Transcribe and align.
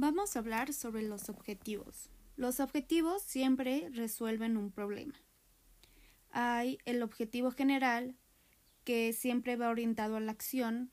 Vamos 0.00 0.36
a 0.36 0.38
hablar 0.38 0.72
sobre 0.72 1.02
los 1.02 1.28
objetivos. 1.28 2.08
Los 2.36 2.60
objetivos 2.60 3.20
siempre 3.20 3.90
resuelven 3.92 4.56
un 4.56 4.70
problema. 4.70 5.14
Hay 6.30 6.78
el 6.84 7.02
objetivo 7.02 7.50
general, 7.50 8.14
que 8.84 9.12
siempre 9.12 9.56
va 9.56 9.70
orientado 9.70 10.14
a 10.14 10.20
la 10.20 10.30
acción. 10.30 10.92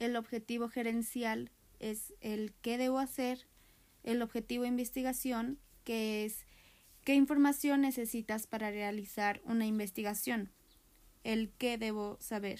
El 0.00 0.16
objetivo 0.16 0.68
gerencial 0.68 1.52
es 1.78 2.12
el 2.20 2.52
qué 2.60 2.76
debo 2.76 2.98
hacer. 2.98 3.46
El 4.02 4.20
objetivo 4.20 4.64
de 4.64 4.70
investigación, 4.70 5.60
que 5.84 6.24
es 6.24 6.44
qué 7.04 7.14
información 7.14 7.82
necesitas 7.82 8.48
para 8.48 8.72
realizar 8.72 9.40
una 9.44 9.64
investigación. 9.64 10.50
El 11.22 11.52
qué 11.52 11.78
debo 11.78 12.16
saber. 12.18 12.58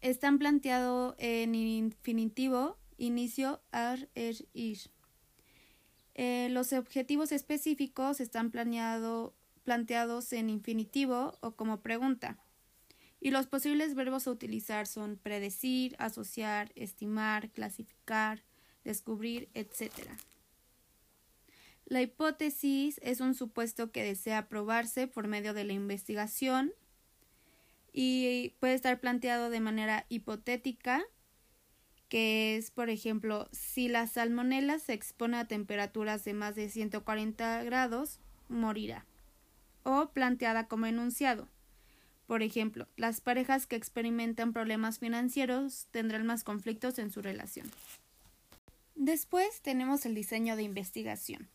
Están 0.00 0.38
planteados 0.38 1.16
en 1.18 1.56
infinitivo, 1.56 2.78
inicio, 2.98 3.60
ar, 3.70 4.08
er, 4.14 4.36
ir. 4.52 4.78
Eh, 6.14 6.48
los 6.50 6.72
objetivos 6.72 7.30
específicos 7.32 8.20
están 8.20 8.50
planteados 8.50 10.32
en 10.32 10.50
infinitivo 10.50 11.36
o 11.40 11.56
como 11.56 11.80
pregunta. 11.80 12.38
Y 13.20 13.30
los 13.30 13.46
posibles 13.46 13.94
verbos 13.94 14.26
a 14.26 14.30
utilizar 14.30 14.86
son 14.86 15.16
predecir, 15.16 15.96
asociar, 15.98 16.72
estimar, 16.74 17.50
clasificar, 17.50 18.42
descubrir, 18.84 19.48
etc. 19.54 19.92
La 21.86 22.02
hipótesis 22.02 22.98
es 23.02 23.20
un 23.20 23.34
supuesto 23.34 23.92
que 23.92 24.02
desea 24.02 24.48
probarse 24.48 25.06
por 25.06 25.28
medio 25.28 25.54
de 25.54 25.64
la 25.64 25.72
investigación 25.72 26.72
y 27.92 28.54
puede 28.60 28.74
estar 28.74 29.00
planteado 29.00 29.50
de 29.50 29.60
manera 29.60 30.04
hipotética, 30.08 31.04
que 32.08 32.56
es, 32.56 32.70
por 32.70 32.90
ejemplo, 32.90 33.48
si 33.52 33.88
la 33.88 34.06
salmonela 34.06 34.78
se 34.78 34.92
expone 34.92 35.36
a 35.38 35.48
temperaturas 35.48 36.24
de 36.24 36.34
más 36.34 36.54
de 36.54 36.68
140 36.68 37.64
grados, 37.64 38.20
morirá. 38.48 39.04
O 39.82 40.10
planteada 40.10 40.68
como 40.68 40.86
enunciado. 40.86 41.48
Por 42.26 42.42
ejemplo, 42.42 42.88
las 42.96 43.20
parejas 43.20 43.66
que 43.66 43.76
experimentan 43.76 44.52
problemas 44.52 44.98
financieros 44.98 45.86
tendrán 45.92 46.26
más 46.26 46.42
conflictos 46.42 46.98
en 46.98 47.10
su 47.10 47.22
relación. 47.22 47.70
Después 48.96 49.60
tenemos 49.62 50.06
el 50.06 50.14
diseño 50.14 50.56
de 50.56 50.62
investigación. 50.64 51.48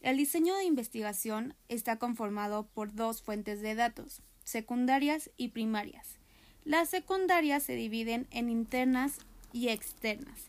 El 0.00 0.16
diseño 0.16 0.56
de 0.56 0.64
investigación 0.64 1.54
está 1.68 1.98
conformado 1.98 2.66
por 2.66 2.94
dos 2.94 3.22
fuentes 3.22 3.60
de 3.60 3.74
datos, 3.74 4.22
secundarias 4.44 5.30
y 5.36 5.48
primarias. 5.48 6.18
Las 6.64 6.88
secundarias 6.88 7.62
se 7.62 7.74
dividen 7.74 8.26
en 8.30 8.48
internas 8.48 9.18
y 9.52 9.68
externas. 9.68 10.48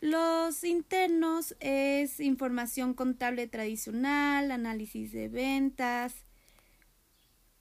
Los 0.00 0.64
internos 0.64 1.56
es 1.60 2.20
información 2.20 2.94
contable 2.94 3.46
tradicional, 3.46 4.50
análisis 4.50 5.12
de 5.12 5.28
ventas, 5.28 6.14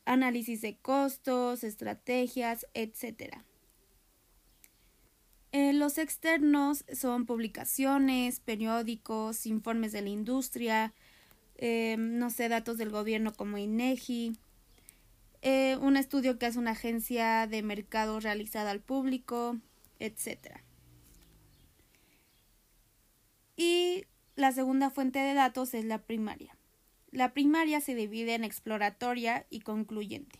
análisis 0.06 0.62
de 0.62 0.78
costos, 0.78 1.64
estrategias, 1.64 2.68
etc. 2.74 3.38
Eh, 5.54 5.72
los 5.72 5.98
externos 5.98 6.84
son 6.92 7.26
publicaciones, 7.26 8.40
periódicos, 8.40 9.46
informes 9.46 9.92
de 9.92 10.02
la 10.02 10.10
industria, 10.10 10.94
eh, 11.56 11.96
no 11.98 12.30
sé, 12.30 12.50
datos 12.50 12.78
del 12.78 12.90
gobierno 12.90 13.34
como 13.34 13.58
INEGI, 13.58 14.36
eh, 15.44 15.78
un 15.80 15.96
estudio 15.96 16.40
que 16.40 16.48
hace 16.48 16.58
una 16.58 16.72
agencia 16.72 17.48
de 17.48 17.62
mercado 17.62 18.20
realizada 18.20 18.72
al 18.72 18.80
público, 18.80 19.58
etc. 20.04 20.60
Y 23.56 24.06
la 24.36 24.52
segunda 24.52 24.90
fuente 24.90 25.20
de 25.20 25.34
datos 25.34 25.74
es 25.74 25.86
la 25.86 26.00
primaria. 26.00 26.58
La 27.12 27.34
primaria 27.34 27.80
se 27.80 27.96
divide 27.96 28.34
en 28.34 28.44
exploratoria 28.44 29.46
y 29.50 29.62
concluyente. 29.62 30.40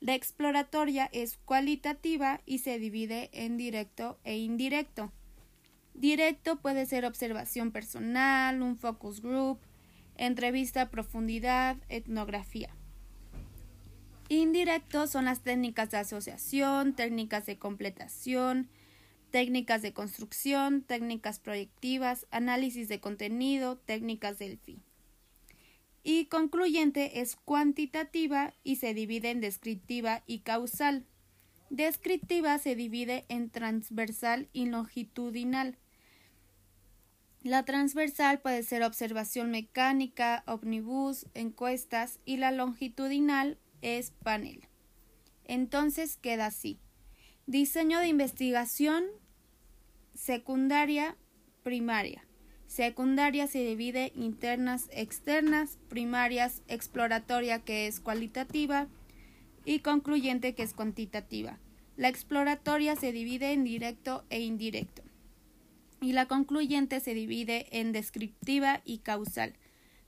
La 0.00 0.14
exploratoria 0.14 1.08
es 1.12 1.38
cualitativa 1.44 2.40
y 2.46 2.58
se 2.58 2.78
divide 2.78 3.30
en 3.32 3.56
directo 3.56 4.18
e 4.24 4.38
indirecto. 4.38 5.12
Directo 5.94 6.56
puede 6.56 6.86
ser 6.86 7.04
observación 7.04 7.70
personal, 7.70 8.60
un 8.62 8.76
focus 8.76 9.20
group, 9.20 9.58
entrevista 10.16 10.82
a 10.82 10.90
profundidad, 10.90 11.76
etnografía. 11.88 12.74
Indirectos 14.28 15.10
son 15.10 15.26
las 15.26 15.42
técnicas 15.42 15.90
de 15.90 15.98
asociación, 15.98 16.94
técnicas 16.94 17.46
de 17.46 17.58
completación, 17.58 18.68
técnicas 19.36 19.82
de 19.82 19.92
construcción, 19.92 20.80
técnicas 20.80 21.40
proyectivas, 21.40 22.26
análisis 22.30 22.88
de 22.88 23.00
contenido, 23.00 23.76
técnicas 23.76 24.38
del 24.38 24.56
fin. 24.56 24.82
Y 26.02 26.24
concluyente 26.24 27.20
es 27.20 27.36
cuantitativa 27.36 28.54
y 28.64 28.76
se 28.76 28.94
divide 28.94 29.28
en 29.28 29.42
descriptiva 29.42 30.22
y 30.26 30.38
causal. 30.38 31.04
Descriptiva 31.68 32.56
se 32.56 32.76
divide 32.76 33.26
en 33.28 33.50
transversal 33.50 34.48
y 34.54 34.64
longitudinal. 34.64 35.76
La 37.42 37.66
transversal 37.66 38.40
puede 38.40 38.62
ser 38.62 38.84
observación 38.84 39.50
mecánica, 39.50 40.44
omnibus, 40.46 41.26
encuestas 41.34 42.20
y 42.24 42.38
la 42.38 42.52
longitudinal 42.52 43.58
es 43.82 44.12
panel. 44.12 44.66
Entonces 45.44 46.16
queda 46.16 46.46
así. 46.46 46.80
Diseño 47.46 47.98
de 47.98 48.08
investigación 48.08 49.04
secundaria, 50.16 51.16
primaria. 51.62 52.26
Secundaria 52.66 53.46
se 53.46 53.64
divide 53.64 54.12
internas, 54.16 54.88
externas, 54.92 55.78
primarias, 55.88 56.62
exploratoria 56.66 57.60
que 57.60 57.86
es 57.86 58.00
cualitativa 58.00 58.88
y 59.64 59.80
concluyente 59.80 60.54
que 60.54 60.62
es 60.62 60.74
cuantitativa. 60.74 61.58
La 61.96 62.08
exploratoria 62.08 62.96
se 62.96 63.12
divide 63.12 63.52
en 63.52 63.64
directo 63.64 64.24
e 64.30 64.40
indirecto 64.40 65.02
y 66.00 66.12
la 66.12 66.26
concluyente 66.26 67.00
se 67.00 67.14
divide 67.14 67.66
en 67.70 67.92
descriptiva 67.92 68.82
y 68.84 68.98
causal. 68.98 69.54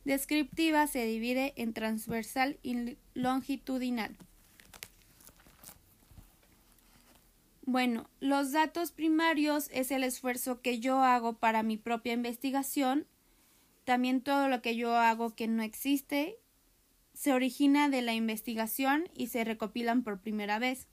Descriptiva 0.04 0.86
se 0.86 1.04
divide 1.06 1.54
en 1.56 1.72
transversal 1.72 2.58
y 2.62 2.98
longitudinal. 3.14 4.16
Bueno, 7.70 8.08
los 8.20 8.52
datos 8.52 8.92
primarios 8.92 9.68
es 9.74 9.90
el 9.90 10.02
esfuerzo 10.02 10.62
que 10.62 10.80
yo 10.80 11.02
hago 11.02 11.34
para 11.34 11.62
mi 11.62 11.76
propia 11.76 12.14
investigación. 12.14 13.06
También 13.84 14.22
todo 14.22 14.48
lo 14.48 14.62
que 14.62 14.74
yo 14.74 14.96
hago 14.96 15.34
que 15.34 15.48
no 15.48 15.62
existe 15.62 16.38
se 17.12 17.34
origina 17.34 17.90
de 17.90 18.00
la 18.00 18.14
investigación 18.14 19.10
y 19.14 19.26
se 19.26 19.44
recopilan 19.44 20.02
por 20.02 20.18
primera 20.18 20.58
vez. 20.58 20.86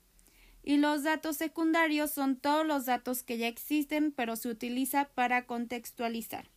Y 0.64 0.76
los 0.76 1.04
datos 1.04 1.38
secundarios 1.38 2.12
son 2.12 2.36
todos 2.36 2.68
los 2.68 2.86
datos 2.86 3.24
que 3.24 3.38
ya 3.38 3.48
existen 3.48 4.12
pero 4.12 4.36
se 4.36 4.50
utiliza 4.50 5.06
para 5.16 5.46
contextualizar. 5.46 6.50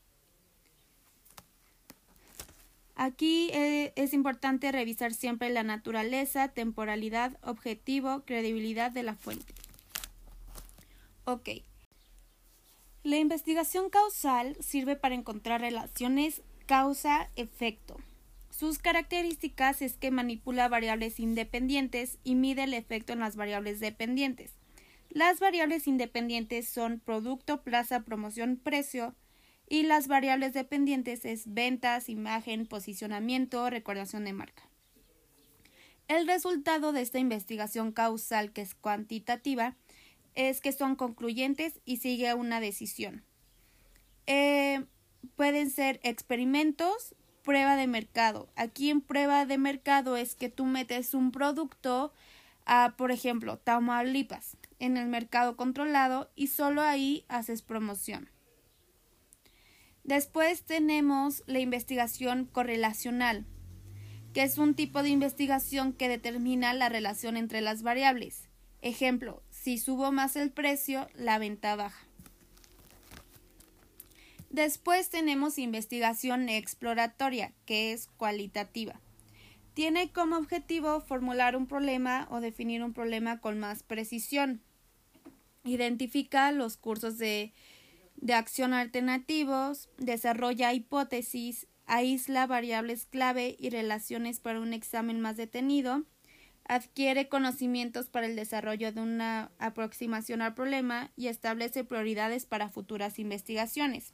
Aquí 2.97 3.51
eh, 3.53 3.93
es 3.95 4.13
importante 4.15 4.73
revisar 4.73 5.15
siempre 5.15 5.49
la 5.51 5.63
naturaleza, 5.63 6.49
temporalidad, 6.49 7.39
objetivo, 7.41 8.25
credibilidad 8.27 8.91
de 8.91 9.05
la 9.05 9.15
fuente. 9.15 9.55
Ok. 11.29 11.51
La 13.03 13.19
investigación 13.19 13.91
causal 13.91 14.57
sirve 14.61 14.97
para 14.97 15.15
encontrar 15.15 15.61
relaciones 15.61 16.41
causa-efecto. 16.65 17.99
Sus 18.49 18.79
características 18.79 19.83
es 19.83 19.99
que 19.99 20.11
manipula 20.11 20.71
variables 20.71 21.21
independientes 21.21 22.17
y 22.25 22.35
mide 22.35 22.65
el 22.65 22.73
efecto 22.73 23.13
en 23.13 23.19
las 23.19 23.37
variables 23.37 23.79
dependientes. 23.79 24.55
Las 25.11 25.39
variables 25.39 25.87
independientes 25.87 26.67
son 26.67 26.99
producto, 26.99 27.61
plaza, 27.63 28.05
promoción, 28.05 28.57
precio, 28.57 29.15
y 29.69 29.83
las 29.83 30.09
variables 30.09 30.55
dependientes 30.55 31.27
es 31.27 31.53
ventas, 31.53 32.09
imagen, 32.09 32.65
posicionamiento, 32.65 33.69
recordación 33.69 34.25
de 34.25 34.33
marca. 34.33 34.63
El 36.09 36.27
resultado 36.27 36.93
de 36.93 37.03
esta 37.03 37.19
investigación 37.19 37.93
causal, 37.93 38.51
que 38.51 38.63
es 38.63 38.75
cuantitativa, 38.75 39.77
es 40.39 40.61
que 40.61 40.71
son 40.71 40.95
concluyentes 40.95 41.81
y 41.85 41.97
sigue 41.97 42.33
una 42.33 42.61
decisión. 42.61 43.25
Eh, 44.29 44.85
pueden 45.35 45.69
ser 45.69 45.99
experimentos, 46.05 47.17
prueba 47.43 47.75
de 47.75 47.89
mercado. 47.89 48.49
Aquí 48.55 48.89
en 48.89 49.01
prueba 49.01 49.47
de 49.47 49.59
mercado 49.59 50.17
es 50.17 50.37
que 50.37 50.49
tú 50.49 50.65
metes 50.65 51.13
un 51.13 51.33
producto 51.33 52.13
a, 52.67 52.95
por 52.97 53.11
ejemplo, 53.11 53.59
Tamaulipas 53.59 54.57
en 54.79 54.97
el 54.97 55.09
mercado 55.09 55.57
controlado 55.57 56.31
y 56.37 56.47
solo 56.47 56.83
ahí 56.83 57.25
haces 57.29 57.63
promoción. 57.63 58.31
Después 60.05 60.63
tenemos 60.63 61.43
la 61.47 61.59
investigación 61.59 62.45
correlacional, 62.45 63.45
que 64.33 64.45
es 64.45 64.57
un 64.57 64.77
tipo 64.77 65.03
de 65.03 65.09
investigación 65.09 65.93
que 65.93 66.09
determina 66.09 66.75
la 66.75 66.89
relación 66.89 67.37
entre 67.37 67.61
las 67.61 67.83
variables. 67.83 68.49
Ejemplo, 68.81 69.43
si 69.69 69.77
subo 69.77 70.13
más 70.13 70.35
el 70.37 70.51
precio, 70.51 71.11
la 71.15 71.39
venta 71.39 71.77
baja. 71.77 72.07
Después 74.49 75.11
tenemos 75.11 75.59
investigación 75.59 76.49
exploratoria, 76.49 77.53
que 77.67 77.93
es 77.93 78.09
cualitativa. 78.17 78.99
Tiene 79.75 80.11
como 80.11 80.39
objetivo 80.39 81.03
formular 81.03 81.55
un 81.55 81.67
problema 81.67 82.27
o 82.31 82.41
definir 82.41 82.83
un 82.83 82.95
problema 82.95 83.43
con 83.43 83.59
más 83.59 83.83
precisión. 83.83 84.63
Identifica 85.65 86.51
los 86.51 86.79
cursos 86.79 87.19
de, 87.19 87.53
de 88.17 88.33
acción 88.33 88.73
alternativos, 88.73 89.91
desarrolla 89.99 90.73
hipótesis, 90.73 91.67
aísla 91.85 92.47
variables 92.47 93.05
clave 93.05 93.55
y 93.59 93.69
relaciones 93.69 94.41
para 94.41 94.61
un 94.61 94.73
examen 94.73 95.21
más 95.21 95.37
detenido, 95.37 96.05
adquiere 96.69 97.29
conocimientos 97.29 98.11
para 98.11 98.27
el 98.27 98.37
desarrollo 98.37 98.93
de 98.93 99.01
una 99.01 99.51
aproximación 99.59 100.43
al 100.43 100.55
problema 100.55 101.11
y 101.17 101.29
establece 101.29 101.83
prioridades 101.83 102.45
para 102.45 102.69
futuras 102.69 103.19
investigaciones. 103.19 104.13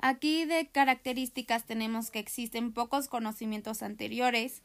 Aquí 0.00 0.44
de 0.44 0.68
características 0.68 1.64
tenemos 1.64 2.10
que 2.10 2.18
existen 2.18 2.72
pocos 2.72 3.08
conocimientos 3.08 3.82
anteriores, 3.82 4.62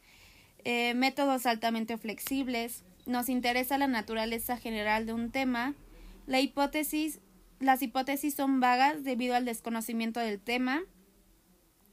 eh, 0.63 0.93
métodos 0.95 1.45
altamente 1.45 1.97
flexibles, 1.97 2.83
nos 3.05 3.29
interesa 3.29 3.77
la 3.77 3.87
naturaleza 3.87 4.57
general 4.57 5.05
de 5.05 5.13
un 5.13 5.31
tema, 5.31 5.75
las 6.25 6.41
hipótesis 6.41 7.19
son 8.35 8.59
vagas 8.59 9.03
debido 9.03 9.35
al 9.35 9.45
desconocimiento 9.45 10.19
del 10.19 10.39
tema, 10.39 10.81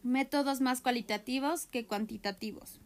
métodos 0.02 0.60
más 0.60 0.80
cualitativos 0.80 1.66
que 1.66 1.86
cuantitativos. 1.86 2.80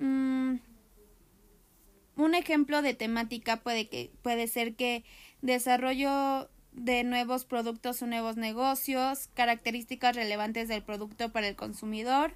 Mm, 0.00 0.56
un 2.16 2.34
ejemplo 2.34 2.82
de 2.82 2.94
temática 2.94 3.58
puede, 3.58 3.88
que, 3.88 4.10
puede 4.22 4.48
ser 4.48 4.74
que 4.74 5.04
desarrollo 5.42 6.48
de 6.72 7.04
nuevos 7.04 7.44
productos 7.44 8.00
o 8.02 8.06
nuevos 8.06 8.36
negocios, 8.36 9.28
características 9.34 10.16
relevantes 10.16 10.68
del 10.68 10.82
producto 10.82 11.30
para 11.30 11.48
el 11.48 11.56
consumidor, 11.56 12.32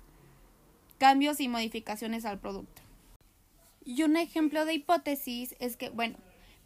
cambios 0.99 1.41
y 1.41 1.49
modificaciones 1.49 2.25
al 2.25 2.39
producto. 2.39 2.83
Y 3.85 4.03
un 4.03 4.17
ejemplo 4.17 4.65
de 4.65 4.75
hipótesis 4.75 5.55
es 5.59 5.77
que, 5.77 5.91
bueno, 5.91 6.17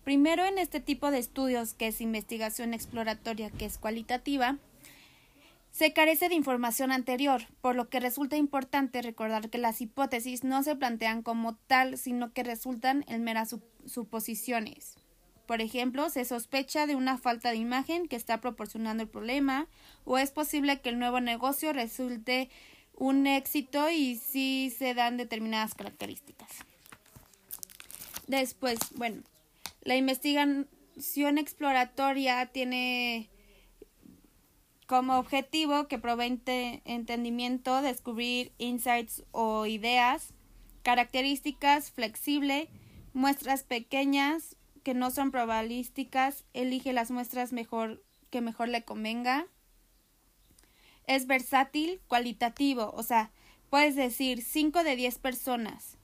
primero 0.04 0.44
en 0.44 0.58
este 0.58 0.80
tipo 0.80 1.10
de 1.10 1.18
estudios 1.18 1.74
que 1.74 1.88
es 1.88 2.00
investigación 2.00 2.74
exploratoria, 2.74 3.50
que 3.50 3.66
es 3.66 3.78
cualitativa, 3.78 4.58
se 5.78 5.92
carece 5.92 6.28
de 6.28 6.34
información 6.34 6.90
anterior, 6.90 7.42
por 7.60 7.76
lo 7.76 7.88
que 7.88 8.00
resulta 8.00 8.36
importante 8.36 9.00
recordar 9.00 9.48
que 9.48 9.58
las 9.58 9.80
hipótesis 9.80 10.42
no 10.42 10.64
se 10.64 10.75
plantean 10.75 11.22
como 11.22 11.54
tal, 11.54 11.98
sino 11.98 12.32
que 12.32 12.42
resultan 12.42 13.04
en 13.06 13.22
meras 13.22 13.54
suposiciones. 13.86 14.96
Por 15.46 15.60
ejemplo, 15.60 16.10
se 16.10 16.25
sospecha 16.25 16.88
de 16.88 16.96
una 16.96 17.16
falta 17.16 17.50
de 17.50 17.58
imagen 17.58 18.08
que 18.08 18.16
está 18.16 18.40
proporcionando 18.40 19.04
el 19.04 19.08
problema, 19.08 19.69
o 20.04 20.19
es 20.19 20.32
posible 20.32 20.80
que 20.80 20.88
el 20.88 20.98
nuevo 20.98 21.20
negocio 21.20 21.72
resulte 21.72 22.50
un 22.96 23.28
éxito 23.28 23.88
y 23.88 24.16
si 24.16 24.74
se 24.76 24.94
dan 24.94 25.16
determinadas 25.16 25.76
características. 25.76 26.50
Después, 28.26 28.81
bueno, 28.96 29.22
la 29.82 29.94
investigación 29.94 30.66
exploratoria 31.38 32.46
tiene 32.46 33.31
como 34.88 35.19
objetivo 35.19 35.87
que 35.87 35.99
provee 35.99 36.40
entendimiento, 36.87 37.82
descubrir 37.82 38.52
insights 38.56 39.23
o 39.32 39.67
ideas, 39.67 40.32
características 40.82 41.90
flexible, 41.90 42.70
muestras 43.12 43.64
pequeñas, 43.64 44.56
que 44.82 44.94
no 44.94 45.11
son 45.11 45.31
probabilísticas, 45.31 46.46
elige 46.55 46.94
las 46.94 47.11
muestras 47.11 47.52
mejor 47.52 48.02
que 48.31 48.40
mejor 48.40 48.70
le 48.70 48.82
convenga. 48.82 49.46
Es 51.06 51.26
versátil, 51.26 52.00
cualitativo, 52.08 52.91
o 52.94 53.02
sea, 53.02 53.31
puedes 53.69 53.94
decir 53.94 54.41
5 54.41 54.84
de 54.84 54.96
10 54.96 55.19
personas. 55.19 55.99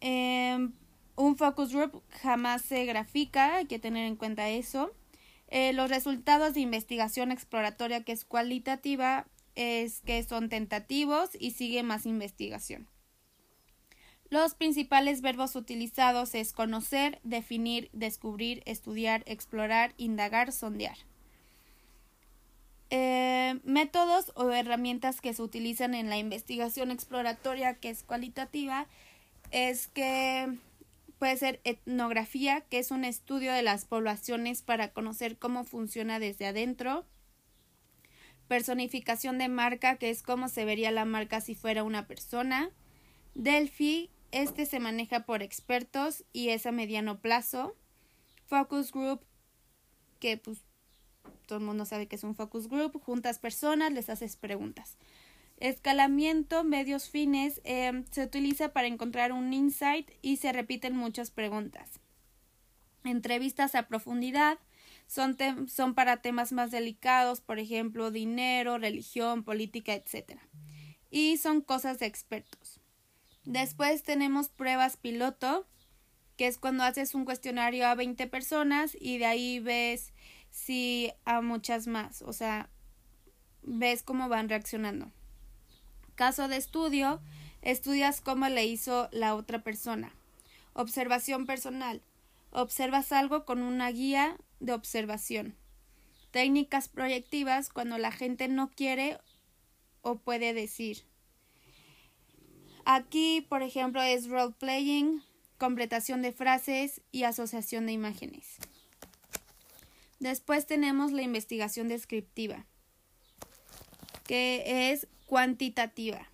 Em, 0.00 0.72
un 1.14 1.36
focus 1.36 1.72
group 1.72 2.02
jamás 2.10 2.62
se 2.62 2.84
grafica, 2.86 3.58
hay 3.58 3.66
que 3.66 3.78
tener 3.78 4.04
en 4.04 4.16
cuenta 4.16 4.48
eso. 4.48 4.92
Eh, 5.54 5.74
los 5.74 5.90
resultados 5.90 6.54
de 6.54 6.60
investigación 6.60 7.30
exploratoria 7.30 8.02
que 8.04 8.12
es 8.12 8.24
cualitativa 8.24 9.26
es 9.54 10.00
que 10.00 10.22
son 10.22 10.48
tentativos 10.48 11.28
y 11.38 11.50
sigue 11.50 11.82
más 11.82 12.06
investigación. 12.06 12.88
Los 14.30 14.54
principales 14.54 15.20
verbos 15.20 15.54
utilizados 15.54 16.34
es 16.34 16.54
conocer, 16.54 17.20
definir, 17.22 17.90
descubrir, 17.92 18.62
estudiar, 18.64 19.24
explorar, 19.26 19.92
indagar, 19.98 20.52
sondear. 20.52 20.96
Eh, 22.88 23.60
métodos 23.62 24.32
o 24.34 24.50
herramientas 24.52 25.20
que 25.20 25.34
se 25.34 25.42
utilizan 25.42 25.94
en 25.94 26.08
la 26.08 26.16
investigación 26.16 26.90
exploratoria 26.90 27.74
que 27.74 27.90
es 27.90 28.04
cualitativa 28.04 28.86
es 29.50 29.88
que 29.88 30.56
puede 31.22 31.36
ser 31.36 31.60
etnografía, 31.62 32.62
que 32.62 32.80
es 32.80 32.90
un 32.90 33.04
estudio 33.04 33.52
de 33.52 33.62
las 33.62 33.84
poblaciones 33.84 34.60
para 34.60 34.92
conocer 34.92 35.38
cómo 35.38 35.62
funciona 35.62 36.18
desde 36.18 36.46
adentro. 36.46 37.06
Personificación 38.48 39.38
de 39.38 39.46
marca, 39.46 39.98
que 39.98 40.10
es 40.10 40.24
cómo 40.24 40.48
se 40.48 40.64
vería 40.64 40.90
la 40.90 41.04
marca 41.04 41.40
si 41.40 41.54
fuera 41.54 41.84
una 41.84 42.08
persona. 42.08 42.70
Delphi, 43.36 44.10
este 44.32 44.66
se 44.66 44.80
maneja 44.80 45.24
por 45.24 45.44
expertos 45.44 46.24
y 46.32 46.48
es 46.48 46.66
a 46.66 46.72
mediano 46.72 47.20
plazo. 47.20 47.76
Focus 48.46 48.90
group, 48.90 49.20
que 50.18 50.38
pues 50.38 50.58
todo 51.46 51.60
el 51.60 51.64
mundo 51.64 51.84
sabe 51.84 52.08
que 52.08 52.16
es 52.16 52.24
un 52.24 52.34
focus 52.34 52.66
group, 52.66 53.00
juntas 53.00 53.38
personas, 53.38 53.92
les 53.92 54.10
haces 54.10 54.34
preguntas. 54.34 54.98
Escalamiento, 55.62 56.64
medios 56.64 57.08
fines, 57.08 57.60
em, 57.62 58.04
se 58.10 58.24
utiliza 58.24 58.72
para 58.72 58.88
encontrar 58.88 59.30
un 59.30 59.52
insight 59.52 60.10
y 60.20 60.38
se 60.38 60.50
repiten 60.50 60.96
muchas 60.96 61.30
preguntas. 61.30 62.00
Entrevistas 63.04 63.76
a 63.76 63.86
profundidad 63.86 64.58
son, 65.06 65.36
son 65.68 65.94
para 65.94 66.16
temas 66.16 66.50
más 66.50 66.72
delicados, 66.72 67.40
por 67.40 67.60
ejemplo, 67.60 68.10
dinero, 68.10 68.76
religión, 68.76 69.44
política, 69.44 69.94
etc. 69.94 70.40
Y 71.12 71.36
son 71.36 71.60
cosas 71.60 72.00
de 72.00 72.06
expertos. 72.06 72.80
Después 73.44 74.02
tenemos 74.02 74.48
pruebas 74.48 74.96
piloto, 74.96 75.68
que 76.36 76.48
es 76.48 76.58
cuando 76.58 76.82
haces 76.82 77.14
un 77.14 77.24
cuestionario 77.24 77.86
a 77.86 77.94
20 77.94 78.26
personas 78.26 78.96
y 79.00 79.18
de 79.18 79.26
ahí 79.26 79.60
ves 79.60 80.12
si 80.50 81.12
a 81.24 81.40
muchas 81.40 81.86
más, 81.86 82.20
o 82.22 82.32
sea, 82.32 82.68
ves 83.62 84.02
cómo 84.02 84.28
van 84.28 84.48
reaccionando. 84.48 85.12
Caso 86.22 86.46
de 86.46 86.56
estudio, 86.56 87.20
estudias 87.62 88.20
cómo 88.20 88.48
le 88.48 88.64
hizo 88.64 89.08
la 89.10 89.34
otra 89.34 89.64
persona. 89.64 90.14
Observación 90.72 91.46
personal. 91.46 92.00
Observas 92.52 93.10
algo 93.10 93.44
con 93.44 93.60
una 93.60 93.90
guía 93.90 94.36
de 94.60 94.72
observación. 94.72 95.56
Técnicas 96.30 96.86
proyectivas 96.86 97.70
cuando 97.70 97.98
la 97.98 98.12
gente 98.12 98.46
no 98.46 98.70
quiere 98.70 99.18
o 100.02 100.14
puede 100.14 100.54
decir. 100.54 101.02
Aquí, 102.84 103.44
por 103.48 103.62
ejemplo, 103.62 104.00
es 104.00 104.28
role 104.28 104.54
playing, 104.56 105.24
completación 105.58 106.22
de 106.22 106.30
frases 106.30 107.00
y 107.10 107.24
asociación 107.24 107.86
de 107.86 107.94
imágenes. 107.94 108.58
Después 110.20 110.68
tenemos 110.68 111.10
la 111.10 111.22
investigación 111.22 111.88
descriptiva, 111.88 112.64
que 114.24 114.92
es 114.92 115.08
cuantitativa. 115.32 116.28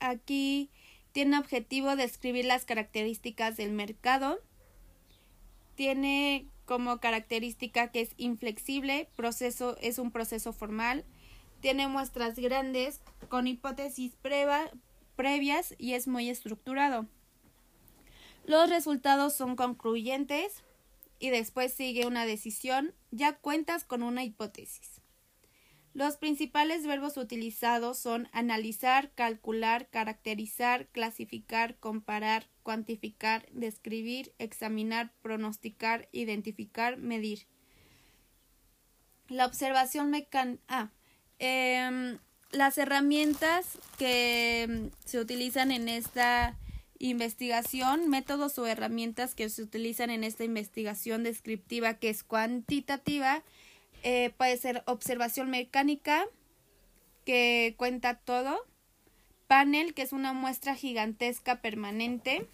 Aquí 0.00 0.72
tiene 1.12 1.38
objetivo 1.38 1.94
describir 1.94 2.44
las 2.44 2.64
características 2.64 3.56
del 3.56 3.70
mercado. 3.70 4.40
Tiene 5.76 6.48
como 6.64 6.98
característica 6.98 7.92
que 7.92 8.00
es 8.00 8.14
inflexible, 8.16 9.08
proceso 9.14 9.76
es 9.80 10.00
un 10.00 10.10
proceso 10.10 10.52
formal, 10.52 11.04
tiene 11.60 11.86
muestras 11.86 12.34
grandes 12.34 13.00
con 13.28 13.46
hipótesis 13.46 14.16
previas 15.14 15.74
y 15.78 15.92
es 15.92 16.08
muy 16.08 16.30
estructurado. 16.30 17.06
Los 18.44 18.70
resultados 18.70 19.36
son 19.36 19.54
concluyentes 19.54 20.64
y 21.20 21.30
después 21.30 21.72
sigue 21.72 22.08
una 22.08 22.26
decisión, 22.26 22.92
ya 23.12 23.36
cuentas 23.36 23.84
con 23.84 24.02
una 24.02 24.24
hipótesis. 24.24 25.01
Los 25.94 26.16
principales 26.16 26.86
verbos 26.86 27.16
utilizados 27.18 27.98
son 27.98 28.28
analizar, 28.32 29.10
calcular, 29.14 29.88
caracterizar, 29.88 30.88
clasificar, 30.88 31.76
comparar, 31.76 32.48
cuantificar, 32.62 33.46
describir, 33.52 34.32
examinar, 34.38 35.12
pronosticar, 35.20 36.08
identificar, 36.12 36.96
medir. 36.96 37.46
La 39.28 39.44
observación 39.44 40.10
mecánica. 40.10 40.64
Ah, 40.68 40.90
em, 41.38 42.18
las 42.52 42.78
herramientas 42.78 43.78
que 43.98 44.66
mm, 44.68 45.06
se 45.06 45.18
utilizan 45.18 45.72
en 45.72 45.88
esta 45.88 46.56
investigación, 46.98 48.08
métodos 48.08 48.58
o 48.58 48.66
herramientas 48.66 49.34
que 49.34 49.48
se 49.48 49.62
utilizan 49.62 50.10
en 50.10 50.22
esta 50.22 50.44
investigación 50.44 51.24
descriptiva 51.24 51.94
que 51.94 52.10
es 52.10 52.22
cuantitativa. 52.22 53.42
Eh, 54.02 54.32
puede 54.36 54.56
ser 54.56 54.82
observación 54.86 55.50
mecánica, 55.50 56.26
que 57.24 57.74
cuenta 57.76 58.14
todo. 58.14 58.66
Panel, 59.46 59.94
que 59.94 60.02
es 60.02 60.12
una 60.12 60.32
muestra 60.32 60.74
gigantesca 60.74 61.60
permanente. 61.60 62.46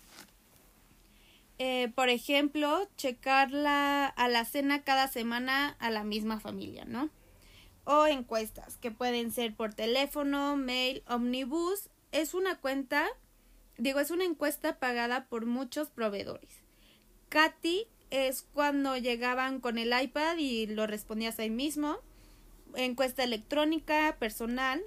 Eh, 1.59 1.91
por 1.95 2.09
ejemplo, 2.09 2.89
checar 2.97 3.51
la, 3.51 4.07
a 4.07 4.29
la 4.29 4.45
cena 4.45 4.83
cada 4.83 5.09
semana 5.09 5.77
a 5.81 5.91
la 5.91 6.05
misma 6.05 6.41
familia, 6.41 6.85
¿no? 6.85 7.11
O 7.85 8.07
encuestas, 8.07 8.77
que 8.77 8.91
pueden 8.91 9.33
ser 9.33 9.55
por 9.55 9.75
teléfono, 9.75 10.57
mail, 10.57 11.03
omnibus. 11.07 11.89
Es 12.13 12.35
una 12.35 12.57
cuenta 12.57 13.09
digo, 13.79 14.01
es 14.01 14.11
una 14.11 14.25
encuesta 14.25 14.79
pagada 14.79 15.27
por 15.27 15.47
muchos 15.47 15.89
proveedores. 15.89 16.63
Katy 17.31 17.87
es 18.11 18.43
cuando 18.55 18.97
llegaban 18.97 19.61
con 19.61 19.79
el 19.79 19.93
iPad 19.99 20.39
y 20.39 20.67
lo 20.67 20.87
respondías 20.87 21.39
ahí 21.39 21.51
mismo. 21.51 21.99
Encuesta 22.75 23.25
electrónica, 23.25 24.17
personal. 24.19 24.83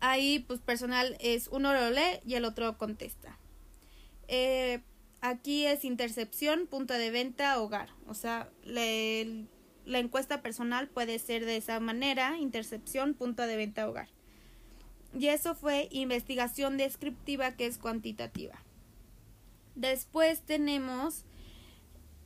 Ahí, 0.00 0.40
pues 0.40 0.60
personal 0.60 1.16
es 1.20 1.48
uno 1.48 1.72
lo 1.72 1.90
lee 1.90 2.20
y 2.24 2.34
el 2.34 2.44
otro 2.44 2.76
contesta. 2.78 3.38
Eh, 4.28 4.80
aquí 5.20 5.66
es 5.66 5.84
intercepción, 5.84 6.66
punto 6.66 6.94
de 6.94 7.10
venta, 7.10 7.60
hogar. 7.60 7.90
O 8.06 8.14
sea, 8.14 8.50
la 8.64 9.98
encuesta 9.98 10.42
personal 10.42 10.88
puede 10.88 11.18
ser 11.18 11.44
de 11.44 11.56
esa 11.56 11.80
manera, 11.80 12.36
intercepción, 12.38 13.14
punto 13.14 13.46
de 13.46 13.56
venta, 13.56 13.88
hogar. 13.88 14.08
Y 15.18 15.28
eso 15.28 15.54
fue 15.54 15.88
investigación 15.90 16.76
descriptiva 16.76 17.52
que 17.52 17.66
es 17.66 17.78
cuantitativa. 17.78 18.62
Después 19.74 20.42
tenemos, 20.42 21.24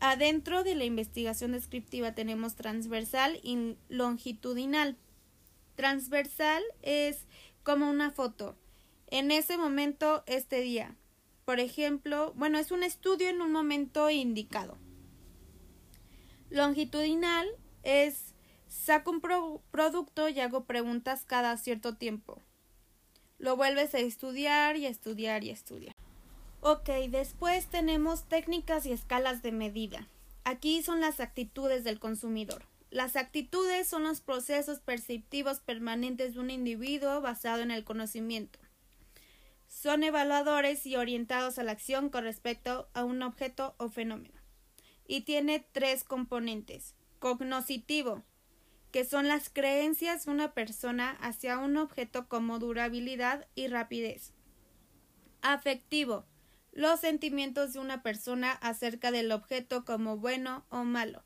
adentro 0.00 0.64
de 0.64 0.74
la 0.74 0.84
investigación 0.84 1.52
descriptiva 1.52 2.14
tenemos 2.14 2.56
transversal 2.56 3.38
y 3.42 3.76
longitudinal. 3.88 4.96
Transversal 5.76 6.62
es 6.82 7.26
como 7.62 7.88
una 7.88 8.10
foto. 8.10 8.56
En 9.06 9.30
ese 9.30 9.56
momento, 9.56 10.24
este 10.26 10.60
día. 10.60 10.96
Por 11.44 11.60
ejemplo, 11.60 12.32
bueno, 12.36 12.58
es 12.58 12.70
un 12.70 12.82
estudio 12.82 13.28
en 13.28 13.42
un 13.42 13.52
momento 13.52 14.10
indicado. 14.10 14.78
Longitudinal 16.50 17.48
es 17.82 18.34
saco 18.68 19.10
un 19.10 19.20
producto 19.70 20.28
y 20.28 20.40
hago 20.40 20.64
preguntas 20.64 21.24
cada 21.24 21.56
cierto 21.56 21.96
tiempo 21.96 22.42
lo 23.40 23.56
vuelves 23.56 23.94
a 23.94 23.98
estudiar 23.98 24.76
y 24.76 24.86
a 24.86 24.90
estudiar 24.90 25.42
y 25.42 25.50
a 25.50 25.54
estudiar. 25.54 25.94
Ok, 26.62 26.90
después 27.08 27.68
tenemos 27.68 28.28
técnicas 28.28 28.84
y 28.84 28.92
escalas 28.92 29.40
de 29.40 29.50
medida. 29.50 30.06
Aquí 30.44 30.82
son 30.82 31.00
las 31.00 31.18
actitudes 31.18 31.84
del 31.84 31.98
consumidor. 31.98 32.66
Las 32.90 33.16
actitudes 33.16 33.88
son 33.88 34.02
los 34.02 34.20
procesos 34.20 34.78
perceptivos 34.78 35.60
permanentes 35.60 36.34
de 36.34 36.40
un 36.40 36.50
individuo 36.50 37.22
basado 37.22 37.62
en 37.62 37.70
el 37.70 37.84
conocimiento. 37.84 38.58
Son 39.68 40.02
evaluadores 40.02 40.84
y 40.84 40.96
orientados 40.96 41.58
a 41.58 41.62
la 41.62 41.72
acción 41.72 42.10
con 42.10 42.24
respecto 42.24 42.90
a 42.92 43.04
un 43.04 43.22
objeto 43.22 43.74
o 43.78 43.88
fenómeno. 43.88 44.38
Y 45.06 45.22
tiene 45.22 45.66
tres 45.72 46.04
componentes. 46.04 46.94
Cognoscitivo, 47.20 48.22
que 48.92 49.06
son 49.06 49.28
las 49.28 49.48
creencias 49.48 50.26
de 50.26 50.32
una 50.32 50.52
persona 50.52 51.12
hacia 51.22 51.58
un 51.58 51.78
objeto 51.78 52.28
como 52.28 52.58
durabilidad 52.58 53.46
y 53.54 53.68
rapidez. 53.68 54.34
Afectivo, 55.42 56.26
los 56.72 57.00
sentimientos 57.00 57.72
de 57.72 57.80
una 57.80 58.02
persona 58.02 58.52
acerca 58.52 59.10
del 59.10 59.32
objeto 59.32 59.84
como 59.84 60.16
bueno 60.16 60.64
o 60.68 60.84
malo. 60.84 61.22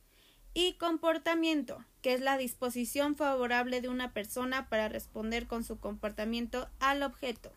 Y 0.55 0.75
comportamiento, 0.75 1.85
que 2.01 2.15
es 2.15 2.21
la 2.21 2.39
disposición 2.39 3.17
favorable 3.17 3.81
de 3.81 3.89
una 3.89 4.13
persona 4.13 4.69
para 4.69 4.89
responder 4.89 5.47
con 5.47 5.65
su 5.65 5.81
comportamiento 5.81 6.69
al 6.79 7.03
objeto. 7.03 7.53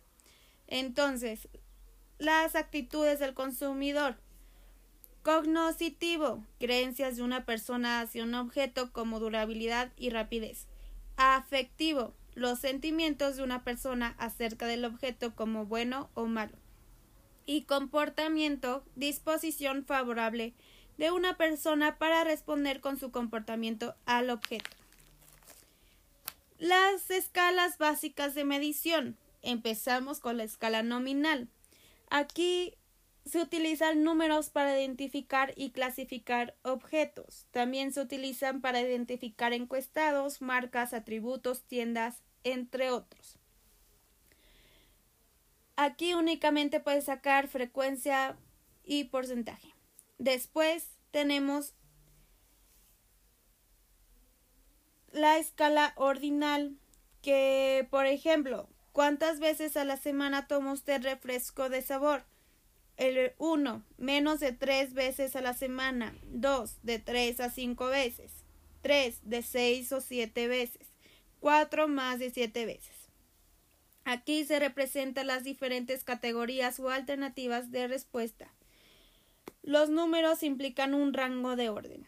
Entonces, 0.67 1.47
las 2.17 2.55
actitudes 2.55 3.19
del 3.19 3.33
consumidor 3.33 4.17
Cognoscitivo, 5.27 6.41
creencias 6.57 7.17
de 7.17 7.21
una 7.21 7.43
persona 7.43 7.99
hacia 7.99 8.23
un 8.23 8.33
objeto 8.33 8.93
como 8.93 9.19
durabilidad 9.19 9.91
y 9.97 10.09
rapidez. 10.09 10.67
Afectivo, 11.17 12.13
los 12.33 12.59
sentimientos 12.59 13.35
de 13.35 13.43
una 13.43 13.65
persona 13.65 14.15
acerca 14.19 14.67
del 14.67 14.85
objeto 14.85 15.35
como 15.35 15.65
bueno 15.65 16.09
o 16.13 16.27
malo. 16.27 16.57
Y 17.47 17.63
comportamiento, 17.63 18.85
disposición 18.95 19.85
favorable 19.85 20.53
de 20.99 21.09
una 21.09 21.37
persona 21.37 21.97
para 21.97 22.23
responder 22.23 22.81
con 22.81 22.99
su 22.99 23.09
comportamiento 23.09 23.95
al 24.05 24.29
objeto. 24.29 24.69
Las 26.59 27.09
escalas 27.09 27.77
básicas 27.77 28.35
de 28.35 28.43
medición. 28.43 29.17
Empezamos 29.41 30.19
con 30.19 30.37
la 30.37 30.43
escala 30.43 30.83
nominal. 30.83 31.47
Aquí 32.09 32.73
se 33.25 33.41
utilizan 33.41 34.03
números 34.03 34.49
para 34.49 34.77
identificar 34.79 35.53
y 35.55 35.71
clasificar 35.71 36.55
objetos. 36.63 37.45
También 37.51 37.91
se 37.91 38.01
utilizan 38.01 38.61
para 38.61 38.81
identificar 38.81 39.53
encuestados, 39.53 40.41
marcas, 40.41 40.93
atributos, 40.93 41.63
tiendas, 41.63 42.23
entre 42.43 42.89
otros. 42.89 43.36
Aquí 45.77 46.15
únicamente 46.15 46.79
puedes 46.79 47.05
sacar 47.05 47.47
frecuencia 47.47 48.35
y 48.83 49.05
porcentaje. 49.05 49.75
Después 50.17 50.97
tenemos 51.11 51.75
la 55.11 55.37
escala 55.37 55.93
ordinal, 55.95 56.75
que 57.21 57.87
por 57.91 58.07
ejemplo, 58.07 58.67
¿cuántas 58.91 59.39
veces 59.39 59.77
a 59.77 59.83
la 59.83 59.97
semana 59.97 60.47
toma 60.47 60.73
usted 60.73 61.03
refresco 61.03 61.69
de 61.69 61.83
sabor? 61.83 62.25
El 62.97 63.33
1. 63.37 63.85
Menos 63.97 64.39
de 64.39 64.53
3 64.53 64.95
veces 64.95 65.35
a 65.35 65.41
la 65.41 65.53
semana. 65.53 66.15
2. 66.23 66.79
De 66.81 66.97
3 66.97 67.39
a 67.39 67.51
5 67.51 67.85
veces. 67.85 68.31
3. 68.81 69.19
De 69.29 69.43
6 69.43 69.91
o 69.91 70.01
7 70.01 70.47
veces. 70.47 70.87
4. 71.39 71.87
Más 71.87 72.17
de 72.17 72.31
7 72.31 72.65
veces. 72.65 72.96
Aquí 74.09 74.45
se 74.45 74.57
representan 74.57 75.27
las 75.27 75.43
diferentes 75.43 76.05
categorías 76.05 76.79
o 76.79 76.89
alternativas 76.89 77.71
de 77.71 77.89
respuesta. 77.89 78.49
Los 79.63 79.89
números 79.89 80.43
implican 80.43 80.93
un 80.93 81.11
rango 81.11 81.57
de 81.57 81.67
orden. 81.67 82.07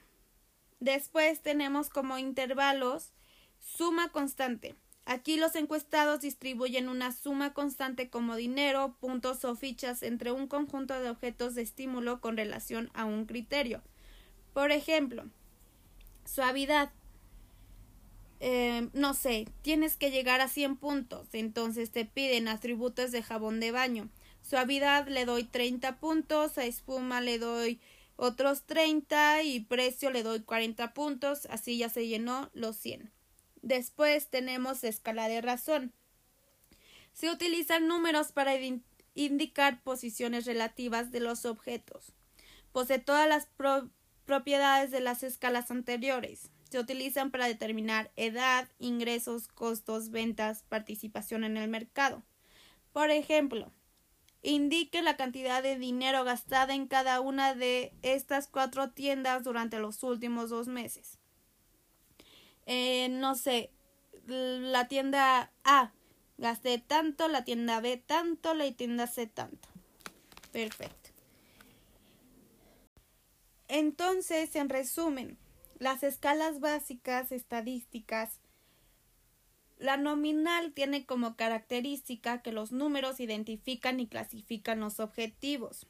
Después 0.80 1.42
tenemos 1.42 1.90
como 1.90 2.18
intervalos 2.18 3.12
suma 3.60 4.14
constante. 4.14 4.78
Aquí 5.04 5.36
los 5.36 5.58
encuestados 5.58 6.22
distribuyen 6.22 6.88
una 6.88 7.12
suma 7.12 7.54
constante 7.54 8.10
como 8.10 8.38
dinero, 8.38 8.96
puntos 9.02 9.44
o 9.44 9.58
fichas 9.58 10.02
entre 10.02 10.32
un 10.32 10.48
conjunto 10.48 10.98
de 11.02 11.10
objetos 11.10 11.54
de 11.54 11.64
estímulo 11.64 12.22
con 12.22 12.38
relación 12.38 12.90
a 12.94 13.04
un 13.04 13.26
criterio. 13.26 13.84
Por 14.54 14.72
ejemplo, 14.72 15.26
suavidad. 16.24 16.94
Eh, 18.40 18.90
no 18.94 19.14
sé, 19.14 19.48
tienes 19.62 19.98
que 19.98 20.12
llegar 20.12 20.40
a 20.40 20.48
100 20.48 20.78
puntos, 20.78 21.28
entonces 21.34 21.92
te 21.92 22.06
piden 22.06 22.48
atributos 22.48 23.12
de 23.12 23.22
jabón 23.22 23.60
de 23.60 23.72
baño. 23.72 24.10
Suavidad 24.42 25.08
le 25.08 25.26
doy 25.26 25.44
30 25.44 26.00
puntos, 26.00 26.58
a 26.58 26.66
espuma 26.66 27.20
le 27.22 27.38
doy 27.38 27.82
otros 28.16 28.64
30 28.66 29.44
y 29.44 29.62
precio 29.62 30.10
le 30.10 30.24
doy 30.24 30.42
40 30.42 30.94
puntos, 30.94 31.48
así 31.50 31.78
ya 31.78 31.90
se 31.90 32.08
llenó 32.08 32.50
los 32.54 32.78
100. 32.78 33.12
Después 33.62 34.30
tenemos 34.30 34.84
escala 34.84 35.28
de 35.28 35.42
razón. 35.42 35.94
Se 37.14 37.30
utilizan 37.30 37.88
números 37.88 38.32
para 38.32 38.54
indicar 39.16 39.84
posiciones 39.84 40.46
relativas 40.46 41.12
de 41.12 41.20
los 41.20 41.46
objetos. 41.46 42.14
Posee 42.72 43.00
todas 43.00 43.28
las 43.28 43.50
propiedades 44.26 44.92
de 44.92 45.02
las 45.02 45.24
escalas 45.24 45.72
anteriores. 45.72 46.52
Se 46.70 46.80
utilizan 46.80 47.32
para 47.32 47.48
determinar 47.48 48.12
edad, 48.16 48.68
ingresos, 48.78 49.48
costos, 49.48 50.12
ventas, 50.12 50.64
participación 50.70 51.44
en 51.44 51.58
el 51.58 51.68
mercado. 51.68 52.24
Por 52.94 53.10
ejemplo, 53.10 53.72
indique 54.44 55.02
la 55.02 55.18
cantidad 55.18 55.64
de 55.64 55.78
dinero 55.78 56.24
gastada 56.24 56.74
en 56.74 56.88
cada 56.88 57.22
una 57.22 57.56
de 57.56 57.94
estas 58.04 58.48
cuatro 58.48 58.92
tiendas 58.92 59.44
durante 59.44 59.80
los 59.80 60.04
últimos 60.04 60.50
dos 60.50 60.68
meses. 60.68 61.18
Eh, 62.66 63.10
no 63.10 63.36
sé, 63.36 63.72
la 64.28 64.88
tienda 64.88 65.52
A 65.64 65.92
gasté 66.38 66.78
tanto, 66.78 67.28
la 67.28 67.44
tienda 67.44 67.82
B 67.82 67.98
tanto, 67.98 68.54
la 68.54 68.72
tienda 68.72 69.08
C 69.08 69.26
tanto. 69.26 69.68
Perfecto. 70.52 71.10
Entonces, 73.68 74.56
en 74.56 74.70
resumen, 74.70 75.38
las 75.80 76.04
escalas 76.04 76.60
básicas 76.60 77.32
estadísticas 77.32 78.40
La 79.78 79.96
nominal 79.96 80.74
tiene 80.74 81.06
como 81.06 81.38
característica 81.38 82.42
que 82.42 82.52
los 82.52 82.74
números 82.74 83.22
identifican 83.22 84.02
y 84.02 84.08
clasifican 84.08 84.82
los 84.82 85.00
objetivos. 85.00 85.88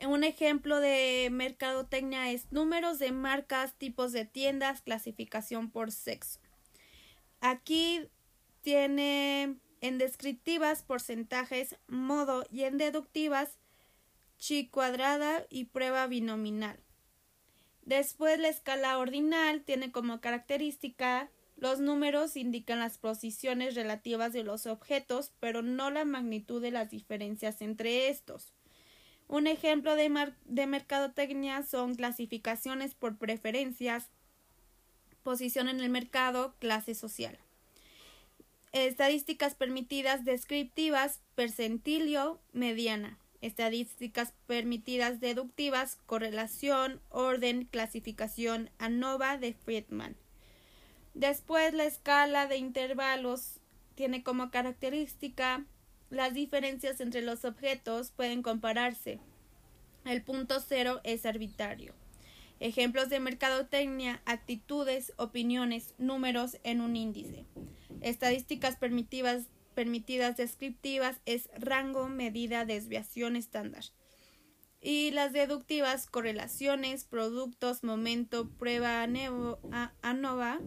Un 0.00 0.24
ejemplo 0.24 0.80
de 0.80 1.28
mercadotecnia 1.30 2.30
es 2.30 2.50
números 2.50 2.98
de 2.98 3.12
marcas, 3.12 3.74
tipos 3.74 4.12
de 4.12 4.24
tiendas, 4.24 4.80
clasificación 4.80 5.70
por 5.70 5.92
sexo. 5.92 6.40
Aquí 7.40 8.08
tiene 8.62 9.58
en 9.82 9.98
descriptivas 9.98 10.82
porcentajes, 10.82 11.76
modo 11.88 12.46
y 12.50 12.64
en 12.64 12.78
deductivas 12.78 13.58
chi 14.38 14.68
cuadrada 14.68 15.46
y 15.50 15.66
prueba 15.66 16.06
binominal. 16.06 16.85
Después 17.86 18.38
la 18.38 18.48
escala 18.48 18.98
ordinal 18.98 19.62
tiene 19.62 19.90
como 19.90 20.20
característica 20.20 21.30
los 21.56 21.80
números 21.80 22.36
indican 22.36 22.80
las 22.80 22.98
posiciones 22.98 23.74
relativas 23.74 24.32
de 24.32 24.44
los 24.44 24.66
objetos, 24.66 25.32
pero 25.40 25.62
no 25.62 25.90
la 25.90 26.04
magnitud 26.04 26.60
de 26.60 26.70
las 26.70 26.90
diferencias 26.90 27.62
entre 27.62 28.08
estos. 28.10 28.52
Un 29.26 29.46
ejemplo 29.46 29.96
de, 29.96 30.32
de 30.44 30.66
mercadotecnia 30.66 31.62
son 31.62 31.94
clasificaciones 31.94 32.94
por 32.94 33.16
preferencias, 33.16 34.10
posición 35.22 35.68
en 35.68 35.80
el 35.80 35.88
mercado, 35.88 36.54
clase 36.58 36.94
social. 36.94 37.38
Estadísticas 38.72 39.54
permitidas 39.54 40.26
descriptivas, 40.26 41.20
percentilio, 41.34 42.38
mediana. 42.52 43.18
Estadísticas 43.40 44.32
permitidas 44.46 45.20
deductivas, 45.20 45.98
correlación, 46.06 47.00
orden, 47.10 47.64
clasificación, 47.64 48.70
ANOVA 48.78 49.38
de 49.38 49.54
Friedman. 49.54 50.16
Después 51.14 51.74
la 51.74 51.84
escala 51.84 52.46
de 52.46 52.56
intervalos 52.56 53.60
tiene 53.94 54.22
como 54.22 54.50
característica 54.50 55.64
las 56.10 56.34
diferencias 56.34 57.00
entre 57.00 57.20
los 57.20 57.44
objetos 57.44 58.12
pueden 58.12 58.42
compararse. 58.42 59.18
El 60.04 60.22
punto 60.22 60.60
cero 60.60 61.00
es 61.02 61.26
arbitrario. 61.26 61.94
Ejemplos 62.60 63.08
de 63.08 63.18
mercadotecnia, 63.18 64.22
actitudes, 64.24 65.12
opiniones, 65.16 65.94
números 65.98 66.58
en 66.62 66.80
un 66.80 66.94
índice. 66.94 67.44
Estadísticas 68.00 68.76
permitidas, 68.76 69.46
permitidas 69.76 70.38
descriptivas 70.38 71.20
es 71.26 71.50
rango, 71.54 72.08
medida, 72.08 72.64
desviación 72.64 73.36
estándar. 73.36 73.84
Y 74.80 75.10
las 75.10 75.34
deductivas, 75.34 76.06
correlaciones, 76.06 77.04
productos, 77.04 77.84
momento, 77.84 78.48
prueba 78.48 79.06
ANOVA. 80.00 80.60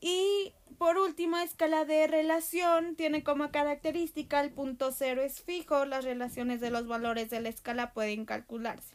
Y 0.00 0.54
por 0.78 0.96
último, 0.96 1.36
escala 1.36 1.84
de 1.84 2.06
relación 2.06 2.96
tiene 2.96 3.22
como 3.22 3.50
característica 3.50 4.40
el 4.40 4.50
punto 4.50 4.90
cero 4.90 5.22
es 5.22 5.42
fijo, 5.42 5.84
las 5.84 6.04
relaciones 6.04 6.62
de 6.62 6.70
los 6.70 6.86
valores 6.86 7.28
de 7.28 7.40
la 7.40 7.50
escala 7.50 7.92
pueden 7.92 8.24
calcularse. 8.24 8.94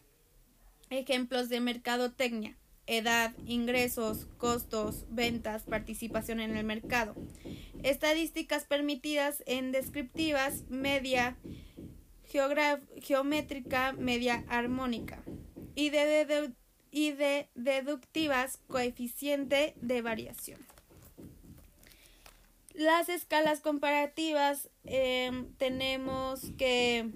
Ejemplos 0.90 1.50
de 1.50 1.60
mercadotecnia, 1.60 2.58
edad, 2.90 3.34
ingresos, 3.46 4.28
costos, 4.38 5.06
ventas, 5.10 5.64
participación 5.64 6.40
en 6.40 6.58
el 6.58 6.66
mercado. 6.66 7.16
Estadísticas 7.84 8.66
permitidas 8.66 9.44
en 9.46 9.72
descriptivas, 9.72 10.64
media, 10.70 11.38
geométrica, 13.02 13.94
media 13.94 14.44
armónica. 14.50 15.24
Y 15.76 15.92
de, 15.92 16.52
y 16.92 17.12
de 17.12 17.48
deductivas, 17.54 18.60
coeficiente 18.68 19.76
de 19.80 20.02
variación. 20.02 20.60
Las 22.74 23.08
escalas 23.10 23.62
comparativas 23.62 24.70
em, 24.86 25.54
tenemos 25.58 26.42
que, 26.58 27.12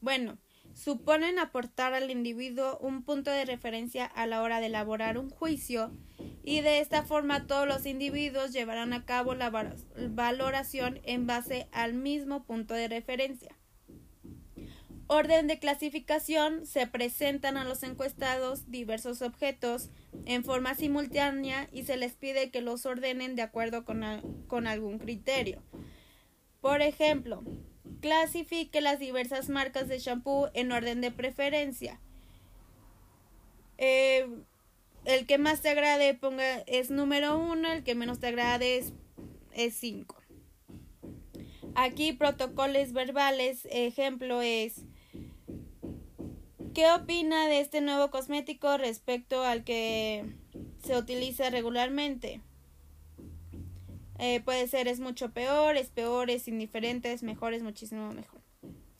bueno, 0.00 0.38
suponen 0.82 1.38
aportar 1.38 1.94
al 1.94 2.10
individuo 2.10 2.78
un 2.78 3.04
punto 3.04 3.30
de 3.30 3.44
referencia 3.44 4.04
a 4.04 4.26
la 4.26 4.42
hora 4.42 4.60
de 4.60 4.66
elaborar 4.66 5.18
un 5.18 5.30
juicio 5.30 5.92
y 6.42 6.60
de 6.60 6.80
esta 6.80 7.04
forma 7.04 7.46
todos 7.46 7.68
los 7.68 7.86
individuos 7.86 8.52
llevarán 8.52 8.92
a 8.92 9.04
cabo 9.04 9.34
la 9.34 9.50
valoración 10.10 11.00
en 11.04 11.26
base 11.26 11.68
al 11.72 11.94
mismo 11.94 12.44
punto 12.44 12.74
de 12.74 12.88
referencia 12.88 13.56
orden 15.12 15.46
de 15.46 15.58
clasificación 15.58 16.64
se 16.66 16.86
presentan 16.86 17.56
a 17.56 17.64
los 17.64 17.82
encuestados 17.82 18.70
diversos 18.70 19.20
objetos 19.20 19.90
en 20.24 20.42
forma 20.42 20.74
simultánea 20.74 21.68
y 21.70 21.84
se 21.84 21.96
les 21.96 22.14
pide 22.14 22.50
que 22.50 22.62
los 22.62 22.86
ordenen 22.86 23.36
de 23.36 23.42
acuerdo 23.42 23.84
con, 23.84 24.02
con 24.46 24.66
algún 24.66 24.98
criterio. 24.98 25.62
Por 26.60 26.80
ejemplo, 26.80 27.42
clasifique 28.02 28.82
las 28.82 28.98
diversas 28.98 29.48
marcas 29.48 29.88
de 29.88 29.98
shampoo 29.98 30.50
en 30.52 30.72
orden 30.72 31.00
de 31.00 31.10
preferencia. 31.10 31.98
Eh, 33.78 34.28
el 35.06 35.26
que 35.26 35.38
más 35.38 35.62
te 35.62 35.70
agrade 35.70 36.12
ponga 36.12 36.58
es 36.66 36.90
número 36.90 37.38
uno, 37.38 37.72
el 37.72 37.82
que 37.82 37.94
menos 37.94 38.20
te 38.20 38.26
agrade 38.26 38.76
es, 38.76 38.92
es 39.52 39.74
cinco. 39.74 40.16
Aquí 41.74 42.12
protocolos 42.12 42.92
verbales, 42.92 43.66
ejemplo 43.70 44.42
es 44.42 44.82
¿Qué 46.74 46.90
opina 46.90 47.48
de 47.48 47.60
este 47.60 47.82
nuevo 47.82 48.10
cosmético 48.10 48.78
respecto 48.78 49.42
al 49.44 49.62
que 49.62 50.24
se 50.82 50.96
utiliza 50.96 51.50
regularmente? 51.50 52.40
Eh, 54.24 54.40
puede 54.40 54.68
ser 54.68 54.86
es 54.86 55.00
mucho 55.00 55.32
peor, 55.32 55.76
es 55.76 55.88
peor, 55.88 56.30
es 56.30 56.46
indiferente, 56.46 57.12
es 57.12 57.24
mejor, 57.24 57.54
es 57.54 57.64
muchísimo 57.64 58.12
mejor. 58.12 58.40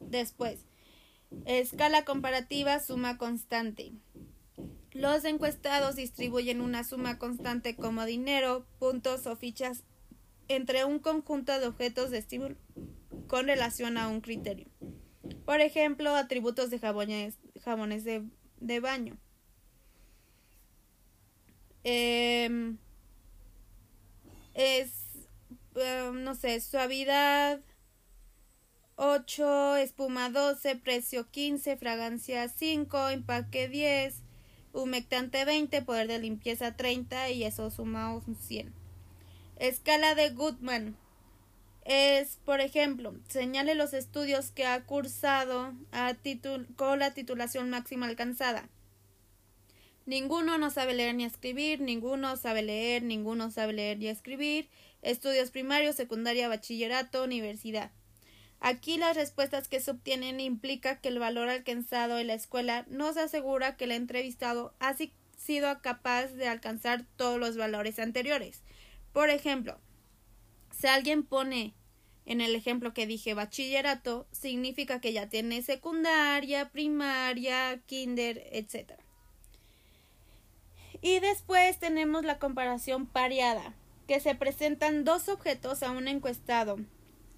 Después, 0.00 0.66
escala 1.46 2.04
comparativa, 2.04 2.80
suma 2.80 3.18
constante. 3.18 3.92
Los 4.90 5.24
encuestados 5.24 5.94
distribuyen 5.94 6.60
una 6.60 6.82
suma 6.82 7.20
constante 7.20 7.76
como 7.76 8.04
dinero, 8.04 8.66
puntos 8.80 9.28
o 9.28 9.36
fichas 9.36 9.84
entre 10.48 10.84
un 10.84 10.98
conjunto 10.98 11.56
de 11.56 11.68
objetos 11.68 12.10
de 12.10 12.18
estímulo 12.18 12.56
con 13.28 13.46
relación 13.46 13.98
a 13.98 14.08
un 14.08 14.22
criterio. 14.22 14.66
Por 15.44 15.60
ejemplo, 15.60 16.16
atributos 16.16 16.68
de 16.68 16.80
jabones, 16.80 17.38
jabones 17.60 18.02
de, 18.02 18.24
de 18.58 18.80
baño. 18.80 19.16
Em, 21.84 22.76
es, 24.54 25.01
em, 25.76 26.24
no 26.24 26.34
sé, 26.34 26.60
suavidad 26.60 27.60
8, 28.96 29.76
espuma 29.76 30.30
12, 30.30 30.76
precio 30.76 31.30
15, 31.30 31.76
fragancia 31.76 32.48
5, 32.48 33.08
empaque 33.08 33.68
10, 33.68 34.22
humectante 34.72 35.44
20, 35.44 35.82
poder 35.82 36.08
de 36.08 36.18
limpieza 36.18 36.76
30 36.76 37.30
y 37.30 37.44
eso 37.44 37.70
suma 37.70 38.14
un 38.14 38.36
100. 38.36 38.72
Escala 39.56 40.14
de 40.14 40.30
Goodman 40.30 40.96
es, 41.84 42.38
por 42.44 42.60
ejemplo, 42.60 43.14
señale 43.28 43.74
los 43.74 43.92
estudios 43.92 44.50
que 44.50 44.66
ha 44.66 44.84
cursado 44.84 45.72
a 45.90 46.14
con 46.76 46.98
la 46.98 47.12
titulación 47.12 47.70
máxima 47.70 48.06
alcanzada. 48.06 48.68
Ninguno 50.04 50.58
no 50.58 50.70
sabe 50.70 50.94
leer 50.94 51.14
ni 51.14 51.24
escribir, 51.24 51.80
ninguno 51.80 52.36
sabe 52.36 52.62
leer, 52.62 53.02
ninguno 53.02 53.50
sabe 53.50 53.72
leer 53.72 53.98
ni 53.98 54.08
escribir. 54.08 54.68
Estudios 55.02 55.50
primarios, 55.50 55.96
secundaria, 55.96 56.48
bachillerato, 56.48 57.24
universidad. 57.24 57.90
Aquí 58.60 58.96
las 58.96 59.16
respuestas 59.16 59.66
que 59.66 59.80
se 59.80 59.90
obtienen 59.90 60.38
implica 60.38 61.00
que 61.00 61.08
el 61.08 61.18
valor 61.18 61.48
alcanzado 61.48 62.18
en 62.18 62.28
la 62.28 62.34
escuela 62.34 62.86
no 62.88 63.12
se 63.12 63.20
asegura 63.20 63.76
que 63.76 63.84
el 63.84 63.92
entrevistado 63.92 64.72
ha 64.78 64.94
sido 65.36 65.82
capaz 65.82 66.28
de 66.28 66.46
alcanzar 66.46 67.04
todos 67.16 67.40
los 67.40 67.56
valores 67.56 67.98
anteriores. 67.98 68.62
Por 69.12 69.30
ejemplo, 69.30 69.80
si 70.70 70.86
alguien 70.86 71.24
pone 71.24 71.74
en 72.24 72.40
el 72.40 72.54
ejemplo 72.54 72.94
que 72.94 73.08
dije 73.08 73.34
bachillerato, 73.34 74.28
significa 74.30 75.00
que 75.00 75.12
ya 75.12 75.28
tiene 75.28 75.62
secundaria, 75.62 76.70
primaria, 76.70 77.80
kinder, 77.86 78.46
etc. 78.52 78.92
Y 81.00 81.18
después 81.18 81.80
tenemos 81.80 82.24
la 82.24 82.38
comparación 82.38 83.06
pareada, 83.06 83.74
que 84.12 84.20
se 84.20 84.34
presentan 84.34 85.04
dos 85.04 85.30
objetos 85.30 85.82
a 85.82 85.90
un 85.90 86.06
encuestado 86.06 86.76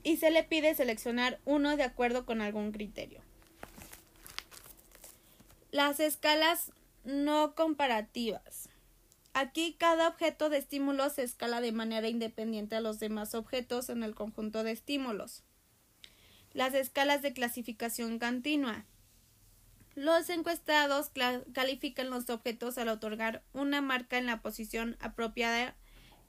y 0.02 0.16
se 0.16 0.32
le 0.32 0.42
pide 0.42 0.74
seleccionar 0.74 1.38
uno 1.44 1.76
de 1.76 1.84
acuerdo 1.84 2.26
con 2.26 2.40
algún 2.40 2.72
criterio. 2.72 3.20
Las 5.70 6.00
escalas 6.00 6.72
no 7.04 7.54
comparativas. 7.54 8.70
Aquí 9.34 9.76
cada 9.78 10.08
objeto 10.08 10.48
de 10.48 10.58
estímulo 10.58 11.10
se 11.10 11.22
escala 11.22 11.60
de 11.60 11.70
manera 11.70 12.08
independiente 12.08 12.74
a 12.74 12.80
los 12.80 12.98
demás 12.98 13.36
objetos 13.36 13.88
en 13.88 14.02
el 14.02 14.16
conjunto 14.16 14.64
de 14.64 14.72
estímulos. 14.72 15.44
Las 16.54 16.74
escalas 16.74 17.22
de 17.22 17.34
clasificación 17.34 18.18
continua. 18.18 18.84
Los 19.94 20.28
encuestados 20.28 21.12
califican 21.52 22.10
los 22.10 22.28
objetos 22.30 22.78
al 22.78 22.88
otorgar 22.88 23.44
una 23.52 23.80
marca 23.80 24.18
en 24.18 24.26
la 24.26 24.42
posición 24.42 24.96
apropiada 24.98 25.76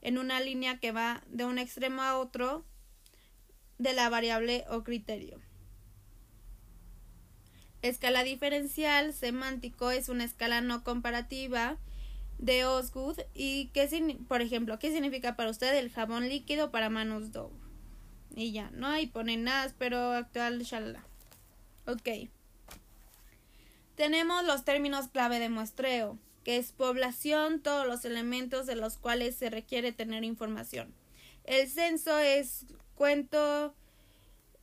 en 0.06 0.20
una 0.20 0.40
línea 0.40 0.80
que 0.80 0.92
va 0.92 1.24
de 1.26 1.46
un 1.46 1.58
extremo 1.58 2.04
a 2.04 2.20
otro 2.20 2.64
de 3.80 3.94
la 3.94 4.08
variable 4.08 4.64
o 4.70 4.84
criterio. 4.84 5.42
Escala 7.82 8.24
diferencial 8.24 9.14
semántico 9.14 9.90
es 9.90 10.08
una 10.08 10.24
escala 10.24 10.62
no 10.62 10.84
comparativa 10.84 11.80
de 12.38 12.66
Osgood 12.66 13.20
y 13.34 13.72
qué 13.74 13.90
por 14.28 14.44
ejemplo, 14.44 14.78
¿qué 14.78 14.92
significa 14.92 15.36
para 15.36 15.50
usted 15.50 15.76
el 15.76 15.92
jabón 15.92 16.30
líquido 16.30 16.70
para 16.70 16.92
manos 16.92 17.32
Dove? 17.32 17.56
Y 18.36 18.52
ya, 18.52 18.70
no 18.72 18.88
hay 18.88 19.08
ponen 19.08 19.44
nada, 19.44 19.74
pero 19.80 20.12
actual, 20.12 20.62
shalala. 20.62 21.04
Ok. 21.88 22.30
Tenemos 23.96 24.46
los 24.46 24.66
términos 24.66 25.08
clave 25.08 25.40
de 25.40 25.50
muestreo, 25.50 26.20
que 26.46 26.58
es 26.58 26.72
población, 26.72 27.60
todos 27.60 27.88
los 27.88 28.06
elementos 28.06 28.68
de 28.68 28.76
los 28.76 28.98
cuales 28.98 29.36
se 29.36 29.50
requiere 29.50 29.92
tener 29.92 30.24
información. 30.24 30.94
El 31.44 31.68
censo 31.68 32.18
es 32.20 32.68
cuento 32.94 33.74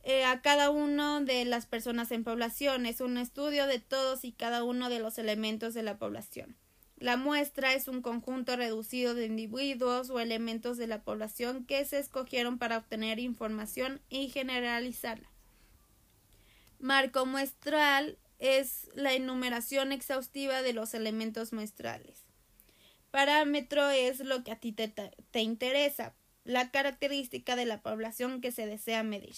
eh, 0.03 0.23
a 0.23 0.41
cada 0.41 0.69
uno 0.69 1.21
de 1.21 1.43
las 1.43 1.65
personas 1.65 2.11
en 2.11 2.23
población, 2.23 2.85
es 2.85 3.01
un 3.01 3.17
estudio 3.17 3.67
de 3.67 3.79
todos 3.79 4.23
y 4.23 4.31
cada 4.31 4.63
uno 4.63 4.89
de 4.89 4.99
los 4.99 5.17
elementos 5.17 5.73
de 5.73 5.83
la 5.83 5.97
población. 5.97 6.55
La 6.97 7.17
muestra 7.17 7.73
es 7.73 7.89
un 7.89 8.01
conjunto 8.01 8.55
reducido 8.55 9.13
de 9.13 9.25
individuos 9.25 10.09
o 10.09 10.21
elementos 10.21 10.77
de 10.77 10.87
la 10.87 11.03
población 11.03 11.65
que 11.65 11.83
se 11.83 11.99
escogieron 11.99 12.57
para 12.59 12.77
obtener 12.77 13.19
información 13.19 13.99
y 14.09 14.29
generalizarla. 14.29 15.29
Marco 16.79 17.25
muestral 17.25 18.17
es 18.43 18.89
la 18.93 19.13
enumeración 19.13 19.93
exhaustiva 19.93 20.61
de 20.61 20.73
los 20.73 20.93
elementos 20.93 21.53
muestrales. 21.53 22.25
Parámetro 23.09 23.89
es 23.89 24.19
lo 24.19 24.43
que 24.43 24.51
a 24.51 24.59
ti 24.59 24.73
te, 24.73 24.89
te 24.89 25.39
interesa, 25.39 26.13
la 26.43 26.69
característica 26.69 27.55
de 27.55 27.65
la 27.65 27.81
población 27.81 28.41
que 28.41 28.51
se 28.51 28.67
desea 28.67 29.01
medir. 29.01 29.35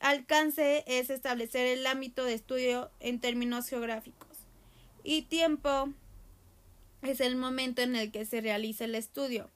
Alcance 0.00 0.82
es 0.86 1.10
establecer 1.10 1.66
el 1.66 1.86
ámbito 1.86 2.24
de 2.24 2.32
estudio 2.32 2.90
en 3.00 3.20
términos 3.20 3.68
geográficos. 3.68 4.38
Y 5.04 5.22
tiempo 5.22 5.92
es 7.02 7.20
el 7.20 7.36
momento 7.36 7.82
en 7.82 7.96
el 7.96 8.10
que 8.10 8.24
se 8.24 8.40
realiza 8.40 8.86
el 8.86 8.94
estudio. 8.94 9.50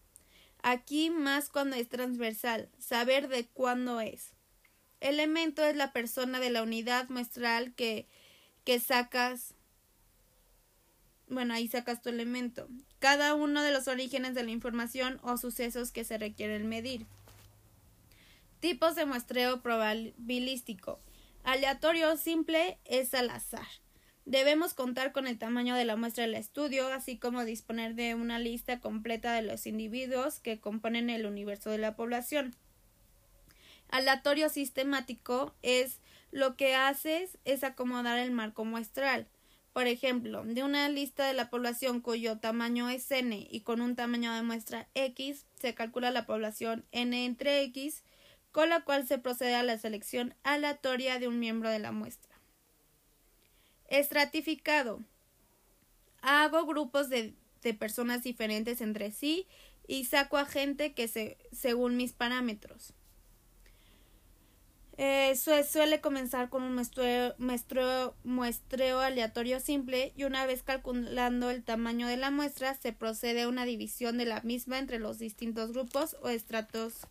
Aquí 0.62 1.08
más 1.08 1.48
cuando 1.48 1.76
es 1.76 1.88
transversal, 1.88 2.68
saber 2.78 3.28
de 3.28 3.46
cuándo 3.46 4.02
es. 4.02 4.34
Elemento 5.00 5.64
es 5.64 5.76
la 5.76 5.94
persona 5.94 6.40
de 6.40 6.50
la 6.50 6.62
unidad 6.62 7.08
muestral 7.08 7.74
que, 7.74 8.06
que 8.66 8.80
sacas. 8.80 9.54
Bueno, 11.28 11.54
ahí 11.54 11.68
sacas 11.68 12.02
tu 12.02 12.10
elemento. 12.10 12.68
Cada 12.98 13.34
uno 13.34 13.62
de 13.62 13.72
los 13.72 13.88
orígenes 13.88 14.34
de 14.34 14.42
la 14.42 14.50
información 14.50 15.20
o 15.22 15.38
sucesos 15.38 15.92
que 15.92 16.04
se 16.04 16.18
requieren 16.18 16.68
medir. 16.68 17.06
Tipos 18.60 18.96
de 18.96 19.06
muestreo 19.06 19.62
probabilístico. 19.62 21.00
Aleatorio 21.44 22.16
simple 22.16 22.78
es 22.84 23.14
al 23.14 23.30
azar. 23.30 23.66
Debemos 24.24 24.74
contar 24.74 25.12
con 25.12 25.28
el 25.28 25.38
tamaño 25.38 25.76
de 25.76 25.84
la 25.84 25.94
muestra 25.94 26.24
del 26.24 26.34
estudio, 26.34 26.88
así 26.88 27.16
como 27.16 27.44
disponer 27.44 27.94
de 27.94 28.16
una 28.16 28.40
lista 28.40 28.80
completa 28.80 29.32
de 29.32 29.42
los 29.42 29.68
individuos 29.68 30.40
que 30.40 30.58
componen 30.58 31.08
el 31.08 31.26
universo 31.26 31.70
de 31.70 31.78
la 31.78 31.94
población. 31.94 32.56
Aleatorio 33.90 34.48
sistemático 34.48 35.54
es 35.62 36.00
lo 36.36 36.54
que 36.54 36.74
haces 36.74 37.38
es 37.46 37.64
acomodar 37.64 38.18
el 38.18 38.30
marco 38.30 38.66
muestral. 38.66 39.26
Por 39.72 39.86
ejemplo, 39.86 40.44
de 40.44 40.64
una 40.64 40.86
lista 40.90 41.26
de 41.26 41.32
la 41.32 41.48
población 41.48 42.02
cuyo 42.02 42.36
tamaño 42.36 42.90
es 42.90 43.10
n 43.10 43.48
y 43.50 43.60
con 43.60 43.80
un 43.80 43.96
tamaño 43.96 44.30
de 44.34 44.42
muestra 44.42 44.86
x, 44.94 45.46
se 45.58 45.74
calcula 45.74 46.10
la 46.10 46.26
población 46.26 46.84
n 46.92 47.24
entre 47.24 47.62
x, 47.62 48.04
con 48.52 48.68
la 48.68 48.84
cual 48.84 49.08
se 49.08 49.16
procede 49.16 49.54
a 49.54 49.62
la 49.62 49.78
selección 49.78 50.34
aleatoria 50.42 51.18
de 51.18 51.26
un 51.26 51.38
miembro 51.38 51.70
de 51.70 51.78
la 51.78 51.90
muestra. 51.90 52.38
Estratificado. 53.88 55.00
Hago 56.20 56.66
grupos 56.66 57.08
de, 57.08 57.34
personas 57.78 58.22
diferentes 58.22 58.82
entre 58.82 59.10
sí 59.10 59.46
y 59.88 60.04
saco 60.04 60.36
a 60.36 60.44
gente 60.44 60.92
que 60.92 61.08
se, 61.08 61.38
según 61.50 61.96
mis 61.96 62.12
parámetros. 62.12 62.92
Eh, 64.98 65.34
suele 65.36 66.00
comenzar 66.00 66.48
con 66.48 66.62
un 66.62 66.74
muestreo, 66.74 68.14
muestreo, 68.24 69.00
aleatorio 69.00 69.60
simple 69.60 70.12
y 70.16 70.24
una 70.24 70.46
vez 70.46 70.62
calculando 70.62 71.50
el 71.50 71.64
tamaño 71.64 72.06
de 72.06 72.16
la 72.16 72.30
muestra 72.30 72.74
se 72.74 72.92
procede 72.92 73.42
a 73.42 73.48
una 73.48 73.66
división 73.66 74.16
de 74.16 74.24
la 74.24 74.40
misma 74.40 74.78
entre 74.78 74.98
los 74.98 75.18
distintos 75.18 75.72
grupos 75.72 76.16
o 76.22 76.30
estratos 76.30 77.06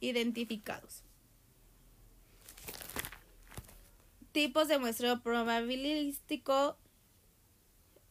identificados. 0.00 1.02
tipos 4.38 4.68
de 4.68 4.78
muestreo 4.78 5.20
probabilístico 5.20 6.78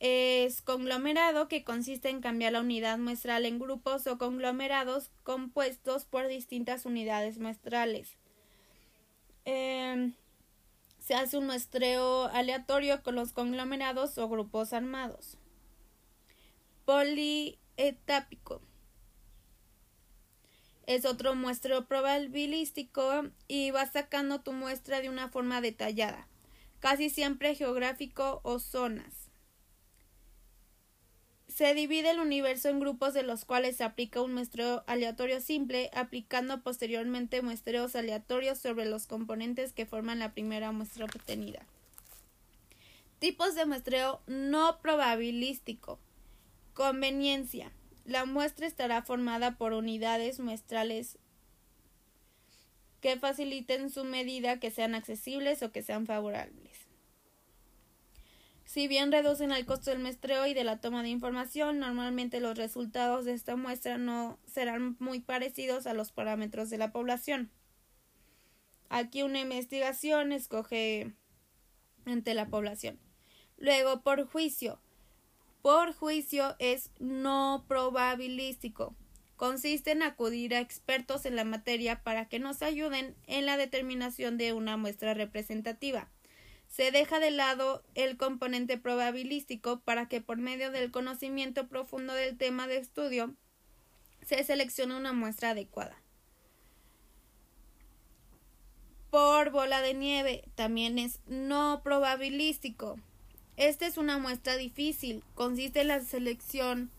es 0.02 0.62
conglomerado, 0.62 1.48
que 1.48 1.64
consiste 1.64 2.10
en 2.10 2.20
cambiar 2.20 2.52
la 2.52 2.60
unidad 2.60 2.98
muestral 2.98 3.46
en 3.46 3.60
grupos 3.60 4.08
o 4.08 4.18
conglomerados 4.18 5.10
compuestos 5.24 6.04
por 6.04 6.28
distintas 6.28 6.86
unidades 6.86 7.40
muestrales. 7.40 8.17
Em, 9.50 10.14
se 11.00 11.16
hace 11.16 11.38
un 11.38 11.46
muestreo 11.46 12.26
aleatorio 12.26 13.02
con 13.02 13.16
los 13.16 13.32
conglomerados 13.32 14.18
o 14.18 14.28
grupos 14.28 14.74
armados. 14.74 15.38
Polietápico 16.84 18.62
es 20.86 21.06
otro 21.06 21.34
muestreo 21.34 21.88
probabilístico 21.88 23.30
y 23.48 23.72
vas 23.72 23.94
sacando 23.94 24.42
tu 24.42 24.52
muestra 24.52 25.00
de 25.00 25.08
una 25.08 25.30
forma 25.30 25.62
detallada, 25.62 26.28
casi 26.82 27.10
siempre 27.10 27.56
geográfico 27.56 28.42
o 28.44 28.60
zonas. 28.60 29.27
Se 31.58 31.74
divide 31.74 32.12
el 32.12 32.20
universo 32.20 32.70
en 32.70 32.80
grupos 32.80 33.16
de 33.16 33.24
los 33.24 33.44
cuales 33.44 33.78
se 33.78 33.84
aplica 33.84 34.22
un 34.22 34.32
muestreo 34.32 34.84
aleatorio 34.86 35.42
simple, 35.42 35.90
aplicando 35.92 36.62
posteriormente 36.62 37.42
muestreos 37.42 37.96
aleatorios 37.96 38.60
sobre 38.60 38.86
los 38.86 39.08
componentes 39.08 39.74
que 39.74 39.88
forman 39.88 40.20
la 40.20 40.34
primera 40.34 40.72
muestra 40.72 41.06
obtenida. 41.06 41.66
Tipos 43.18 43.56
de 43.56 43.66
muestreo 43.66 44.22
no 44.28 44.78
probabilístico. 44.84 45.98
Conveniencia. 46.76 47.72
La 48.06 48.26
muestra 48.26 48.68
estará 48.68 49.02
formada 49.02 49.58
por 49.58 49.74
unidades 49.74 50.40
muestrales 50.40 51.18
que 53.02 53.18
faciliten 53.18 53.90
su 53.90 54.04
medida, 54.04 54.60
que 54.60 54.70
sean 54.70 54.94
accesibles 54.94 55.64
o 55.64 55.72
que 55.72 55.82
sean 55.82 56.06
favorables. 56.06 56.67
Si 58.68 58.90
bien 58.90 59.14
reducen 59.14 59.54
el 59.54 59.66
costo 59.66 59.92
del 59.92 60.00
muestreo 60.00 60.46
y 60.46 60.54
de 60.54 60.66
la 60.66 60.82
toma 60.82 61.02
de 61.02 61.08
información, 61.08 61.80
normalmente 61.80 62.42
los 62.42 62.58
resultados 62.58 63.24
de 63.24 63.32
esta 63.32 63.56
muestra 63.56 63.98
no 63.98 64.40
serán 64.46 64.98
muy 65.00 65.22
parecidos 65.22 65.88
a 65.88 65.94
los 65.94 66.12
parámetros 66.12 66.70
de 66.70 66.78
la 66.78 66.92
población. 66.92 67.50
Aquí 68.90 69.24
una 69.24 69.40
investigación 69.40 70.34
escoge 70.34 71.14
entre 72.06 72.34
la 72.34 72.48
población. 72.48 73.00
Luego, 73.58 74.02
por 74.02 74.28
juicio, 74.28 74.82
por 75.62 75.94
juicio 75.94 76.58
es 76.60 76.92
no 77.00 77.64
probabilístico. 77.70 78.98
Consiste 79.38 79.92
en 79.92 80.04
acudir 80.04 80.54
a 80.54 80.60
expertos 80.60 81.26
en 81.26 81.38
la 81.38 81.46
materia 81.46 82.04
para 82.04 82.28
que 82.28 82.40
nos 82.40 82.62
ayuden 82.62 83.16
en 83.28 83.46
la 83.46 83.56
determinación 83.56 84.38
de 84.38 84.52
una 84.52 84.76
muestra 84.76 85.14
representativa. 85.14 86.10
Se 86.68 86.92
deja 86.92 87.20
de 87.20 87.32
lado 87.32 87.84
el 87.96 88.18
componente 88.18 88.78
probabilístico 88.78 89.80
para 89.80 90.08
que 90.08 90.22
por 90.22 90.38
medio 90.38 90.72
del 90.72 90.92
conocimiento 90.92 91.68
profundo 91.68 92.14
del 92.14 92.38
tema 92.38 92.68
de 92.68 92.78
estudio 92.78 93.34
se 94.26 94.44
seleccione 94.44 94.96
una 94.96 95.14
muestra 95.14 95.52
adecuada. 95.52 95.96
Por 99.10 99.52
bola 99.52 99.82
de 99.82 99.94
nieve 99.94 100.44
también 100.56 101.00
es 101.00 101.20
no 101.28 101.82
probabilístico. 101.84 103.00
Esta 103.56 103.88
es 103.88 103.98
una 103.98 104.18
muestra 104.18 104.58
difícil. 104.58 105.24
Consiste 105.34 105.82
en 105.82 105.88
la 105.88 106.02
selección 106.02 106.92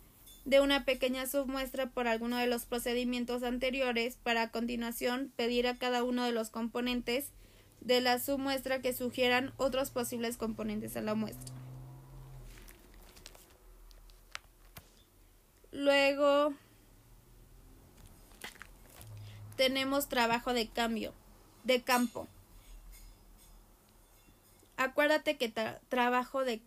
de 0.45 0.61
una 0.61 0.87
pequeña 0.87 1.27
submuestra 1.27 1.91
por 1.91 2.09
alguno 2.09 2.39
de 2.39 2.47
los 2.47 2.65
procedimientos 2.65 3.43
anteriores 3.43 4.17
para 4.17 4.43
a 4.43 4.51
continuación 4.51 5.31
pedir 5.37 5.67
a 5.67 5.77
cada 5.77 6.03
uno 6.03 6.25
de 6.25 6.33
los 6.33 6.49
componentes 6.49 7.33
de 7.81 8.01
la 8.01 8.19
submuestra 8.19 8.81
que 8.81 8.93
sugieran 8.93 9.53
otros 9.57 9.91
posibles 9.91 10.37
componentes 10.37 10.97
a 10.97 11.01
la 11.01 11.15
muestra. 11.15 11.55
Luego 15.73 16.55
tenemos 19.57 20.09
trabajo 20.09 20.53
de 20.53 20.69
cambio, 20.69 21.15
de 21.65 21.83
campo. 21.83 22.29
Acuérdate 24.77 25.37
que 25.37 25.53
trabajo 25.89 26.45
de, 26.45 26.61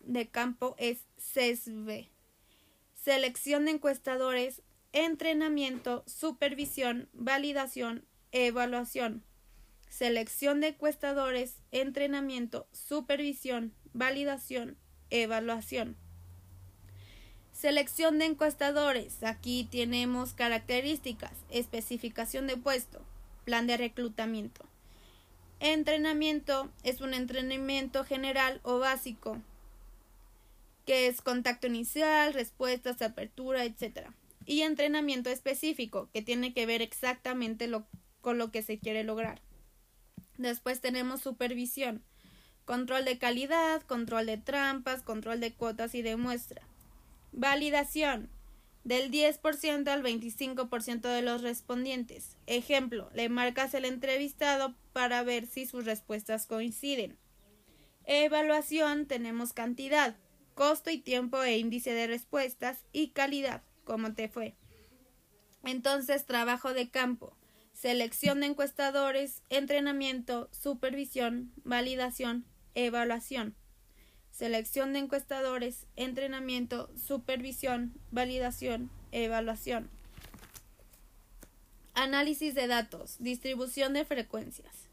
de 0.00 0.28
campo 0.28 0.74
es 0.78 1.04
CESB. 1.18 2.08
Selección 2.94 3.64
de 3.64 3.72
encuestadores 3.72 4.62
entrenamiento, 4.92 6.02
supervisión, 6.06 7.08
validación, 7.12 8.04
evaluación. 8.32 9.24
Selección 9.90 10.60
de 10.60 10.68
encuestadores, 10.68 11.56
entrenamiento, 11.72 12.68
supervisión, 12.72 13.74
validación, 13.92 14.78
evaluación. 15.10 15.96
Selección 17.52 18.20
de 18.20 18.26
encuestadores. 18.26 19.22
Aquí 19.24 19.68
tenemos 19.70 20.32
características, 20.32 21.32
especificación 21.50 22.46
de 22.46 22.56
puesto, 22.56 23.02
plan 23.44 23.66
de 23.66 23.76
reclutamiento. 23.76 24.64
Entrenamiento 25.58 26.70
es 26.84 27.00
un 27.00 27.12
entrenamiento 27.12 28.04
general 28.04 28.60
o 28.62 28.78
básico, 28.78 29.38
que 30.86 31.08
es 31.08 31.20
contacto 31.20 31.66
inicial, 31.66 32.32
respuestas, 32.32 33.02
apertura, 33.02 33.64
etc. 33.64 34.08
Y 34.46 34.62
entrenamiento 34.62 35.30
específico, 35.30 36.08
que 36.14 36.22
tiene 36.22 36.54
que 36.54 36.64
ver 36.64 36.80
exactamente 36.80 37.68
con 38.20 38.38
lo 38.38 38.52
que 38.52 38.62
se 38.62 38.78
quiere 38.78 39.02
lograr. 39.02 39.42
Después 40.40 40.80
tenemos 40.80 41.20
supervisión, 41.20 42.02
control 42.64 43.04
de 43.04 43.18
calidad, 43.18 43.82
control 43.82 44.24
de 44.24 44.38
trampas, 44.38 45.02
control 45.02 45.38
de 45.38 45.52
cuotas 45.52 45.94
y 45.94 46.00
de 46.00 46.16
muestra. 46.16 46.62
Validación. 47.32 48.30
Del 48.82 49.10
10% 49.10 49.86
al 49.88 50.02
25% 50.02 51.02
de 51.02 51.20
los 51.20 51.42
respondientes. 51.42 52.38
Ejemplo, 52.46 53.10
le 53.12 53.28
marcas 53.28 53.74
el 53.74 53.84
entrevistado 53.84 54.74
para 54.94 55.22
ver 55.22 55.46
si 55.46 55.66
sus 55.66 55.84
respuestas 55.84 56.46
coinciden. 56.46 57.18
Evaluación 58.06 59.04
tenemos 59.04 59.52
cantidad, 59.52 60.16
costo 60.54 60.88
y 60.88 60.96
tiempo 60.96 61.42
e 61.42 61.58
índice 61.58 61.92
de 61.92 62.06
respuestas 62.06 62.86
y 62.94 63.08
calidad, 63.08 63.62
como 63.84 64.14
te 64.14 64.30
fue. 64.30 64.54
Entonces, 65.64 66.24
trabajo 66.24 66.72
de 66.72 66.88
campo, 66.88 67.36
selección 67.80 68.40
de 68.40 68.46
encuestadores, 68.46 69.42
entrenamiento, 69.48 70.48
supervisión, 70.52 71.52
validación, 71.64 72.44
evaluación 72.74 73.54
selección 74.40 74.94
de 74.94 75.00
encuestadores, 75.00 75.86
entrenamiento, 75.96 76.88
supervisión, 76.96 77.92
validación, 78.10 78.90
evaluación. 79.12 79.90
Análisis 81.92 82.54
de 82.54 82.66
datos, 82.66 83.16
distribución 83.18 83.92
de 83.92 84.06
frecuencias. 84.06 84.88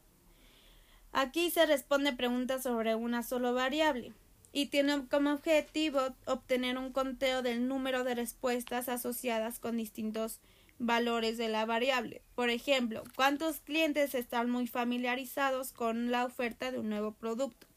Aquí 1.12 1.50
se 1.50 1.64
responde 1.64 2.12
preguntas 2.12 2.62
sobre 2.62 2.94
una 2.94 3.22
sola 3.22 3.50
variable 3.52 4.12
y 4.52 4.66
tiene 4.66 5.06
como 5.08 5.32
objetivo 5.32 6.14
obtener 6.26 6.76
un 6.76 6.92
conteo 6.92 7.40
del 7.40 7.68
número 7.68 8.04
de 8.04 8.16
respuestas 8.16 8.90
asociadas 8.90 9.58
con 9.58 9.78
distintos 9.78 10.40
valores 10.78 11.38
de 11.38 11.48
la 11.48 11.64
variable. 11.64 12.22
Por 12.34 12.50
ejemplo, 12.50 13.04
cuántos 13.16 13.60
clientes 13.60 14.14
están 14.14 14.50
muy 14.50 14.66
familiarizados 14.66 15.72
con 15.72 16.10
la 16.10 16.24
oferta 16.24 16.70
de 16.70 16.78
un 16.78 16.88
nuevo 16.88 17.12
producto 17.12 17.68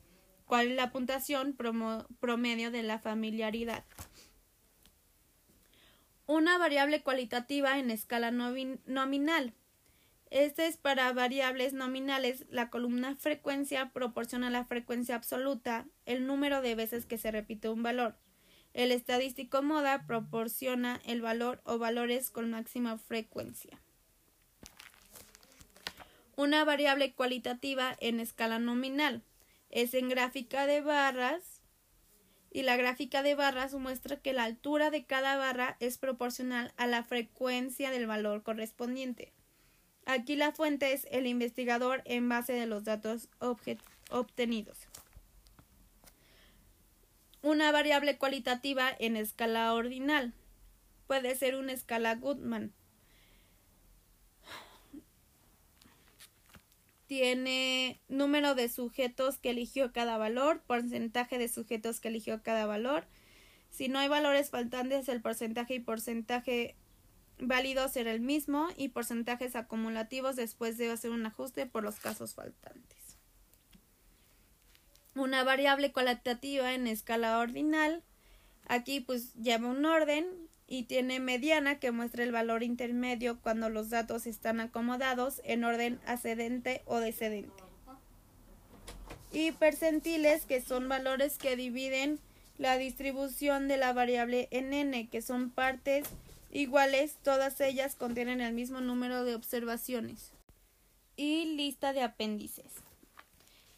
cuál 0.51 0.67
es 0.67 0.75
la 0.75 0.91
puntuación 0.91 1.55
promedio 2.19 2.71
de 2.71 2.83
la 2.83 2.99
familiaridad. 2.99 3.85
Una 6.27 6.57
variable 6.57 7.03
cualitativa 7.03 7.79
en 7.79 7.89
escala 7.89 8.31
nominal. 8.31 9.53
Este 10.29 10.67
es 10.67 10.75
para 10.75 11.13
variables 11.13 11.71
nominales. 11.71 12.47
La 12.49 12.69
columna 12.69 13.15
frecuencia 13.15 13.91
proporciona 13.93 14.49
la 14.49 14.65
frecuencia 14.65 15.15
absoluta, 15.15 15.87
el 16.05 16.27
número 16.27 16.61
de 16.61 16.75
veces 16.75 17.05
que 17.05 17.17
se 17.17 17.31
repite 17.31 17.69
un 17.69 17.81
valor. 17.81 18.17
El 18.73 18.91
estadístico 18.91 19.61
moda 19.61 20.05
proporciona 20.07 21.01
el 21.05 21.21
valor 21.21 21.61
o 21.65 21.77
valores 21.77 22.29
con 22.29 22.51
máxima 22.51 22.97
frecuencia. 22.97 23.79
Una 26.35 26.63
variable 26.63 27.13
cualitativa 27.13 27.95
en 27.99 28.19
escala 28.19 28.59
nominal 28.59 29.23
es 29.69 29.93
en 29.93 30.09
gráfica 30.09 30.65
de 30.65 30.81
barras 30.81 31.61
y 32.51 32.63
la 32.63 32.75
gráfica 32.77 33.23
de 33.23 33.35
barras 33.35 33.73
muestra 33.73 34.17
que 34.17 34.33
la 34.33 34.43
altura 34.43 34.89
de 34.89 35.05
cada 35.05 35.37
barra 35.37 35.77
es 35.79 35.97
proporcional 35.97 36.73
a 36.77 36.87
la 36.87 37.03
frecuencia 37.03 37.91
del 37.91 38.07
valor 38.07 38.43
correspondiente. 38.43 39.31
Aquí 40.05 40.35
la 40.35 40.51
fuente 40.51 40.93
es 40.93 41.07
el 41.11 41.27
investigador 41.27 42.01
en 42.05 42.27
base 42.27 42.53
de 42.53 42.65
los 42.65 42.83
datos 42.83 43.29
obtenidos. 44.09 44.87
Una 47.41 47.71
variable 47.71 48.17
cualitativa 48.17 48.89
en 48.99 49.15
escala 49.17 49.73
ordinal 49.73 50.33
puede 51.07 51.35
ser 51.35 51.55
una 51.55 51.73
escala 51.73 52.15
Goodman 52.15 52.73
tiene 57.11 57.99
número 58.07 58.55
de 58.55 58.69
sujetos 58.69 59.37
que 59.37 59.49
eligió 59.49 59.91
cada 59.91 60.17
valor, 60.17 60.61
porcentaje 60.61 61.37
de 61.37 61.49
sujetos 61.49 61.99
que 61.99 62.07
eligió 62.07 62.41
cada 62.41 62.65
valor. 62.65 63.03
Si 63.69 63.89
no 63.89 63.99
hay 63.99 64.07
valores 64.07 64.49
faltantes, 64.49 65.09
el 65.09 65.21
porcentaje 65.21 65.73
y 65.73 65.79
porcentaje 65.81 66.77
válido 67.37 67.89
será 67.89 68.13
el 68.13 68.21
mismo 68.21 68.69
y 68.77 68.87
porcentajes 68.87 69.57
acumulativos 69.57 70.37
después 70.37 70.77
debe 70.77 70.93
hacer 70.93 71.11
un 71.11 71.25
ajuste 71.25 71.65
por 71.65 71.83
los 71.83 71.99
casos 71.99 72.33
faltantes. 72.33 73.00
Una 75.15 75.43
variable 75.43 75.91
cualitativa 75.91 76.73
en 76.73 76.87
escala 76.87 77.37
ordinal. 77.39 78.03
Aquí 78.65 79.01
pues 79.01 79.33
lleva 79.35 79.67
un 79.67 79.85
orden 79.85 80.25
y 80.67 80.83
tiene 80.83 81.19
mediana 81.19 81.79
que 81.79 81.91
muestra 81.91 82.23
el 82.23 82.31
valor 82.31 82.63
intermedio 82.63 83.41
cuando 83.41 83.69
los 83.69 83.89
datos 83.89 84.25
están 84.25 84.61
acomodados 84.61 85.41
en 85.43 85.65
orden 85.65 85.99
ascendente 86.05 86.81
o 86.85 86.99
descendente. 86.99 87.63
Y 89.33 89.51
percentiles 89.51 90.45
que 90.45 90.61
son 90.61 90.87
valores 90.87 91.37
que 91.37 91.57
dividen 91.57 92.19
la 92.57 92.77
distribución 92.77 93.67
de 93.67 93.75
la 93.75 93.91
variable 93.91 94.47
en 94.51 94.71
n, 94.71 95.09
que 95.09 95.21
son 95.21 95.49
partes 95.49 96.07
iguales, 96.51 97.17
todas 97.21 97.59
ellas 97.59 97.95
contienen 97.95 98.39
el 98.39 98.53
mismo 98.53 98.79
número 98.79 99.25
de 99.25 99.35
observaciones. 99.35 100.31
Y 101.17 101.55
lista 101.57 101.91
de 101.91 102.03
apéndices. 102.03 102.71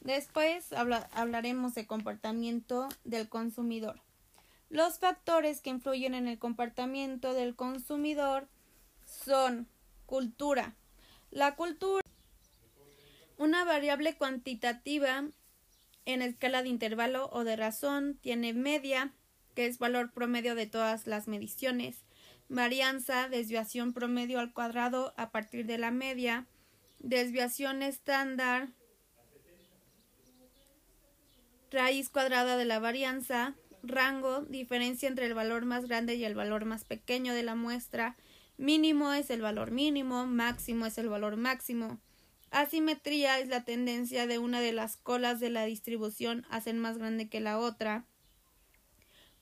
Después 0.03 0.73
hablaremos 0.73 1.75
de 1.75 1.87
comportamiento 1.87 2.89
del 3.05 3.29
consumidor. 3.29 4.01
Los 4.69 4.99
factores 4.99 5.61
que 5.61 5.69
influyen 5.69 6.13
en 6.13 6.27
el 6.27 6.37
comportamiento 6.39 7.33
del 7.33 7.55
consumidor 7.55 8.49
son 9.05 9.69
cultura. 10.05 10.75
La 11.31 11.55
cultura, 11.55 12.03
una 13.37 13.63
variable 13.63 14.17
cuantitativa 14.17 15.23
en 16.05 16.21
escala 16.21 16.63
de 16.63 16.69
intervalo 16.69 17.29
o 17.31 17.45
de 17.45 17.55
razón, 17.55 18.19
tiene 18.21 18.51
media, 18.51 19.13
que 19.55 19.67
es 19.67 19.79
valor 19.79 20.11
promedio 20.11 20.53
de 20.53 20.65
todas 20.65 21.07
las 21.07 21.29
mediciones, 21.29 22.03
varianza, 22.49 23.29
desviación 23.29 23.93
promedio 23.93 24.41
al 24.41 24.51
cuadrado 24.51 25.13
a 25.15 25.31
partir 25.31 25.65
de 25.65 25.77
la 25.77 25.91
media, 25.91 26.45
desviación 26.99 27.83
estándar, 27.83 28.67
raíz 31.73 32.09
cuadrada 32.09 32.55
de 32.55 32.65
la 32.65 32.79
varianza, 32.79 33.55
rango, 33.81 34.41
diferencia 34.43 35.09
entre 35.09 35.25
el 35.25 35.33
valor 35.33 35.65
más 35.65 35.87
grande 35.87 36.15
y 36.15 36.23
el 36.23 36.35
valor 36.35 36.65
más 36.65 36.85
pequeño 36.85 37.33
de 37.33 37.43
la 37.43 37.55
muestra, 37.55 38.15
mínimo 38.57 39.11
es 39.11 39.29
el 39.29 39.41
valor 39.41 39.71
mínimo, 39.71 40.25
máximo 40.25 40.85
es 40.85 40.97
el 40.97 41.09
valor 41.09 41.35
máximo. 41.35 41.99
Asimetría 42.51 43.39
es 43.39 43.49
la 43.49 43.65
tendencia 43.65 44.27
de 44.27 44.37
una 44.37 44.61
de 44.61 44.71
las 44.71 44.95
colas 44.95 45.39
de 45.39 45.49
la 45.49 45.65
distribución 45.65 46.45
a 46.49 46.61
ser 46.61 46.75
más 46.75 46.99
grande 46.99 47.27
que 47.27 47.41
la 47.41 47.57
otra. 47.57 48.05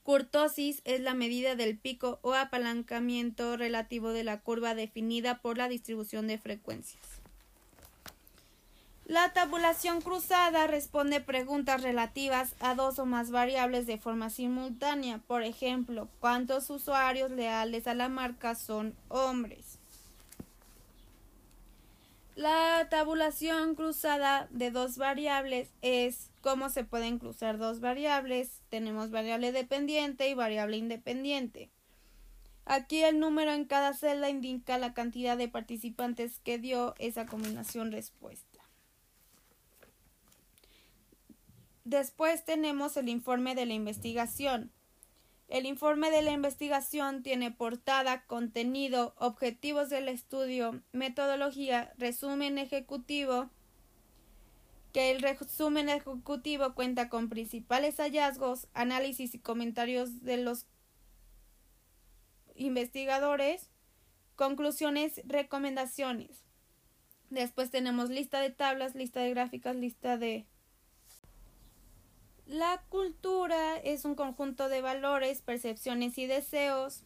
Curtosis 0.03 0.81
es 0.85 1.01
la 1.01 1.13
medida 1.13 1.55
del 1.55 1.77
pico 1.77 2.19
o 2.23 2.33
apalancamiento 2.33 3.57
relativo 3.57 4.13
de 4.13 4.23
la 4.23 4.39
curva 4.41 4.73
definida 4.73 5.41
por 5.41 5.57
la 5.57 5.67
distribución 5.67 6.25
de 6.27 6.39
frecuencias. 6.39 7.10
La 9.11 9.33
tabulación 9.33 9.99
cruzada 9.99 10.67
responde 10.67 11.19
preguntas 11.19 11.81
relativas 11.81 12.55
a 12.61 12.75
dos 12.75 12.97
o 12.97 13.05
más 13.05 13.29
variables 13.29 13.85
de 13.85 13.97
forma 13.97 14.29
simultánea. 14.29 15.17
Por 15.27 15.43
ejemplo, 15.43 16.07
¿cuántos 16.21 16.69
usuarios 16.69 17.29
leales 17.29 17.87
a 17.87 17.93
la 17.93 18.07
marca 18.07 18.55
son 18.55 18.95
hombres? 19.09 19.79
La 22.35 22.87
tabulación 22.89 23.75
cruzada 23.75 24.47
de 24.49 24.71
dos 24.71 24.95
variables 24.97 25.67
es 25.81 26.31
cómo 26.39 26.69
se 26.69 26.85
pueden 26.85 27.19
cruzar 27.19 27.57
dos 27.57 27.81
variables. 27.81 28.61
Tenemos 28.69 29.11
variable 29.11 29.51
dependiente 29.51 30.29
y 30.29 30.35
variable 30.35 30.77
independiente. 30.77 31.69
Aquí 32.63 33.03
el 33.03 33.19
número 33.19 33.51
en 33.51 33.65
cada 33.65 33.93
celda 33.93 34.29
indica 34.29 34.77
la 34.77 34.93
cantidad 34.93 35.35
de 35.35 35.49
participantes 35.49 36.39
que 36.39 36.59
dio 36.59 36.95
esa 36.97 37.25
combinación 37.25 37.91
respuesta. 37.91 38.50
Después 41.91 42.45
tenemos 42.45 42.95
el 42.95 43.09
informe 43.09 43.53
de 43.53 43.65
la 43.65 43.73
investigación. 43.73 44.71
El 45.49 45.65
informe 45.65 46.09
de 46.09 46.21
la 46.21 46.31
investigación 46.31 47.21
tiene 47.21 47.51
portada, 47.51 48.25
contenido, 48.27 49.13
objetivos 49.17 49.89
del 49.89 50.07
estudio, 50.07 50.81
metodología, 50.93 51.91
resumen 51.97 52.59
ejecutivo, 52.59 53.49
que 54.93 55.11
el 55.11 55.21
resumen 55.21 55.89
ejecutivo 55.89 56.75
cuenta 56.75 57.09
con 57.09 57.27
principales 57.27 57.97
hallazgos, 57.97 58.69
análisis 58.73 59.35
y 59.35 59.39
comentarios 59.39 60.23
de 60.23 60.37
los 60.37 60.67
investigadores, 62.55 63.69
conclusiones, 64.37 65.19
recomendaciones. 65.25 66.45
Después 67.29 67.69
tenemos 67.69 68.09
lista 68.09 68.39
de 68.39 68.49
tablas, 68.49 68.95
lista 68.95 69.19
de 69.19 69.31
gráficas, 69.31 69.75
lista 69.75 70.15
de... 70.15 70.45
La 72.51 72.83
cultura 72.89 73.77
es 73.77 74.03
un 74.03 74.13
conjunto 74.13 74.67
de 74.67 74.81
valores, 74.81 75.41
percepciones 75.41 76.17
y 76.17 76.25
deseos 76.25 77.05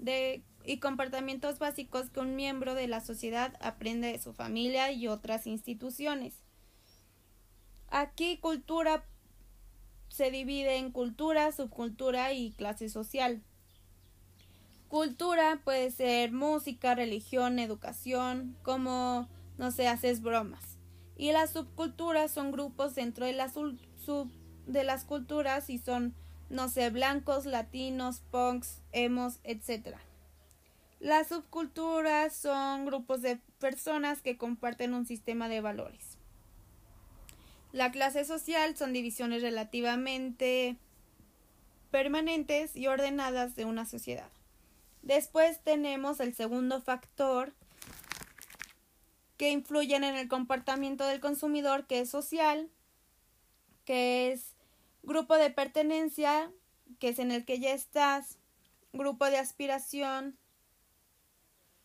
de, 0.00 0.42
y 0.64 0.80
comportamientos 0.80 1.60
básicos 1.60 2.10
que 2.10 2.18
un 2.18 2.34
miembro 2.34 2.74
de 2.74 2.88
la 2.88 3.00
sociedad 3.00 3.56
aprende 3.60 4.08
de 4.08 4.18
su 4.18 4.32
familia 4.32 4.90
y 4.90 5.06
otras 5.06 5.46
instituciones. 5.46 6.34
Aquí 7.86 8.38
cultura 8.38 9.04
se 10.08 10.32
divide 10.32 10.78
en 10.78 10.90
cultura, 10.90 11.52
subcultura 11.52 12.32
y 12.32 12.50
clase 12.50 12.88
social. 12.88 13.44
Cultura 14.88 15.60
puede 15.62 15.92
ser 15.92 16.32
música, 16.32 16.96
religión, 16.96 17.60
educación, 17.60 18.56
como, 18.64 19.28
no 19.56 19.70
sé, 19.70 19.86
haces 19.86 20.20
bromas. 20.20 20.78
Y 21.16 21.30
las 21.30 21.50
subculturas 21.50 22.32
son 22.32 22.50
grupos 22.50 22.96
dentro 22.96 23.24
de 23.24 23.34
las, 23.34 23.52
sub, 23.52 24.32
de 24.66 24.84
las 24.84 25.04
culturas 25.04 25.70
y 25.70 25.78
son, 25.78 26.14
no 26.48 26.68
sé, 26.68 26.90
blancos, 26.90 27.46
latinos, 27.46 28.22
punks, 28.30 28.80
emos, 28.92 29.40
etc. 29.44 29.96
Las 31.00 31.28
subculturas 31.28 32.34
son 32.34 32.84
grupos 32.84 33.22
de 33.22 33.38
personas 33.58 34.20
que 34.20 34.36
comparten 34.36 34.94
un 34.94 35.06
sistema 35.06 35.48
de 35.48 35.60
valores. 35.60 36.18
La 37.72 37.92
clase 37.92 38.24
social 38.24 38.76
son 38.76 38.92
divisiones 38.92 39.42
relativamente 39.42 40.76
permanentes 41.90 42.74
y 42.76 42.86
ordenadas 42.86 43.54
de 43.54 43.64
una 43.64 43.86
sociedad. 43.86 44.28
Después 45.02 45.62
tenemos 45.62 46.20
el 46.20 46.34
segundo 46.34 46.80
factor 46.80 47.54
que 49.36 49.50
influyen 49.50 50.04
en 50.04 50.16
el 50.16 50.28
comportamiento 50.28 51.06
del 51.06 51.20
consumidor, 51.20 51.86
que 51.86 52.00
es 52.00 52.10
social, 52.10 52.68
que 53.90 54.30
es 54.30 54.54
grupo 55.02 55.34
de 55.34 55.50
pertenencia, 55.50 56.52
que 57.00 57.08
es 57.08 57.18
en 57.18 57.32
el 57.32 57.44
que 57.44 57.58
ya 57.58 57.72
estás, 57.72 58.38
grupo 58.92 59.24
de 59.24 59.36
aspiración, 59.36 60.38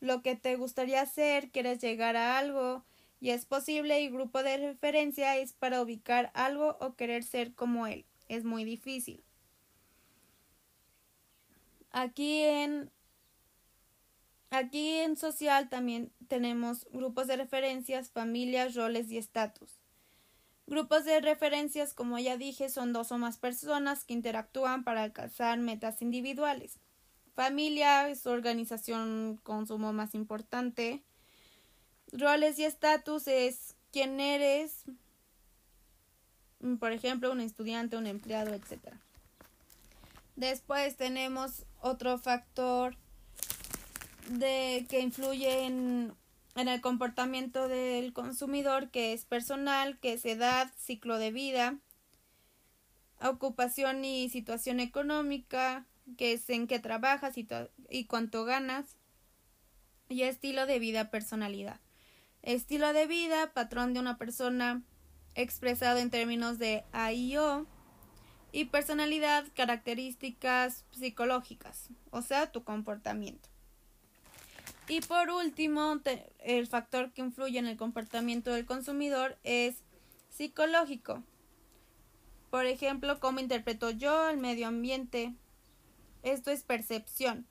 lo 0.01 0.21
que 0.21 0.35
te 0.35 0.55
gustaría 0.55 1.01
hacer, 1.01 1.49
quieres 1.49 1.81
llegar 1.81 2.15
a 2.15 2.37
algo, 2.37 2.85
y 3.19 3.31
es 3.31 3.47
posible 3.47 4.01
y 4.01 4.09
grupo 4.09 4.43
de 4.43 4.57
referencia 4.57 5.35
es 5.37 5.53
para 5.53 5.81
ubicar 5.81 6.29
algo 6.35 6.77
o 6.79 6.93
querer 6.93 7.23
ser 7.23 7.55
como 7.55 7.87
él. 7.87 8.05
Es 8.27 8.43
muy 8.43 8.65
difícil. 8.65 9.23
Aquí 11.89 12.43
en 12.43 12.91
aquí 14.51 14.91
en 14.91 15.17
social 15.17 15.69
también 15.69 16.11
tenemos 16.27 16.85
grupos 16.91 17.25
de 17.25 17.37
referencias, 17.37 18.11
familias, 18.11 18.75
roles 18.75 19.09
y 19.09 19.17
estatus. 19.17 19.84
Grupos 20.67 21.05
de 21.05 21.21
referencias, 21.21 21.93
como 21.93 22.17
ya 22.17 22.37
dije, 22.37 22.69
son 22.69 22.91
dos 22.91 23.11
o 23.11 23.17
más 23.17 23.37
personas 23.37 24.03
que 24.03 24.13
interactúan 24.13 24.83
para 24.83 25.03
alcanzar 25.03 25.59
metas 25.59 26.01
individuales. 26.01 26.79
Familia 27.35 28.09
es 28.09 28.25
organización 28.25 29.39
consumo 29.43 29.93
más 29.93 30.15
importante 30.15 31.03
roles 32.11 32.57
y 32.59 32.65
estatus 32.65 33.27
es 33.27 33.75
quién 33.91 34.19
eres, 34.19 34.83
por 36.79 36.91
ejemplo, 36.91 37.31
un 37.31 37.41
estudiante, 37.41 37.97
un 37.97 38.07
empleado, 38.07 38.53
etc. 38.53 38.93
Después 40.35 40.97
tenemos 40.97 41.65
otro 41.81 42.17
factor 42.17 42.95
de 44.29 44.85
que 44.89 44.99
influye 44.99 45.65
en, 45.65 46.13
en 46.55 46.69
el 46.69 46.81
comportamiento 46.81 47.67
del 47.67 48.13
consumidor, 48.13 48.89
que 48.89 49.13
es 49.13 49.25
personal, 49.25 49.99
que 49.99 50.13
es 50.13 50.25
edad, 50.25 50.71
ciclo 50.77 51.17
de 51.17 51.31
vida, 51.31 51.77
ocupación 53.21 54.05
y 54.05 54.29
situación 54.29 54.79
económica, 54.79 55.85
que 56.17 56.33
es 56.33 56.49
en 56.49 56.67
qué 56.67 56.79
trabajas 56.79 57.37
y, 57.37 57.47
y 57.89 58.05
cuánto 58.05 58.45
ganas, 58.45 58.95
y 60.07 60.21
estilo 60.23 60.65
de 60.65 60.79
vida, 60.79 61.09
personalidad. 61.09 61.79
Estilo 62.41 62.93
de 62.93 63.07
vida, 63.07 63.51
patrón 63.53 63.93
de 63.93 63.99
una 63.99 64.17
persona 64.17 64.83
expresado 65.33 65.97
en 65.97 66.11
términos 66.11 66.57
de 66.59 66.85
AIO 66.93 67.67
y 68.51 68.65
personalidad, 68.65 69.45
características 69.55 70.85
psicológicas, 70.91 71.89
o 72.11 72.21
sea, 72.21 72.51
tu 72.51 72.63
comportamiento. 72.63 73.49
Y 74.87 75.01
por 75.01 75.31
último, 75.31 75.99
el 76.39 76.67
factor 76.67 77.11
que 77.11 77.21
influye 77.21 77.57
en 77.57 77.65
el 77.65 77.77
comportamiento 77.77 78.51
del 78.51 78.65
consumidor 78.65 79.37
es 79.43 79.77
psicológico. 80.29 81.23
Por 82.51 82.65
ejemplo, 82.65 83.19
cómo 83.19 83.39
interpreto 83.39 83.89
yo 83.89 84.29
el 84.29 84.37
medio 84.37 84.67
ambiente. 84.67 85.33
Esto 86.23 86.51
es 86.51 86.63
percepción. 86.63 87.47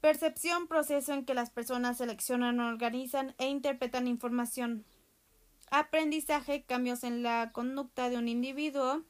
Percepción, 0.00 0.68
proceso 0.68 1.12
en 1.12 1.24
que 1.24 1.34
las 1.34 1.50
personas 1.50 1.98
seleccionan, 1.98 2.60
organizan 2.60 3.34
e 3.38 3.48
interpretan 3.48 4.08
información. 4.08 4.84
Aprendizaje, 5.70 6.64
cambios 6.64 7.04
en 7.04 7.22
la 7.22 7.50
conducta 7.52 8.08
de 8.08 8.18
un 8.18 8.28
individuo 8.28 9.04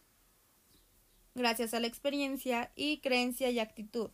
gracias 1.34 1.74
a 1.74 1.80
la 1.80 1.86
experiencia 1.86 2.72
y 2.76 3.00
creencia 3.00 3.50
y 3.50 3.58
actitud. 3.58 4.10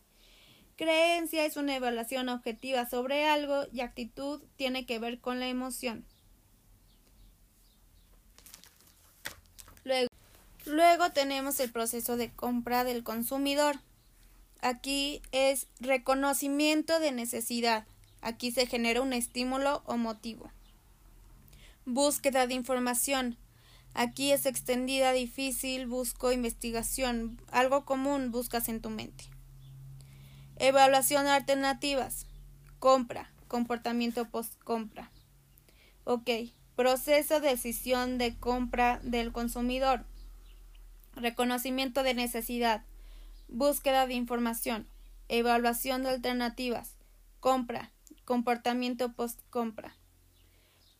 Creencia 0.79 1.43
es 1.43 1.57
una 1.57 1.75
evaluación 1.75 2.29
objetiva 2.29 2.89
sobre 2.89 3.25
algo 3.25 3.65
y 3.73 3.81
actitud 3.81 4.41
tiene 4.55 4.85
que 4.85 4.97
ver 4.97 5.19
con 5.19 5.41
la 5.41 5.49
emoción. 5.49 6.05
Luego, 10.65 11.11
tenemos 11.11 11.59
el 11.59 11.69
proceso 11.69 12.15
de 12.15 12.29
compra 12.31 12.85
del 12.85 13.03
consumidor. 13.03 13.75
Aquí 14.61 15.21
es 15.33 15.67
reconocimiento 15.81 17.01
de 17.01 17.11
necesidad. 17.11 17.85
Aquí 18.21 18.53
se 18.53 18.65
genera 18.65 19.01
un 19.01 19.11
estímulo 19.11 19.83
o 19.85 19.97
motivo. 19.97 20.49
Búsqueda 21.85 22.47
de 22.47 22.53
información. 22.53 23.35
Aquí 23.95 24.31
es 24.31 24.45
extendida, 24.45 25.11
difícil, 25.11 25.87
busco 25.87 26.31
investigación. 26.31 27.37
Algo 27.51 27.83
común 27.83 28.31
buscas 28.31 28.69
en 28.69 28.79
tu 28.79 28.89
mente. 28.89 29.25
Evaluación 30.59 31.25
de 31.25 31.31
alternativas. 31.31 32.27
Compra. 32.79 33.31
Comportamiento 33.47 34.29
post-compra. 34.29 35.11
Ok. 36.03 36.29
Proceso 36.75 37.39
de 37.39 37.49
decisión 37.49 38.17
de 38.17 38.37
compra 38.37 38.99
del 39.03 39.31
consumidor. 39.31 40.05
Reconocimiento 41.15 42.03
de 42.03 42.13
necesidad 42.13 42.83
búsqueda 43.49 44.05
de 44.05 44.13
información, 44.13 44.87
evaluación 45.27 46.03
de 46.03 46.09
alternativas, 46.09 46.95
compra, 47.39 47.91
comportamiento 48.25 49.13
post-compra, 49.13 49.97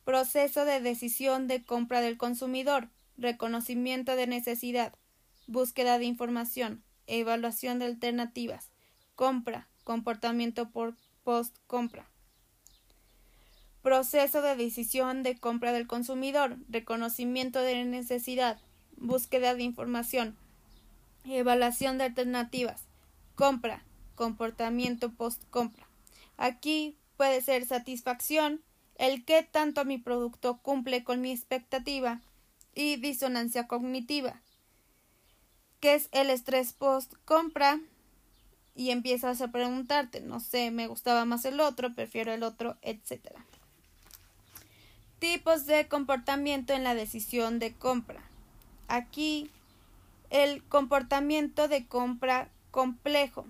proceso 0.04 0.64
de 0.64 0.80
decisión 0.80 1.46
de 1.46 1.62
compra 1.64 2.00
del 2.00 2.18
consumidor, 2.18 2.88
reconocimiento 3.16 4.16
de 4.16 4.26
necesidad, 4.26 4.92
búsqueda 5.46 5.98
de 5.98 6.06
información, 6.06 6.82
evaluación 7.06 7.78
de 7.78 7.84
alternativas, 7.86 8.69
compra, 9.20 9.68
comportamiento 9.84 10.70
post-compra. 11.24 12.08
Proceso 13.82 14.40
de 14.40 14.56
decisión 14.56 15.22
de 15.22 15.38
compra 15.38 15.72
del 15.72 15.86
consumidor, 15.86 16.56
reconocimiento 16.70 17.60
de 17.60 17.84
necesidad, 17.84 18.58
búsqueda 18.96 19.54
de 19.54 19.62
información, 19.62 20.38
Evaluación 21.26 21.98
de 21.98 22.04
alternativas. 22.04 22.86
Compra. 23.34 23.84
Comportamiento 24.14 25.12
post-compra. 25.12 25.86
Aquí 26.38 26.96
puede 27.18 27.42
ser 27.42 27.66
satisfacción, 27.66 28.62
el 28.94 29.26
que 29.26 29.42
tanto 29.42 29.84
mi 29.84 29.98
producto 29.98 30.62
cumple 30.62 31.04
con 31.04 31.20
mi 31.20 31.30
expectativa 31.30 32.22
y 32.74 32.96
disonancia 32.96 33.68
cognitiva, 33.68 34.40
que 35.78 35.92
es 35.94 36.08
el 36.12 36.30
estrés 36.30 36.72
post-compra 36.72 37.80
y 38.80 38.92
empiezas 38.92 39.42
a 39.42 39.52
preguntarte, 39.52 40.22
no 40.22 40.40
sé, 40.40 40.70
me 40.70 40.86
gustaba 40.86 41.26
más 41.26 41.44
el 41.44 41.60
otro, 41.60 41.94
prefiero 41.94 42.32
el 42.32 42.42
otro, 42.42 42.78
etc. 42.80 43.28
Tipos 45.18 45.66
de 45.66 45.86
comportamiento 45.86 46.72
en 46.72 46.82
la 46.82 46.94
decisión 46.94 47.58
de 47.58 47.74
compra. 47.74 48.22
Aquí 48.88 49.50
el 50.30 50.64
comportamiento 50.64 51.68
de 51.68 51.86
compra 51.88 52.48
complejo. 52.70 53.46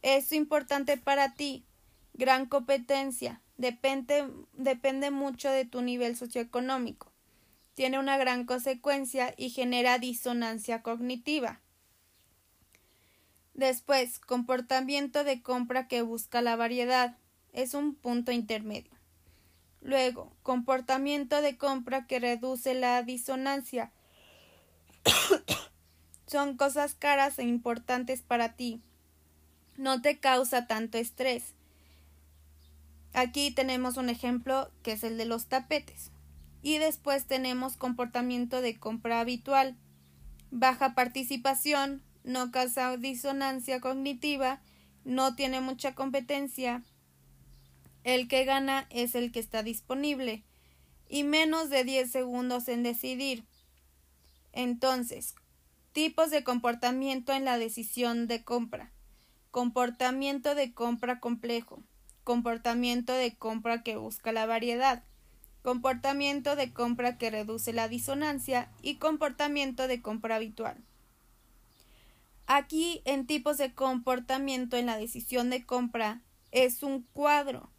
Es 0.00 0.32
importante 0.32 0.96
para 0.96 1.34
ti. 1.34 1.66
Gran 2.14 2.46
competencia. 2.46 3.42
Depende, 3.58 4.26
depende 4.54 5.10
mucho 5.10 5.50
de 5.50 5.66
tu 5.66 5.82
nivel 5.82 6.16
socioeconómico. 6.16 7.12
Tiene 7.74 7.98
una 7.98 8.16
gran 8.16 8.46
consecuencia 8.46 9.34
y 9.36 9.50
genera 9.50 9.98
disonancia 9.98 10.80
cognitiva. 10.80 11.60
Después, 13.54 14.18
comportamiento 14.18 15.22
de 15.22 15.40
compra 15.40 15.86
que 15.86 16.02
busca 16.02 16.42
la 16.42 16.56
variedad. 16.56 17.16
Es 17.52 17.74
un 17.74 17.94
punto 17.94 18.32
intermedio. 18.32 18.90
Luego, 19.80 20.32
comportamiento 20.42 21.40
de 21.40 21.56
compra 21.56 22.06
que 22.06 22.18
reduce 22.18 22.74
la 22.74 23.02
disonancia. 23.02 23.92
Son 26.26 26.56
cosas 26.56 26.94
caras 26.94 27.38
e 27.38 27.44
importantes 27.44 28.22
para 28.22 28.56
ti. 28.56 28.82
No 29.76 30.02
te 30.02 30.18
causa 30.18 30.66
tanto 30.66 30.98
estrés. 30.98 31.54
Aquí 33.12 33.52
tenemos 33.52 33.96
un 33.96 34.08
ejemplo 34.08 34.70
que 34.82 34.92
es 34.92 35.04
el 35.04 35.16
de 35.16 35.26
los 35.26 35.46
tapetes. 35.46 36.10
Y 36.62 36.78
después 36.78 37.26
tenemos 37.26 37.76
comportamiento 37.76 38.62
de 38.62 38.78
compra 38.78 39.20
habitual. 39.20 39.76
Baja 40.50 40.94
participación, 40.94 42.02
no 42.24 42.50
causa 42.50 42.96
disonancia 42.96 43.80
cognitiva, 43.80 44.60
no 45.04 45.36
tiene 45.36 45.60
mucha 45.60 45.94
competencia. 45.94 46.82
El 48.02 48.28
que 48.28 48.44
gana 48.44 48.86
es 48.90 49.14
el 49.14 49.30
que 49.30 49.40
está 49.40 49.62
disponible 49.62 50.42
y 51.08 51.22
menos 51.22 51.70
de 51.70 51.84
10 51.84 52.10
segundos 52.10 52.68
en 52.68 52.82
decidir. 52.82 53.44
Entonces, 54.52 55.34
tipos 55.92 56.30
de 56.30 56.42
comportamiento 56.42 57.32
en 57.32 57.44
la 57.44 57.58
decisión 57.58 58.26
de 58.26 58.42
compra. 58.42 58.90
Comportamiento 59.50 60.54
de 60.54 60.72
compra 60.72 61.20
complejo. 61.20 61.82
Comportamiento 62.24 63.12
de 63.12 63.36
compra 63.36 63.82
que 63.82 63.96
busca 63.96 64.32
la 64.32 64.46
variedad. 64.46 65.04
Comportamiento 65.62 66.56
de 66.56 66.72
compra 66.72 67.18
que 67.18 67.30
reduce 67.30 67.72
la 67.72 67.88
disonancia 67.88 68.70
y 68.82 68.96
comportamiento 68.96 69.88
de 69.88 70.02
compra 70.02 70.36
habitual. 70.36 70.82
Aquí 72.46 73.00
en 73.04 73.26
tipos 73.26 73.56
de 73.56 73.72
comportamiento 73.72 74.76
en 74.76 74.86
la 74.86 74.98
decisión 74.98 75.50
de 75.50 75.64
compra 75.64 76.20
es 76.50 76.82
un 76.82 77.02
cuadro. 77.12 77.70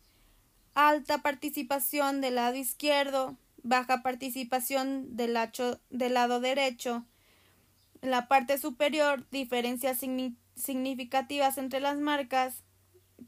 Alta 0.73 1.19
participación 1.19 2.19
del 2.19 2.35
lado 2.35 2.55
izquierdo, 2.55 3.37
baja 3.63 4.01
participación 4.01 5.15
del, 5.15 5.33
lado 5.33 6.39
derecho. 6.39 7.05
En 8.01 8.11
la 8.11 8.27
parte 8.27 8.57
superior, 8.57 9.27
diferencias 9.29 9.99
significativas 10.55 11.57
entre 11.57 11.79
las 11.79 11.97
marcas. 11.97 12.63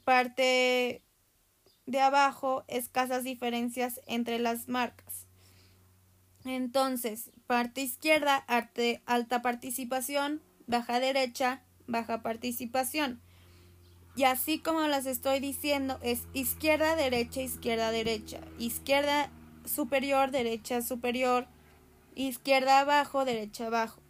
Parte 0.03 1.03
de 1.85 1.99
abajo, 2.01 2.65
escasas 2.67 3.23
diferencias 3.23 4.01
entre 4.07 4.39
las 4.39 4.67
marcas. 4.67 5.27
Entonces, 6.45 7.31
parte 7.45 7.81
izquierda, 7.81 8.45
alta 9.05 9.41
participación, 9.41 10.41
baja 10.68 10.99
derecha, 10.99 11.63
baja 11.88 12.22
participación. 12.22 13.20
Y 14.15 14.24
así 14.24 14.59
como 14.59 14.82
las 14.88 15.05
estoy 15.05 15.39
diciendo, 15.39 15.99
es 16.01 16.24
izquierda, 16.34 16.95
derecha, 16.95 17.41
izquierda, 17.41 17.91
derecha, 17.91 18.39
izquierda 18.57 19.30
superior, 19.65 20.32
derecha 20.32 20.82
superior, 20.82 21.47
izquierda 22.15 22.80
abajo, 22.80 23.26
derecha 23.26 23.68
abajo. 23.68 24.01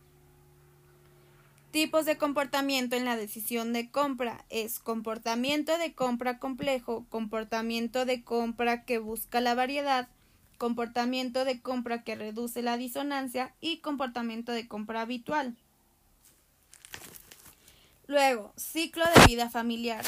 Tipos 1.71 2.05
de 2.05 2.17
comportamiento 2.17 2.95
en 2.95 3.03
la 3.03 3.17
decisión 3.17 3.73
de 3.73 3.91
compra 3.91 4.45
es 4.49 4.79
comportamiento 4.79 5.77
de 5.77 5.93
compra 5.93 6.39
complejo, 6.39 7.05
comportamiento 7.09 8.05
de 8.05 8.23
compra 8.23 8.85
que 8.85 8.99
busca 8.99 9.41
la 9.41 9.53
variedad, 9.53 10.07
comportamiento 10.57 11.43
de 11.43 11.61
compra 11.61 12.03
que 12.03 12.15
reduce 12.15 12.61
la 12.61 12.77
disonancia 12.77 13.53
y 13.59 13.79
comportamiento 13.79 14.53
de 14.53 14.67
compra 14.67 15.01
habitual. 15.01 15.57
Luego, 18.07 18.53
ciclo 18.55 19.03
de 19.05 19.25
vida 19.27 19.49
familiar. 19.49 20.05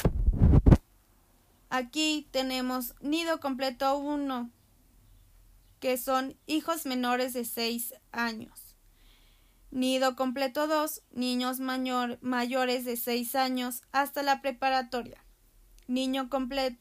Aquí 1.70 2.30
tenemos 2.32 2.96
nido 3.02 3.42
completo 3.42 3.98
1, 3.98 4.50
que 5.82 5.98
son 5.98 6.38
hijos 6.48 6.86
menores 6.86 7.34
de 7.34 7.44
6 7.44 7.96
años. 8.14 8.76
Nido 9.70 10.16
completo 10.16 10.66
2, 10.66 11.04
niños 11.12 11.60
mayores 11.60 12.86
de 12.86 12.96
6 12.96 13.36
años 13.36 13.82
hasta 13.92 14.24
la 14.24 14.42
preparatoria. 14.42 15.22
Niño 15.88 16.30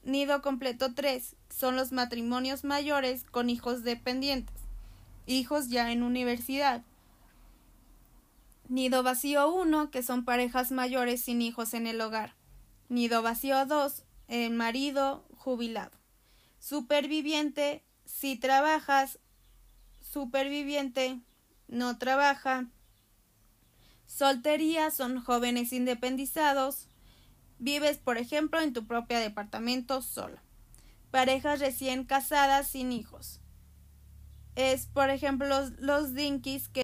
nido 0.05 0.41
completo 0.41 0.95
3 0.95 1.35
son 1.51 1.75
los 1.75 1.91
matrimonios 1.91 2.62
mayores 2.62 3.25
con 3.25 3.51
hijos 3.51 3.83
dependientes, 3.83 4.55
hijos 5.27 5.69
ya 5.69 5.91
en 5.91 6.05
universidad. 6.05 6.85
Nido 8.69 9.03
vacío 9.03 9.51
1, 9.51 9.91
que 9.91 10.03
son 10.03 10.27
parejas 10.27 10.73
mayores 10.73 11.23
sin 11.23 11.41
hijos 11.41 11.73
en 11.73 11.87
el 11.87 11.99
hogar. 12.03 12.35
Nido 12.91 13.23
vacío 13.23 13.64
2, 13.64 14.05
el 14.29 14.53
marido 14.53 15.25
jubilado. 15.39 15.97
Superviviente, 16.59 17.83
si 18.05 18.37
trabajas. 18.37 19.21
Superviviente, 20.03 21.19
no 21.66 21.97
trabaja. 21.97 22.66
Soltería 24.07 24.91
son 24.91 25.23
jóvenes 25.23 25.73
independizados. 25.73 26.89
Vives, 27.59 27.97
por 27.97 28.19
ejemplo, 28.19 28.61
en 28.61 28.75
tu 28.75 28.87
propio 28.87 29.19
departamento 29.19 30.03
solo. 30.03 30.39
Parejas 31.11 31.61
recién 31.61 32.05
casadas 32.05 32.69
sin 32.69 32.93
hijos. 32.93 33.41
Es, 34.57 34.87
por 34.87 35.09
ejemplo, 35.09 35.49
los, 35.49 35.71
los 35.79 36.14
dinkies 36.14 36.69
que 36.69 36.83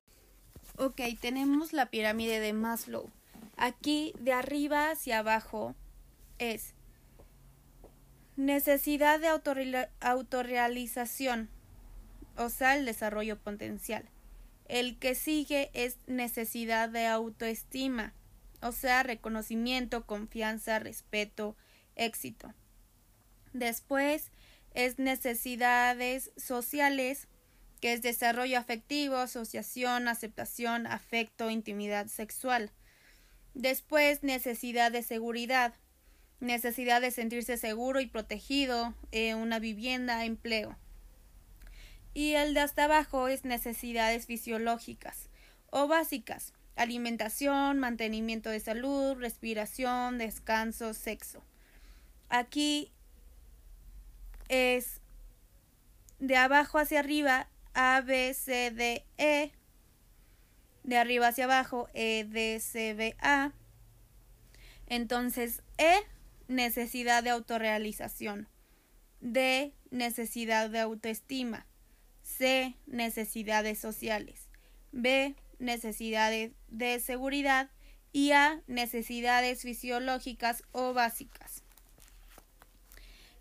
Ok, 0.76 1.00
tenemos 1.20 1.72
la 1.72 1.86
pirámide 1.86 2.40
de 2.40 2.52
Maslow. 2.52 3.08
Aquí 3.56 4.12
de 4.18 4.32
arriba 4.32 4.90
hacia 4.90 5.20
abajo 5.20 5.76
es 6.38 6.74
necesidad 8.36 9.20
de 9.20 9.28
autorrealización, 10.00 11.48
o 12.36 12.48
sea, 12.48 12.76
el 12.76 12.84
desarrollo 12.86 13.38
potencial. 13.38 14.04
El 14.66 14.98
que 14.98 15.14
sigue 15.14 15.70
es 15.74 15.98
necesidad 16.08 16.88
de 16.88 17.06
autoestima, 17.06 18.12
o 18.60 18.72
sea, 18.72 19.04
reconocimiento, 19.04 20.06
confianza, 20.06 20.80
respeto, 20.80 21.54
éxito. 21.94 22.52
Después 23.52 24.32
es 24.72 24.98
necesidades 24.98 26.32
sociales, 26.36 27.28
que 27.84 27.92
es 27.92 28.00
desarrollo 28.00 28.58
afectivo, 28.58 29.16
asociación, 29.16 30.08
aceptación, 30.08 30.86
afecto, 30.86 31.50
intimidad 31.50 32.06
sexual. 32.06 32.70
Después, 33.52 34.22
necesidad 34.22 34.90
de 34.90 35.02
seguridad, 35.02 35.74
necesidad 36.40 37.02
de 37.02 37.10
sentirse 37.10 37.58
seguro 37.58 38.00
y 38.00 38.06
protegido, 38.06 38.94
eh, 39.12 39.34
una 39.34 39.58
vivienda, 39.58 40.24
empleo. 40.24 40.78
Y 42.14 42.32
el 42.36 42.54
de 42.54 42.60
hasta 42.60 42.84
abajo 42.84 43.28
es 43.28 43.44
necesidades 43.44 44.24
fisiológicas 44.24 45.28
o 45.68 45.86
básicas, 45.86 46.54
alimentación, 46.76 47.80
mantenimiento 47.80 48.48
de 48.48 48.60
salud, 48.60 49.18
respiración, 49.18 50.16
descanso, 50.16 50.94
sexo. 50.94 51.44
Aquí 52.30 52.90
es 54.48 55.02
de 56.18 56.36
abajo 56.38 56.78
hacia 56.78 57.00
arriba 57.00 57.50
a, 57.74 58.00
B, 58.00 58.32
C, 58.34 58.70
D, 58.70 59.04
E. 59.18 59.52
De 60.82 60.96
arriba 60.96 61.28
hacia 61.28 61.44
abajo, 61.44 61.88
E, 61.94 62.24
D, 62.28 62.60
C, 62.60 62.94
B, 62.94 63.16
A. 63.20 63.52
Entonces, 64.86 65.62
E, 65.78 65.94
necesidad 66.48 67.22
de 67.22 67.30
autorrealización. 67.30 68.48
D, 69.20 69.74
necesidad 69.90 70.70
de 70.70 70.80
autoestima. 70.80 71.66
C, 72.22 72.74
necesidades 72.86 73.78
sociales. 73.78 74.48
B, 74.92 75.34
necesidades 75.58 76.52
de 76.68 77.00
seguridad. 77.00 77.70
Y 78.12 78.32
A, 78.32 78.62
necesidades 78.66 79.62
fisiológicas 79.62 80.62
o 80.72 80.92
básicas. 80.92 81.62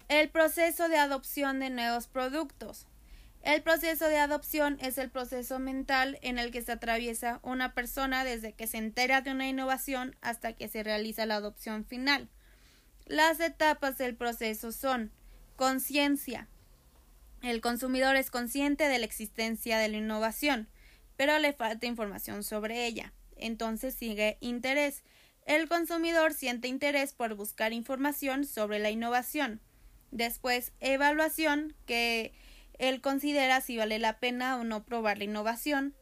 El 0.07 0.29
proceso 0.29 0.89
de 0.89 0.97
adopción 0.97 1.59
de 1.59 1.69
nuevos 1.69 2.07
productos. 2.07 2.87
El 3.43 3.61
proceso 3.61 4.07
de 4.07 4.19
adopción 4.19 4.77
es 4.79 4.97
el 4.97 5.09
proceso 5.09 5.59
mental 5.59 6.17
en 6.21 6.39
el 6.39 6.49
que 6.49 6.61
se 6.61 6.71
atraviesa 6.71 7.41
una 7.43 7.73
persona 7.73 8.23
desde 8.23 8.53
que 8.53 8.67
se 8.67 8.77
entera 8.77 9.19
de 9.19 9.31
una 9.31 9.49
innovación 9.49 10.15
hasta 10.21 10.53
que 10.53 10.69
se 10.69 10.81
realiza 10.81 11.25
la 11.25 11.35
adopción 11.35 11.83
final. 11.83 12.29
Las 13.05 13.41
etapas 13.41 13.97
del 13.97 14.15
proceso 14.15 14.71
son 14.71 15.11
conciencia. 15.57 16.47
El 17.41 17.59
consumidor 17.59 18.15
es 18.15 18.31
consciente 18.31 18.87
de 18.87 18.97
la 18.97 19.05
existencia 19.05 19.77
de 19.77 19.89
la 19.89 19.97
innovación, 19.97 20.69
pero 21.17 21.37
le 21.37 21.51
falta 21.51 21.85
información 21.85 22.45
sobre 22.45 22.85
ella. 22.85 23.11
Entonces 23.35 23.93
sigue 23.93 24.37
interés. 24.39 25.03
El 25.45 25.67
consumidor 25.67 26.33
siente 26.33 26.69
interés 26.69 27.11
por 27.11 27.35
buscar 27.35 27.73
información 27.73 28.45
sobre 28.45 28.79
la 28.79 28.89
innovación. 28.89 29.59
Después, 30.11 30.71
evaluación, 30.79 31.75
que 31.85 32.33
él 32.79 33.01
considera 33.01 33.61
si 33.61 33.77
vale 33.77 33.99
la 33.99 34.19
pena 34.19 34.57
o 34.57 34.63
no 34.63 34.83
probar 34.83 35.17
la 35.17 35.25
innovación. 35.25 35.95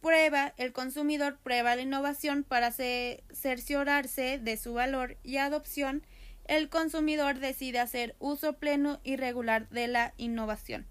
Prueba, 0.00 0.54
el 0.56 0.72
consumidor 0.72 1.38
prueba 1.38 1.74
la 1.76 1.82
innovación 1.82 2.44
para 2.44 2.70
cerciorarse 2.70 4.38
de 4.38 4.56
su 4.56 4.72
valor 4.72 5.16
y 5.22 5.38
adopción. 5.38 6.02
El 6.44 6.68
consumidor 6.68 7.38
decide 7.38 7.80
hacer 7.80 8.14
uso 8.18 8.54
pleno 8.54 9.00
y 9.02 9.16
regular 9.16 9.68
de 9.70 9.88
la 9.88 10.14
innovación. 10.16 10.86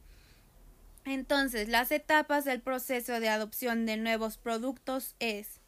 Entonces, 1.05 1.69
las 1.69 1.91
etapas 1.91 2.45
del 2.45 2.61
proceso 2.61 3.19
de 3.19 3.29
adopción 3.29 3.85
de 3.85 3.95
nuevos 3.97 4.37
productos 4.37 5.15
es 5.19 5.61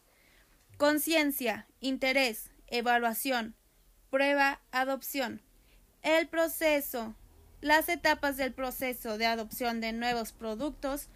conciencia, 0.76 1.68
interés, 1.80 2.50
evaluación, 2.66 3.54
prueba, 4.10 4.60
adopción. 4.72 5.40
El 6.02 6.28
proceso, 6.28 7.14
las 7.60 7.88
etapas 7.88 8.36
del 8.36 8.52
proceso 8.52 9.18
de 9.18 9.26
adopción 9.26 9.80
de 9.80 9.92
nuevos 9.92 10.32
productos 10.32 11.08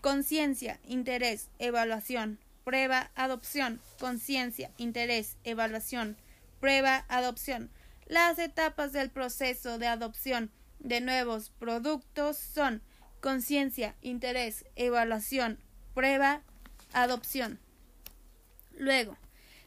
conciencia, 0.00 0.80
interés, 0.86 1.48
evaluación, 1.58 2.38
prueba, 2.64 3.10
adopción, 3.14 3.80
conciencia, 3.98 4.70
interés, 4.78 5.36
evaluación, 5.44 6.16
prueba, 6.58 7.04
adopción. 7.08 7.70
Las 8.06 8.38
etapas 8.38 8.92
del 8.92 9.10
proceso 9.10 9.78
de 9.78 9.86
adopción 9.86 10.50
de 10.78 11.00
nuevos 11.00 11.50
productos 11.58 12.36
son 12.38 12.82
conciencia, 13.20 13.94
interés, 14.00 14.64
evaluación, 14.76 15.58
prueba, 15.94 16.42
adopción. 16.92 17.58
Luego, 18.76 19.16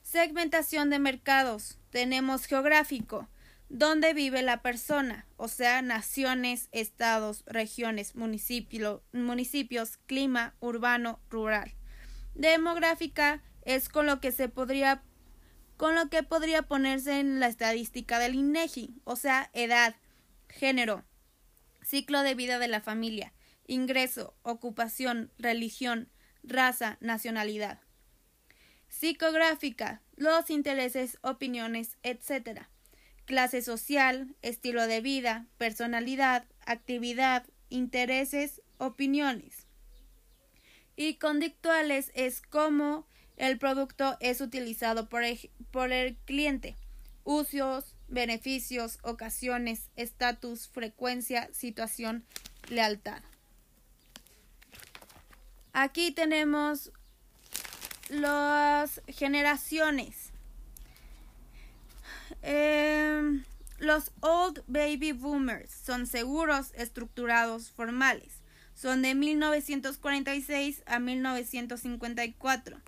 segmentación 0.02 0.90
de 0.90 1.00
mercados. 1.00 1.78
Tenemos 1.92 2.46
geográfico, 2.46 3.28
dónde 3.74 4.14
vive 4.14 4.44
la 4.44 4.62
persona, 4.62 5.26
o 5.36 5.48
sea, 5.48 5.82
naciones, 5.82 6.70
estados, 6.72 7.44
regiones, 7.48 8.14
municipios, 8.16 9.98
clima, 10.06 10.56
urbano, 10.60 11.20
rural. 11.32 11.74
Demográfica 12.36 13.42
es 13.64 13.90
con 13.90 14.06
lo 14.06 14.22
que 14.22 14.32
se 14.32 14.48
podría 14.48 15.04
con 15.76 15.96
lo 15.96 16.08
que 16.10 16.22
podría 16.22 16.62
ponerse 16.62 17.20
en 17.20 17.40
la 17.40 17.48
estadística 17.48 18.20
del 18.20 18.36
INEGI, 18.36 19.02
o 19.06 19.16
sea, 19.16 19.50
edad, 19.54 19.96
género, 20.48 21.04
ciclo 21.82 22.22
de 22.22 22.36
vida 22.36 22.60
de 22.60 22.68
la 22.68 22.80
familia, 22.80 23.34
ingreso, 23.66 24.38
ocupación, 24.44 25.32
religión, 25.40 26.10
raza, 26.44 26.98
nacionalidad. 27.02 27.82
Psicográfica, 28.88 30.04
los 30.16 30.52
intereses, 30.52 31.18
opiniones, 31.24 31.98
etc 32.04 32.68
clase 33.26 33.62
social, 33.62 34.36
estilo 34.42 34.88
de 34.88 35.02
vida, 35.02 35.48
personalidad, 35.58 36.46
actividad, 36.66 37.46
intereses, 37.70 38.62
opiniones. 38.78 39.68
Y 40.96 41.16
conductuales 41.16 42.12
es 42.14 42.42
cómo 42.42 43.08
el 43.38 43.58
producto 43.58 44.18
es 44.20 44.42
utilizado 44.42 45.10
por 45.10 45.24
el, 45.24 45.50
por 45.72 45.92
el 45.92 46.16
cliente, 46.26 46.76
usos, 47.24 47.96
beneficios, 48.08 49.00
ocasiones, 49.02 49.90
estatus, 49.96 50.68
frecuencia, 50.68 51.50
situación, 51.52 52.26
lealtad. 52.70 53.24
Aquí 55.74 56.12
tenemos 56.12 56.92
las 58.10 59.02
generaciones. 59.08 60.23
Em, 62.46 63.46
los 63.80 64.12
Old 64.20 64.64
Baby 64.68 65.14
Boomers 65.14 65.72
son 65.72 66.06
seguros, 66.06 66.74
estructurados, 66.76 67.72
formales. 67.72 68.42
Son 68.76 69.02
de 69.02 69.16
1946 69.16 70.84
a 70.86 71.00
1954. 71.00 72.82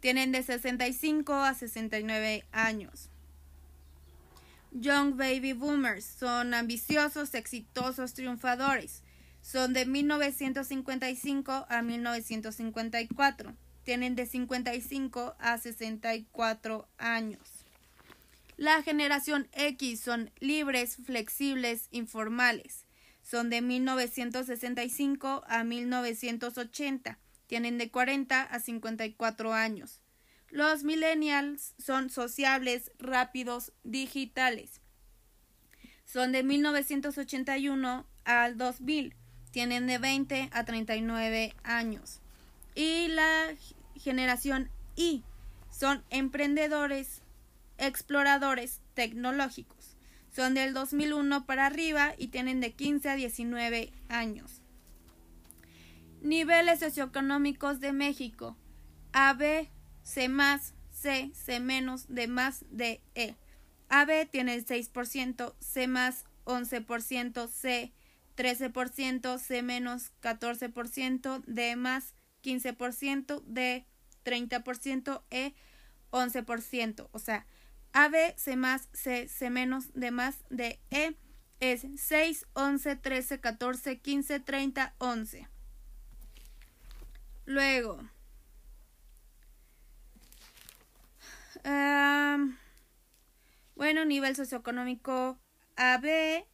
Tienen 0.00 0.32
de 0.32 0.42
65 0.42 1.32
a 1.32 1.54
69 1.54 2.44
años. 2.50 3.08
Young 4.72 5.16
Baby 5.16 5.52
Boomers 5.52 6.04
son 6.04 6.52
ambiciosos, 6.52 7.34
exitosos, 7.34 8.14
triunfadores. 8.14 9.02
Son 9.42 9.72
de 9.72 9.86
1955 9.86 11.66
a 11.68 11.82
1954. 11.82 13.54
Tienen 13.84 14.16
de 14.16 14.26
55 14.26 15.36
a 15.38 15.56
64 15.56 16.88
años. 16.98 17.57
La 18.58 18.82
generación 18.82 19.48
X 19.52 20.00
son 20.00 20.32
libres, 20.40 20.96
flexibles, 20.96 21.86
informales. 21.92 22.86
Son 23.22 23.50
de 23.50 23.62
1965 23.62 25.44
a 25.46 25.62
1980. 25.62 27.20
Tienen 27.46 27.78
de 27.78 27.92
40 27.92 28.42
a 28.42 28.58
54 28.58 29.54
años. 29.54 30.00
Los 30.50 30.82
millennials 30.82 31.76
son 31.78 32.10
sociables, 32.10 32.90
rápidos, 32.98 33.72
digitales. 33.84 34.80
Son 36.04 36.32
de 36.32 36.42
1981 36.42 38.06
al 38.24 38.58
2000. 38.58 39.14
Tienen 39.52 39.86
de 39.86 39.98
20 39.98 40.50
a 40.52 40.64
39 40.64 41.54
años. 41.62 42.20
Y 42.74 43.06
la 43.06 43.54
generación 43.94 44.68
Y 44.96 45.22
son 45.70 46.02
emprendedores, 46.10 47.22
exploradores 47.78 48.80
tecnológicos. 48.94 49.96
Son 50.34 50.54
del 50.54 50.74
2001 50.74 51.46
para 51.46 51.66
arriba 51.66 52.14
y 52.18 52.28
tienen 52.28 52.60
de 52.60 52.72
15 52.72 53.08
a 53.08 53.16
19 53.16 53.92
años. 54.08 54.62
Niveles 56.20 56.80
socioeconómicos 56.80 57.80
de 57.80 57.92
México. 57.92 58.56
AB, 59.12 59.68
C 60.02 60.28
más, 60.28 60.74
C, 60.90 61.30
C 61.34 61.60
menos, 61.60 62.06
D 62.08 62.26
más, 62.28 62.64
D, 62.70 63.00
E. 63.14 63.36
AB 63.88 64.28
tiene 64.30 64.54
el 64.54 64.66
6%, 64.66 65.54
C 65.60 65.86
más 65.86 66.24
11%, 66.44 67.48
C 67.48 67.92
13%, 68.36 69.38
C 69.38 69.62
menos 69.62 70.12
14%, 70.22 71.42
D 71.46 71.76
más 71.76 72.14
15%, 72.42 73.42
D 73.46 73.86
30%, 74.24 75.22
E 75.30 75.54
11%. 76.10 77.08
O 77.12 77.18
sea, 77.18 77.46
AB, 78.04 78.14
C 78.36 78.54
más, 78.54 78.88
C, 78.92 79.26
C 79.26 79.50
menos, 79.50 79.92
D 79.92 80.12
más, 80.12 80.36
D, 80.50 80.80
E 80.90 81.16
es 81.58 81.84
6, 81.96 82.46
11, 82.52 82.94
13, 82.94 83.40
14, 83.40 83.98
15, 83.98 84.38
30, 84.38 84.94
11. 84.98 85.48
Luego, 87.44 87.98
bueno, 93.74 94.04
nivel 94.04 94.36
socioeconómico 94.36 95.36
AB 95.74 96.44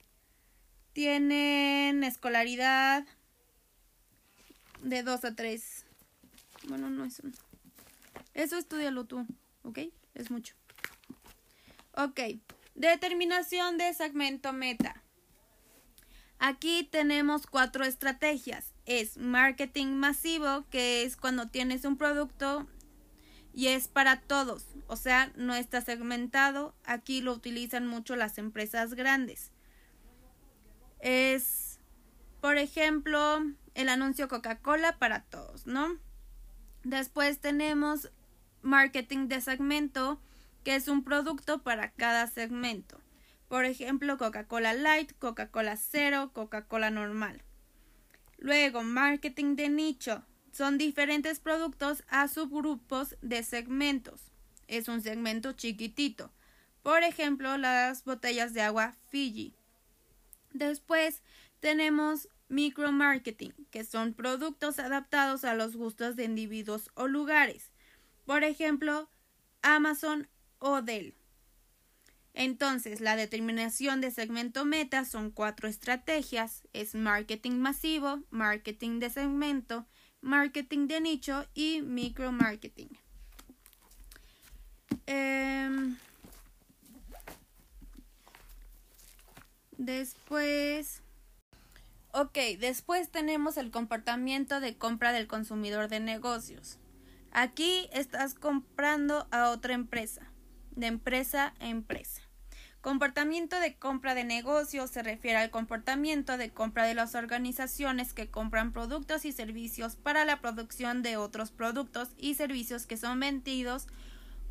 tienen 0.94 2.04
escolaridad 2.04 3.06
de 4.80 5.02
2 5.02 5.24
a 5.26 5.34
3. 5.34 5.84
Bueno, 6.68 6.88
no 6.88 7.04
es 7.04 7.20
un... 7.20 7.34
Eso 8.32 8.56
estudialo 8.56 9.04
tú, 9.04 9.26
¿ok? 9.62 9.80
Es 10.14 10.30
mucho. 10.30 10.54
Ok, 11.96 12.20
determinación 12.74 13.78
de 13.78 13.94
segmento 13.94 14.52
meta. 14.52 15.02
Aquí 16.40 16.88
tenemos 16.90 17.46
cuatro 17.46 17.84
estrategias. 17.84 18.74
Es 18.84 19.16
marketing 19.16 19.94
masivo, 19.94 20.66
que 20.70 21.04
es 21.04 21.16
cuando 21.16 21.48
tienes 21.48 21.84
un 21.84 21.96
producto 21.96 22.66
y 23.52 23.68
es 23.68 23.86
para 23.86 24.20
todos, 24.20 24.66
o 24.88 24.96
sea, 24.96 25.32
no 25.36 25.54
está 25.54 25.80
segmentado. 25.80 26.74
Aquí 26.84 27.20
lo 27.20 27.32
utilizan 27.32 27.86
mucho 27.86 28.16
las 28.16 28.38
empresas 28.38 28.94
grandes. 28.94 29.52
Es, 30.98 31.78
por 32.40 32.58
ejemplo, 32.58 33.40
el 33.74 33.88
anuncio 33.88 34.26
Coca-Cola 34.26 34.98
para 34.98 35.22
todos, 35.22 35.66
¿no? 35.66 35.98
Después 36.82 37.38
tenemos 37.38 38.10
marketing 38.62 39.28
de 39.28 39.40
segmento, 39.40 40.20
que 40.64 40.74
es 40.74 40.88
un 40.88 41.04
producto 41.04 41.62
para 41.62 41.92
cada 41.92 42.26
segmento. 42.26 43.00
Por 43.48 43.66
ejemplo, 43.66 44.18
Coca-Cola 44.18 44.72
Light, 44.72 45.12
Coca-Cola 45.18 45.76
Cero, 45.76 46.30
Coca-Cola 46.32 46.90
normal. 46.90 47.42
Luego, 48.38 48.82
marketing 48.82 49.56
de 49.56 49.68
nicho. 49.68 50.24
Son 50.50 50.78
diferentes 50.78 51.40
productos 51.40 52.02
a 52.08 52.28
subgrupos 52.28 53.16
de 53.20 53.42
segmentos. 53.42 54.32
Es 54.66 54.88
un 54.88 55.02
segmento 55.02 55.52
chiquitito. 55.52 56.32
Por 56.82 57.02
ejemplo, 57.02 57.56
las 57.58 58.04
botellas 58.04 58.54
de 58.54 58.62
agua 58.62 58.96
Fiji. 59.08 59.54
Después 60.52 61.22
tenemos 61.60 62.28
micromarketing, 62.48 63.52
que 63.70 63.84
son 63.84 64.14
productos 64.14 64.78
adaptados 64.78 65.44
a 65.44 65.54
los 65.54 65.76
gustos 65.76 66.16
de 66.16 66.24
individuos 66.24 66.90
o 66.94 67.08
lugares. 67.08 67.72
Por 68.26 68.44
ejemplo, 68.44 69.10
Amazon 69.62 70.28
del. 70.82 71.14
Entonces, 72.32 73.00
la 73.00 73.14
determinación 73.14 74.00
de 74.00 74.10
segmento 74.10 74.64
meta 74.64 75.04
son 75.04 75.30
cuatro 75.30 75.68
estrategias. 75.68 76.66
Es 76.72 76.94
marketing 76.94 77.58
masivo, 77.58 78.22
marketing 78.30 78.98
de 78.98 79.10
segmento, 79.10 79.86
marketing 80.20 80.88
de 80.88 81.00
nicho 81.00 81.46
y 81.54 81.82
micromarketing. 81.82 82.88
Em, 85.06 85.96
después... 89.78 91.02
Ok, 92.16 92.38
después 92.58 93.10
tenemos 93.10 93.56
el 93.56 93.70
comportamiento 93.70 94.60
de 94.60 94.76
compra 94.76 95.12
del 95.12 95.26
consumidor 95.26 95.88
de 95.88 96.00
negocios. 96.00 96.78
Aquí 97.32 97.88
estás 97.92 98.34
comprando 98.34 99.26
a 99.32 99.50
otra 99.50 99.74
empresa, 99.74 100.30
de 100.76 100.86
empresa 100.86 101.54
a 101.60 101.68
empresa. 101.68 102.22
Comportamiento 102.80 103.58
de 103.60 103.76
compra 103.76 104.14
de 104.14 104.24
negocios 104.24 104.90
se 104.90 105.02
refiere 105.02 105.38
al 105.38 105.48
comportamiento 105.48 106.36
de 106.36 106.50
compra 106.50 106.84
de 106.84 106.92
las 106.92 107.14
organizaciones 107.14 108.12
que 108.12 108.30
compran 108.30 108.72
productos 108.72 109.24
y 109.24 109.32
servicios 109.32 109.96
para 109.96 110.26
la 110.26 110.40
producción 110.40 111.02
de 111.02 111.16
otros 111.16 111.50
productos 111.50 112.10
y 112.18 112.34
servicios 112.34 112.86
que 112.86 112.98
son 112.98 113.20
vendidos 113.20 113.86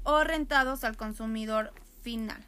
o 0.01 0.23
rentados 0.23 0.83
al 0.83 0.97
consumidor 0.97 1.73
final. 2.01 2.43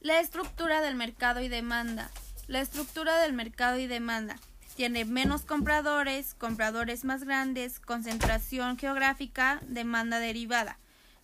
La 0.00 0.20
estructura 0.20 0.80
del 0.80 0.94
mercado 0.94 1.40
y 1.40 1.48
demanda. 1.48 2.10
La 2.46 2.60
estructura 2.60 3.20
del 3.20 3.34
mercado 3.34 3.78
y 3.78 3.86
demanda 3.86 4.38
tiene 4.76 5.04
menos 5.04 5.42
compradores, 5.42 6.34
compradores 6.34 7.04
más 7.04 7.24
grandes, 7.24 7.80
concentración 7.80 8.78
geográfica, 8.78 9.60
demanda 9.66 10.20
derivada. 10.20 10.78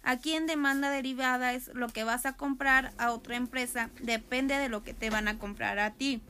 Aquí 0.04 0.34
en 0.34 0.46
demanda 0.46 0.90
derivada 0.90 1.54
es 1.54 1.68
lo 1.68 1.88
que 1.88 2.04
vas 2.04 2.26
a 2.26 2.34
comprar 2.34 2.92
a 2.98 3.10
otra 3.10 3.36
empresa, 3.36 3.88
depende 4.00 4.58
de 4.58 4.68
lo 4.68 4.84
que 4.84 4.92
te 4.92 5.08
van 5.08 5.28
a 5.28 5.38
comprar 5.38 5.78
a 5.78 5.92
ti. 5.92 6.20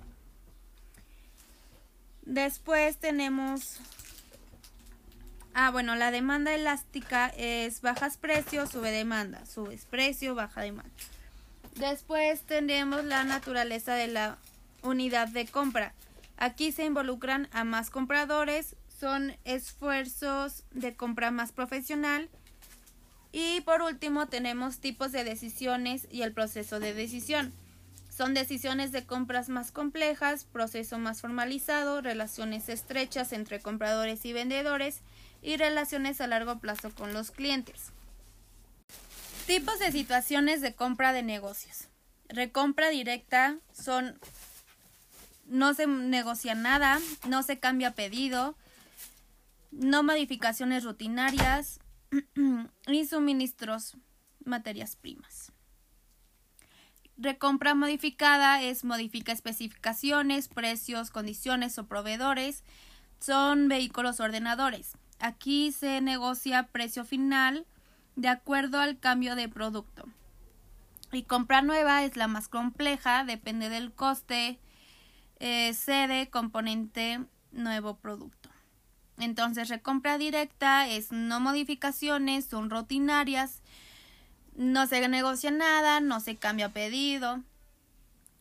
Después 2.23 2.99
tenemos 2.99 3.81
Ah, 5.57 5.71
bueno, 5.71 5.95
la 5.95 6.11
demanda 6.11 6.53
elástica 6.53 7.29
es 7.29 7.81
bajas 7.81 8.17
precios, 8.17 8.71
sube 8.71 8.91
demanda, 8.91 9.47
subes 9.47 9.85
precio, 9.85 10.35
baja 10.35 10.63
demanda. 10.63 10.91
Después 11.77 12.43
tenemos 12.43 13.05
la 13.05 13.23
naturaleza 13.23 13.95
de 13.95 14.09
la 14.09 14.37
unidad 14.83 15.29
de 15.29 15.47
compra. 15.47 15.95
Aquí 16.37 16.73
se 16.73 16.85
involucran 16.85 17.49
a 17.53 17.63
más 17.63 17.91
compradores, 17.91 18.75
son 18.99 19.37
esfuerzos 19.45 20.65
de 20.73 20.97
compra 20.97 21.31
más 21.31 21.53
profesional 21.53 22.29
y 23.37 23.63
por 23.63 23.83
último 23.83 24.29
tenemos 24.29 24.79
tipos 24.79 25.11
de 25.11 25.25
decisiones 25.25 26.07
y 26.09 26.23
el 26.23 26.33
proceso 26.33 26.79
de 26.79 26.95
decisión. 26.95 27.53
Son 28.09 28.33
decisiones 28.33 28.93
de 28.93 29.07
compras 29.07 29.49
más 29.49 29.73
complejas, 29.73 30.45
proceso 30.45 31.01
más 31.01 31.21
formalizado, 31.21 32.01
relaciones 32.01 32.69
estrechas 32.69 33.33
entre 33.33 33.59
compradores 33.59 34.25
y 34.25 34.33
vendedores 34.33 35.01
y 35.43 35.57
relaciones 35.57 36.21
a 36.21 36.29
largo 36.29 36.61
plazo 36.61 36.95
con 36.95 37.13
los 37.13 37.33
clientes. 37.33 37.91
Tipos 39.49 39.81
de 39.81 39.91
situaciones 39.91 40.61
de 40.61 40.77
compra 40.77 41.13
de 41.13 41.25
negocios. 41.25 41.89
Recompra 42.29 42.89
directa 42.91 43.59
son 43.73 44.17
no 45.47 45.75
se 45.75 45.89
negocia 45.89 46.55
nada, 46.55 47.01
no 47.27 47.43
se 47.43 47.59
cambia 47.59 47.97
pedido, 47.97 48.55
no 49.73 50.05
modificaciones 50.05 50.85
rutinarias, 50.85 51.81
y 52.87 53.07
suministros 53.07 53.97
materias 54.45 54.97
primas. 54.97 55.53
Recompra 57.17 57.75
modificada 57.75 58.61
es 58.63 58.85
modifica 58.85 59.33
especificaciones, 59.33 60.49
precios, 60.49 61.11
condiciones 61.11 61.79
o 61.79 61.87
proveedores. 61.87 62.65
Son 63.21 63.69
vehículos 63.69 64.21
ordenadores. 64.21 64.97
Aquí 65.21 65.71
se 65.73 66.01
negocia 66.01 66.69
precio 66.73 67.05
final 67.05 67.67
de 68.17 68.29
acuerdo 68.29 68.81
al 68.81 68.99
cambio 68.99 69.37
de 69.37 69.49
producto. 69.49 70.09
Y 71.13 71.23
compra 71.23 71.63
nueva 71.63 72.05
es 72.05 72.17
la 72.17 72.27
más 72.27 72.49
compleja, 72.49 73.25
depende 73.25 73.69
del 73.69 73.93
coste, 73.93 74.59
eh, 75.39 75.73
sede, 75.75 76.29
componente, 76.29 77.25
nuevo 77.53 77.97
producto. 77.97 78.44
Entonces, 79.19 79.69
recompra 79.69 80.19
directa 80.19 80.89
es 80.89 81.13
no 81.13 81.41
modificaciones, 81.41 82.47
son 82.47 82.71
rutinarias, 82.71 83.63
no 84.57 84.87
se 84.87 85.07
negocia 85.09 85.51
nada, 85.51 86.01
no 86.01 86.21
se 86.21 86.37
cambia 86.37 86.69
pedido. 86.71 87.43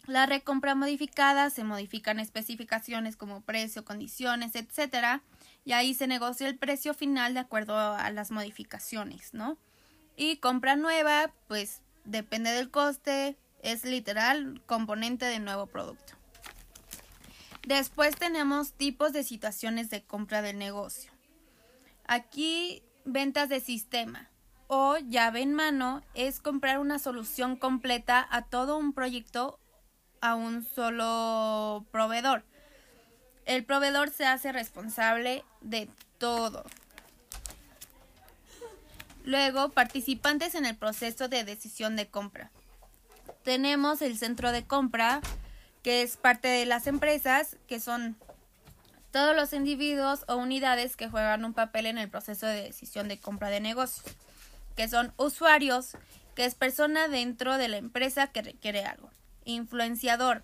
La 0.05 0.25
recompra 0.25 0.75
modificada 0.75 1.49
se 1.49 1.63
modifican 1.63 2.19
especificaciones 2.19 3.15
como 3.15 3.41
precio, 3.41 3.85
condiciones, 3.85 4.55
etcétera, 4.55 5.21
y 5.63 5.71
ahí 5.71 5.93
se 5.93 6.07
negocia 6.07 6.47
el 6.47 6.57
precio 6.57 6.93
final 6.93 7.33
de 7.33 7.39
acuerdo 7.39 7.77
a 7.77 8.09
las 8.09 8.31
modificaciones, 8.31 9.33
¿no? 9.33 9.57
Y 10.17 10.37
compra 10.37 10.75
nueva, 10.75 11.31
pues 11.47 11.81
depende 12.03 12.51
del 12.51 12.69
coste, 12.69 13.37
es 13.61 13.85
literal 13.85 14.61
componente 14.65 15.25
de 15.25 15.39
nuevo 15.39 15.67
producto. 15.67 16.15
Después 17.65 18.15
tenemos 18.15 18.73
tipos 18.73 19.13
de 19.13 19.23
situaciones 19.23 19.89
de 19.89 20.03
compra 20.03 20.41
del 20.41 20.57
negocio. 20.57 21.11
Aquí 22.05 22.83
ventas 23.05 23.49
de 23.49 23.61
sistema 23.61 24.29
o 24.67 24.97
llave 24.97 25.41
en 25.41 25.53
mano 25.53 26.01
es 26.13 26.39
comprar 26.39 26.79
una 26.79 26.99
solución 26.99 27.55
completa 27.55 28.27
a 28.29 28.43
todo 28.43 28.77
un 28.77 28.93
proyecto 28.93 29.59
a 30.19 30.35
un 30.35 30.63
solo 30.63 31.85
proveedor. 31.91 32.43
El 33.45 33.65
proveedor 33.65 34.09
se 34.09 34.25
hace 34.25 34.51
responsable 34.51 35.43
de 35.61 35.89
todo. 36.17 36.63
Luego, 39.25 39.69
participantes 39.69 40.55
en 40.55 40.65
el 40.65 40.75
proceso 40.75 41.27
de 41.27 41.43
decisión 41.43 41.95
de 41.95 42.07
compra. 42.07 42.51
Tenemos 43.43 44.01
el 44.01 44.17
centro 44.17 44.51
de 44.51 44.65
compra, 44.65 45.21
que 45.83 46.01
es 46.01 46.17
parte 46.17 46.47
de 46.47 46.65
las 46.65 46.87
empresas, 46.87 47.57
que 47.67 47.79
son 47.79 48.15
todos 49.11 49.35
los 49.35 49.53
individuos 49.53 50.25
o 50.27 50.37
unidades 50.37 50.95
que 50.95 51.09
juegan 51.09 51.45
un 51.45 51.53
papel 51.53 51.85
en 51.85 51.99
el 51.99 52.09
proceso 52.09 52.47
de 52.47 52.63
decisión 52.63 53.07
de 53.07 53.19
compra 53.19 53.49
de 53.49 53.59
negocios, 53.59 54.15
que 54.75 54.87
son 54.87 55.13
usuarios, 55.17 55.91
que 56.35 56.45
es 56.45 56.55
persona 56.55 57.07
dentro 57.09 57.57
de 57.57 57.67
la 57.67 57.77
empresa 57.77 58.27
que 58.27 58.41
requiere 58.41 58.85
algo, 58.85 59.11
influenciador, 59.45 60.41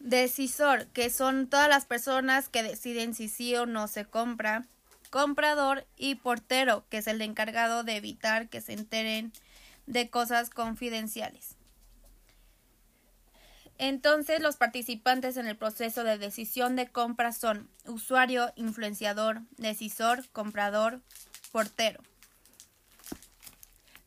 decisor, 0.00 0.86
que 0.88 1.08
son 1.08 1.48
todas 1.48 1.68
las 1.68 1.86
personas 1.86 2.48
que 2.48 2.62
deciden 2.62 3.14
si 3.14 3.28
sí 3.28 3.54
o 3.56 3.64
no 3.64 3.88
se 3.88 4.04
compra, 4.04 4.66
comprador 5.10 5.86
y 5.96 6.16
portero, 6.16 6.84
que 6.90 6.98
es 6.98 7.06
el 7.06 7.22
encargado 7.22 7.84
de 7.84 7.96
evitar 7.96 8.48
que 8.48 8.60
se 8.60 8.74
enteren 8.74 9.32
de 9.86 10.10
cosas 10.10 10.50
confidenciales. 10.50 11.57
Entonces, 13.78 14.40
los 14.40 14.56
participantes 14.56 15.36
en 15.36 15.46
el 15.46 15.56
proceso 15.56 16.02
de 16.02 16.18
decisión 16.18 16.74
de 16.74 16.88
compra 16.88 17.32
son 17.32 17.70
usuario, 17.86 18.52
influenciador, 18.56 19.42
decisor, 19.56 20.28
comprador, 20.30 21.00
portero. 21.52 22.02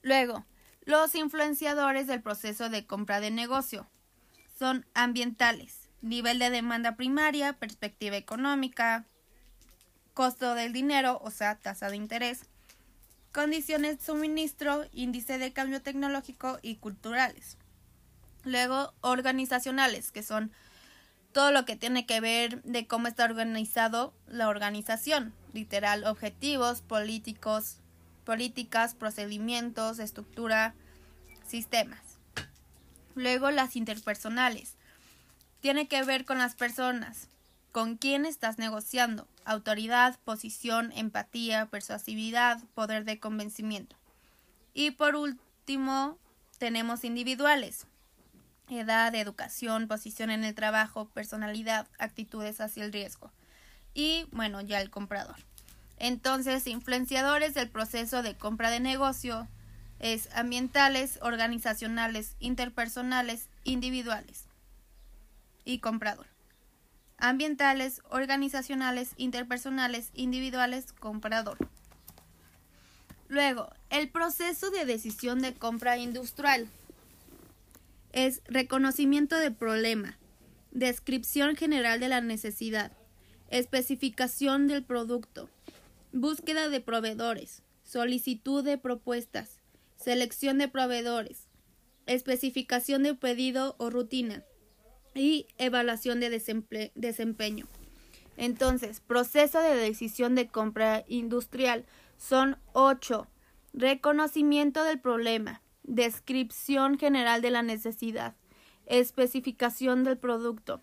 Luego, 0.01 0.45
los 0.83 1.15
influenciadores 1.15 2.07
del 2.07 2.21
proceso 2.21 2.69
de 2.69 2.85
compra 2.85 3.21
de 3.21 3.31
negocio 3.31 3.87
son 4.59 4.85
ambientales, 4.93 5.89
nivel 6.01 6.39
de 6.39 6.49
demanda 6.49 6.97
primaria, 6.97 7.53
perspectiva 7.53 8.17
económica, 8.17 9.05
costo 10.13 10.53
del 10.53 10.73
dinero, 10.73 11.19
o 11.23 11.31
sea, 11.31 11.55
tasa 11.55 11.89
de 11.89 11.95
interés, 11.95 12.41
condiciones 13.31 13.99
de 13.99 14.03
suministro, 14.03 14.85
índice 14.91 15.37
de 15.37 15.53
cambio 15.53 15.81
tecnológico 15.81 16.59
y 16.61 16.75
culturales. 16.75 17.57
Luego, 18.43 18.93
organizacionales, 19.01 20.11
que 20.11 20.23
son 20.23 20.51
todo 21.31 21.51
lo 21.51 21.65
que 21.65 21.75
tiene 21.75 22.05
que 22.05 22.19
ver 22.19 22.61
de 22.63 22.87
cómo 22.87 23.07
está 23.07 23.25
organizado 23.25 24.13
la 24.27 24.49
organización, 24.49 25.33
literal, 25.53 26.03
objetivos, 26.05 26.81
políticos, 26.81 27.77
políticas, 28.25 28.95
procedimientos, 28.95 29.99
estructura, 29.99 30.73
sistemas. 31.47 31.99
Luego, 33.15 33.51
las 33.51 33.75
interpersonales. 33.75 34.75
Tiene 35.59 35.87
que 35.87 36.03
ver 36.03 36.25
con 36.25 36.39
las 36.39 36.55
personas, 36.55 37.27
con 37.71 37.95
quién 37.95 38.25
estás 38.25 38.57
negociando, 38.57 39.27
autoridad, 39.45 40.17
posición, 40.23 40.91
empatía, 40.95 41.67
persuasividad, 41.67 42.59
poder 42.73 43.05
de 43.05 43.19
convencimiento. 43.19 43.95
Y 44.73 44.91
por 44.91 45.15
último, 45.15 46.17
tenemos 46.57 47.03
individuales, 47.03 47.85
edad, 48.79 49.13
educación, 49.15 49.87
posición 49.87 50.29
en 50.29 50.43
el 50.43 50.55
trabajo, 50.55 51.05
personalidad, 51.09 51.87
actitudes 51.99 52.61
hacia 52.61 52.83
el 52.83 52.93
riesgo. 52.93 53.31
Y 53.93 54.25
bueno, 54.31 54.61
ya 54.61 54.81
el 54.81 54.89
comprador. 54.89 55.35
Entonces, 55.97 56.65
influenciadores 56.67 57.53
del 57.53 57.69
proceso 57.69 58.23
de 58.23 58.35
compra 58.35 58.71
de 58.71 58.79
negocio 58.79 59.47
es 59.99 60.29
ambientales, 60.33 61.19
organizacionales, 61.21 62.35
interpersonales, 62.39 63.49
individuales 63.63 64.45
y 65.63 65.77
comprador. 65.77 66.25
Ambientales, 67.17 68.01
organizacionales, 68.09 69.11
interpersonales, 69.17 70.09
individuales, 70.15 70.91
comprador. 70.93 71.57
Luego, 73.27 73.71
el 73.91 74.09
proceso 74.09 74.71
de 74.71 74.85
decisión 74.85 75.39
de 75.39 75.53
compra 75.53 75.97
industrial 75.97 76.67
es 78.13 78.41
reconocimiento 78.45 79.35
de 79.37 79.51
problema, 79.51 80.17
descripción 80.71 81.55
general 81.55 81.99
de 81.99 82.09
la 82.09 82.21
necesidad, 82.21 82.91
especificación 83.49 84.67
del 84.67 84.83
producto, 84.83 85.49
búsqueda 86.13 86.69
de 86.69 86.81
proveedores, 86.81 87.63
solicitud 87.83 88.63
de 88.63 88.77
propuestas, 88.77 89.59
selección 89.97 90.57
de 90.57 90.67
proveedores, 90.67 91.47
especificación 92.05 93.03
de 93.03 93.13
pedido 93.13 93.75
o 93.77 93.89
rutina 93.89 94.43
y 95.13 95.47
evaluación 95.57 96.19
de 96.19 96.29
desempeño. 96.95 97.67
Entonces, 98.37 99.01
proceso 99.01 99.61
de 99.61 99.75
decisión 99.75 100.35
de 100.35 100.47
compra 100.47 101.03
industrial 101.07 101.85
son 102.17 102.57
ocho. 102.73 103.27
Reconocimiento 103.73 104.83
del 104.83 104.99
problema, 104.99 105.61
descripción 105.83 106.97
general 106.97 107.41
de 107.41 107.51
la 107.51 107.63
necesidad, 107.63 108.35
especificación 108.85 110.03
del 110.03 110.17
producto, 110.17 110.81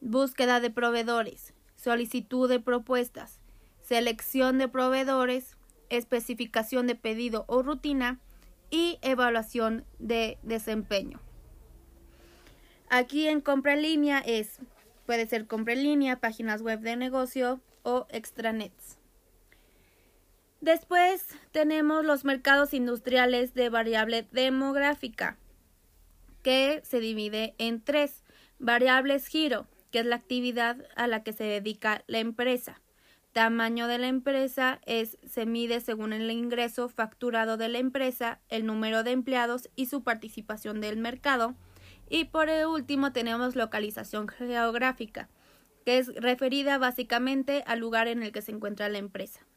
búsqueda 0.00 0.60
de 0.60 0.70
proveedores, 0.70 1.54
solicitud 1.76 2.48
de 2.48 2.60
propuestas, 2.60 3.40
selección 3.80 4.58
de 4.58 4.68
proveedores, 4.68 5.56
especificación 5.90 6.86
de 6.86 6.94
pedido 6.94 7.44
o 7.48 7.62
rutina 7.62 8.20
y 8.70 8.98
evaluación 9.02 9.84
de 9.98 10.38
desempeño. 10.42 11.20
Aquí 12.90 13.28
en 13.28 13.40
compra 13.40 13.74
en 13.74 13.82
línea 13.82 14.18
es, 14.18 14.58
puede 15.06 15.26
ser 15.26 15.46
compra 15.46 15.74
en 15.74 15.82
línea, 15.82 16.20
páginas 16.20 16.62
web 16.62 16.80
de 16.80 16.96
negocio 16.96 17.60
o 17.82 18.06
extranets. 18.10 18.97
Después 20.60 21.24
tenemos 21.52 22.04
los 22.04 22.24
mercados 22.24 22.74
industriales 22.74 23.54
de 23.54 23.68
variable 23.68 24.26
demográfica, 24.32 25.38
que 26.42 26.80
se 26.84 26.98
divide 26.98 27.54
en 27.58 27.82
tres. 27.82 28.24
Variables 28.58 29.26
giro, 29.26 29.68
que 29.92 30.00
es 30.00 30.06
la 30.06 30.16
actividad 30.16 30.84
a 30.96 31.06
la 31.06 31.22
que 31.22 31.32
se 31.32 31.44
dedica 31.44 32.02
la 32.08 32.18
empresa. 32.18 32.80
Tamaño 33.32 33.86
de 33.86 33.98
la 33.98 34.08
empresa 34.08 34.80
es, 34.84 35.18
se 35.24 35.46
mide 35.46 35.80
según 35.80 36.12
el 36.12 36.28
ingreso 36.30 36.88
facturado 36.88 37.56
de 37.56 37.68
la 37.68 37.78
empresa, 37.78 38.40
el 38.48 38.66
número 38.66 39.04
de 39.04 39.12
empleados 39.12 39.70
y 39.76 39.86
su 39.86 40.02
participación 40.02 40.80
del 40.80 40.96
mercado. 40.96 41.54
Y 42.10 42.24
por 42.24 42.48
último 42.48 43.12
tenemos 43.12 43.54
localización 43.54 44.26
geográfica, 44.26 45.28
que 45.84 45.98
es 45.98 46.12
referida 46.16 46.78
básicamente 46.78 47.62
al 47.66 47.78
lugar 47.78 48.08
en 48.08 48.24
el 48.24 48.32
que 48.32 48.42
se 48.42 48.50
encuentra 48.50 48.88
la 48.88 48.98
empresa. 48.98 49.47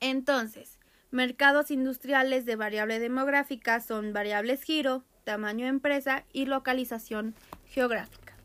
Entonces, 0.00 0.78
mercados 1.10 1.70
industriales 1.70 2.44
de 2.44 2.56
variable 2.56 2.98
demográfica 2.98 3.80
son 3.80 4.12
variables 4.12 4.62
giro, 4.62 5.04
tamaño 5.24 5.66
empresa 5.66 6.24
y 6.32 6.46
localización 6.46 7.34
geográfica. 7.64 8.36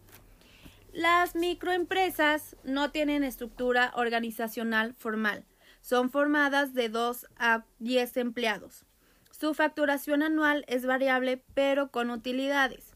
Las 0.94 1.36
microempresas 1.36 2.58
no 2.64 2.92
tienen 2.92 3.24
estructura 3.24 3.94
organizacional 3.96 4.94
formal. 4.98 5.46
Son 5.82 6.10
formadas 6.10 6.74
de 6.74 6.90
2 6.90 7.28
a 7.38 7.64
10 7.80 8.18
empleados. 8.18 8.86
Su 9.32 9.54
facturación 9.54 10.22
anual 10.22 10.66
es 10.68 10.86
variable 10.86 11.44
pero 11.54 11.92
con 11.92 12.10
utilidades. 12.12 12.94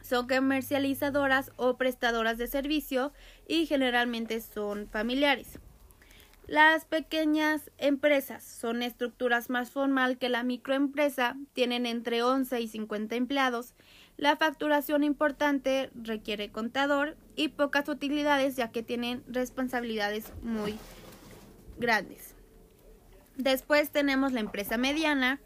Son 0.00 0.28
comercializadoras 0.28 1.52
o 1.56 1.76
prestadoras 1.76 2.38
de 2.38 2.46
servicio 2.46 3.12
y 3.46 3.66
generalmente 3.66 4.40
son 4.40 4.88
familiares. 4.88 5.58
Las 6.48 6.86
pequeñas 6.86 7.70
empresas 7.76 8.42
son 8.42 8.82
estructuras 8.82 9.50
más 9.50 9.70
formal 9.70 10.16
que 10.16 10.30
la 10.30 10.42
microempresa, 10.44 11.36
tienen 11.52 11.84
entre 11.84 12.22
11 12.22 12.62
y 12.62 12.68
50 12.68 13.16
empleados. 13.16 13.74
La 14.16 14.34
facturación 14.34 15.04
importante 15.04 15.90
requiere 15.94 16.50
contador 16.50 17.18
y 17.36 17.48
pocas 17.48 17.86
utilidades 17.90 18.56
ya 18.56 18.70
que 18.72 18.82
tienen 18.82 19.22
responsabilidades 19.28 20.32
muy 20.42 20.78
grandes. 21.76 22.34
Después 23.36 23.90
tenemos 23.90 24.32
la 24.32 24.40
empresa 24.40 24.78
mediana. 24.78 25.40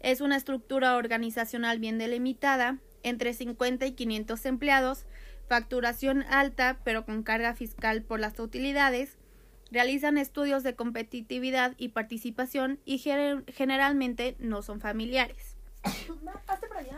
Es 0.00 0.22
una 0.22 0.38
estructura 0.38 0.96
organizacional 0.96 1.80
bien 1.80 1.98
delimitada, 1.98 2.78
entre 3.02 3.34
50 3.34 3.84
y 3.84 3.92
500 3.92 4.46
empleados, 4.46 5.04
facturación 5.50 6.22
alta 6.22 6.78
pero 6.82 7.04
con 7.04 7.22
carga 7.24 7.52
fiscal 7.52 8.02
por 8.02 8.20
las 8.20 8.40
utilidades 8.40 9.18
Realizan 9.70 10.16
estudios 10.18 10.62
de 10.62 10.74
competitividad 10.74 11.74
y 11.76 11.88
participación 11.88 12.78
y 12.84 12.98
generalmente 12.98 14.36
no 14.38 14.62
son 14.62 14.80
familiares. 14.80 15.56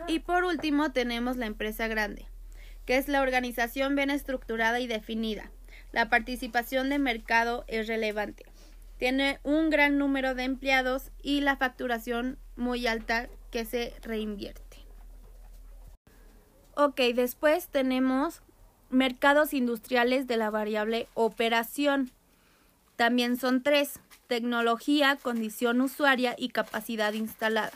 Y 0.07 0.21
por 0.21 0.45
último 0.45 0.93
tenemos 0.93 1.37
la 1.37 1.47
empresa 1.47 1.89
grande, 1.89 2.27
que 2.85 2.97
es 2.97 3.09
la 3.09 3.23
organización 3.23 3.97
bien 3.97 4.11
estructurada 4.11 4.81
y 4.81 4.87
definida. 4.87 5.51
La 5.93 6.11
participación 6.11 6.91
de 6.91 6.99
mercado 6.99 7.65
es 7.69 7.87
relevante. 7.87 8.45
Tiene 8.99 9.39
un 9.43 9.71
gran 9.71 9.97
número 9.97 10.35
de 10.35 10.45
empleados 10.45 11.11
y 11.23 11.41
la 11.41 11.57
facturación 11.57 12.39
muy 12.57 12.87
alta 12.87 13.29
que 13.51 13.65
se 13.65 13.95
reinvierte. 14.03 14.79
Ok, 16.75 17.01
después 17.15 17.69
tenemos 17.69 18.43
mercados 18.91 19.55
industriales 19.55 20.27
de 20.27 20.37
la 20.37 20.51
variable 20.51 21.09
operación. 21.15 22.11
También 22.99 23.37
son 23.37 23.63
tres, 23.63 24.01
tecnología, 24.27 25.15
condición 25.23 25.81
usuaria 25.81 26.35
y 26.37 26.49
capacidad 26.49 27.13
instalada. 27.13 27.71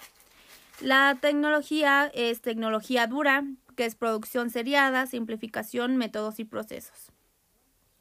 La 0.81 1.17
tecnología 1.21 2.11
es 2.13 2.41
tecnología 2.41 3.07
dura, 3.07 3.45
que 3.77 3.85
es 3.85 3.95
producción 3.95 4.51
seriada, 4.51 5.07
simplificación, 5.07 5.97
métodos 5.97 6.41
y 6.41 6.45
procesos. 6.45 7.13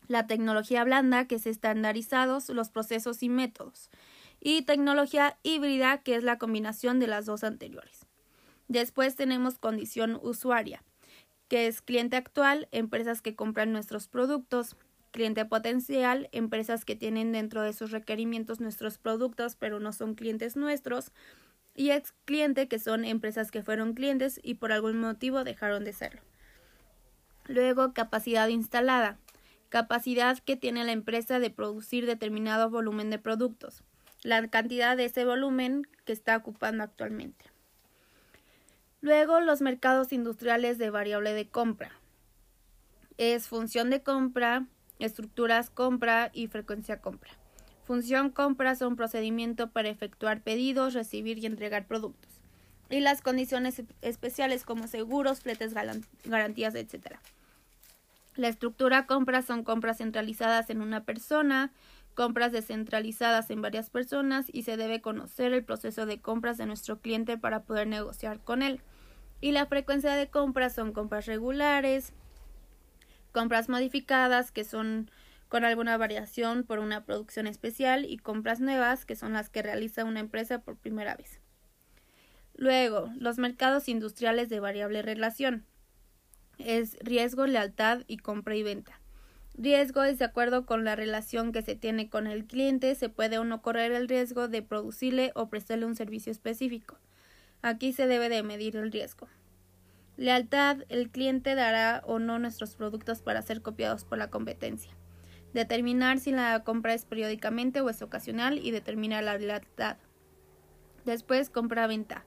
La 0.08 0.26
tecnología 0.26 0.84
blanda, 0.84 1.28
que 1.28 1.36
es 1.36 1.46
estandarizados 1.46 2.50
los 2.50 2.72
procesos 2.72 3.22
y 3.22 3.30
métodos. 3.30 3.92
Y 4.40 4.64
tecnología 4.64 5.38
híbrida, 5.44 6.00
que 6.00 6.16
es 6.16 6.24
la 6.24 6.40
combinación 6.40 7.00
de 7.00 7.06
las 7.06 7.28
dos 7.28 7.44
anteriores. 7.44 8.08
Después 8.68 9.16
tenemos 9.16 9.60
condición 9.60 10.20
usuaria, 10.24 10.84
que 11.50 11.68
es 11.68 11.84
cliente 11.84 12.16
actual, 12.16 12.68
empresas 12.72 13.22
que 13.22 13.36
compran 13.36 13.72
nuestros 13.72 14.08
productos, 14.08 14.76
cliente 15.12 15.46
potencial, 15.46 16.30
empresas 16.32 16.86
que 16.86 16.96
tienen 16.96 17.32
dentro 17.32 17.62
de 17.62 17.74
sus 17.74 17.92
requerimientos 17.92 18.60
nuestros 18.60 18.98
productos 18.98 19.56
pero 19.56 19.80
no 19.80 19.94
son 19.94 20.16
clientes 20.16 20.56
nuestros 20.56 21.12
y 21.76 21.92
ex 21.92 22.14
cliente 22.26 22.68
que 22.68 22.80
son 22.80 23.06
empresas 23.06 23.52
que 23.52 23.64
fueron 23.64 23.94
clientes 23.94 24.40
y 24.44 24.56
por 24.56 24.72
algún 24.72 25.00
motivo 25.00 25.44
dejaron 25.44 25.84
de 25.84 25.94
serlo. 25.94 26.22
Luego, 27.48 27.94
capacidad 27.94 28.48
instalada. 28.48 29.18
Capacidad 29.70 30.38
que 30.40 30.58
tiene 30.58 30.84
la 30.84 30.92
empresa 30.92 31.40
de 31.40 31.50
producir 31.50 32.06
determinado 32.06 32.70
volumen 32.70 33.10
de 33.10 33.20
productos. 33.20 33.84
La 34.24 34.46
cantidad 34.48 34.98
de 34.98 35.06
ese 35.06 35.26
volumen 35.26 35.88
que 36.06 36.14
está 36.14 36.38
ocupando 36.38 36.84
actualmente. 36.84 37.46
Luego, 39.00 39.40
los 39.40 39.62
mercados 39.62 40.14
industriales 40.14 40.78
de 40.78 40.90
variable 40.90 41.34
de 41.34 41.48
compra. 41.48 41.92
Es 43.18 43.48
función 43.48 43.90
de 43.90 44.04
compra, 44.04 44.68
estructuras 45.04 45.70
compra 45.70 46.30
y 46.34 46.48
frecuencia 46.48 47.02
compra. 47.02 47.32
Función 47.84 48.30
compra 48.30 48.76
son 48.76 48.96
procedimiento 48.96 49.72
para 49.72 49.90
efectuar 49.90 50.42
pedidos, 50.42 50.94
recibir 50.94 51.40
y 51.40 51.46
entregar 51.46 51.88
productos. 51.88 52.42
Y 52.90 53.00
las 53.00 53.22
condiciones 53.22 53.82
especiales 54.02 54.64
como 54.64 54.88
seguros, 54.88 55.42
fletes, 55.42 55.74
garantías, 56.24 56.76
etc. 56.76 57.18
La 58.36 58.48
estructura 58.48 59.08
compra 59.08 59.42
son 59.42 59.64
compras 59.64 59.98
centralizadas 59.98 60.70
en 60.70 60.82
una 60.82 61.04
persona, 61.04 61.72
compras 62.14 62.52
descentralizadas 62.52 63.50
en 63.50 63.62
varias 63.62 63.90
personas 63.90 64.46
y 64.52 64.64
se 64.64 64.78
debe 64.78 65.02
conocer 65.02 65.54
el 65.54 65.64
proceso 65.64 66.06
de 66.06 66.20
compras 66.20 66.58
de 66.58 66.66
nuestro 66.66 67.00
cliente 67.00 67.38
para 67.38 67.64
poder 67.64 67.88
negociar 67.88 68.40
con 68.40 68.62
él. 68.62 68.82
Y 69.40 69.52
la 69.52 69.66
frecuencia 69.66 70.14
de 70.14 70.30
compras 70.30 70.76
son 70.76 70.94
compras 70.94 71.26
regulares, 71.26 72.14
compras 73.32 73.70
modificadas 73.70 74.52
que 74.52 74.64
son 74.64 75.10
con 75.48 75.66
alguna 75.66 75.98
variación 75.98 76.64
por 76.64 76.80
una 76.80 77.04
producción 77.04 77.46
especial 77.48 78.06
y 78.06 78.18
compras 78.18 78.62
nuevas 78.62 79.06
que 79.06 79.16
son 79.16 79.34
las 79.34 79.50
que 79.50 79.62
realiza 79.62 80.06
una 80.06 80.22
empresa 80.22 80.60
por 80.60 80.78
primera 80.78 81.16
vez. 81.16 81.42
Luego, 82.56 83.12
los 83.18 83.38
mercados 83.38 83.90
industriales 83.90 84.50
de 84.50 84.60
variable 84.60 85.02
relación. 85.02 85.66
Es 86.58 86.98
riesgo, 87.02 87.48
lealtad 87.48 88.04
y 88.08 88.18
compra 88.18 88.56
y 88.56 88.64
venta. 88.64 89.02
Riesgo 89.56 90.04
es 90.04 90.20
de 90.20 90.26
acuerdo 90.26 90.66
con 90.66 90.86
la 90.86 90.96
relación 90.96 91.52
que 91.52 91.62
se 91.62 91.76
tiene 91.76 92.10
con 92.10 92.28
el 92.28 92.46
cliente, 92.46 92.96
se 92.96 93.10
puede 93.10 93.38
o 93.38 93.44
no 93.44 93.62
correr 93.62 93.92
el 93.92 94.08
riesgo 94.08 94.48
de 94.48 94.62
producirle 94.62 95.32
o 95.36 95.50
prestarle 95.50 95.86
un 95.86 95.96
servicio 95.96 96.32
específico. 96.32 96.98
Aquí 97.62 97.94
se 97.94 98.08
debe 98.08 98.30
de 98.30 98.44
medir 98.44 98.76
el 98.76 98.92
riesgo. 98.92 99.28
Lealtad, 100.18 100.80
el 100.90 101.10
cliente 101.10 101.56
dará 101.56 102.04
o 102.06 102.20
no 102.20 102.38
nuestros 102.40 102.76
productos 102.76 103.22
para 103.22 103.42
ser 103.42 103.62
copiados 103.62 104.06
por 104.06 104.18
la 104.18 104.30
competencia. 104.30 104.92
Determinar 105.54 106.20
si 106.20 106.32
la 106.32 106.64
compra 106.64 106.94
es 106.94 107.06
periódicamente 107.06 107.82
o 107.82 107.90
es 107.90 108.02
ocasional 108.02 108.60
y 108.60 108.72
determinar 108.72 109.24
la 109.24 109.38
lealtad. 109.38 109.98
Después, 111.06 111.50
compra-venta. 111.50 112.26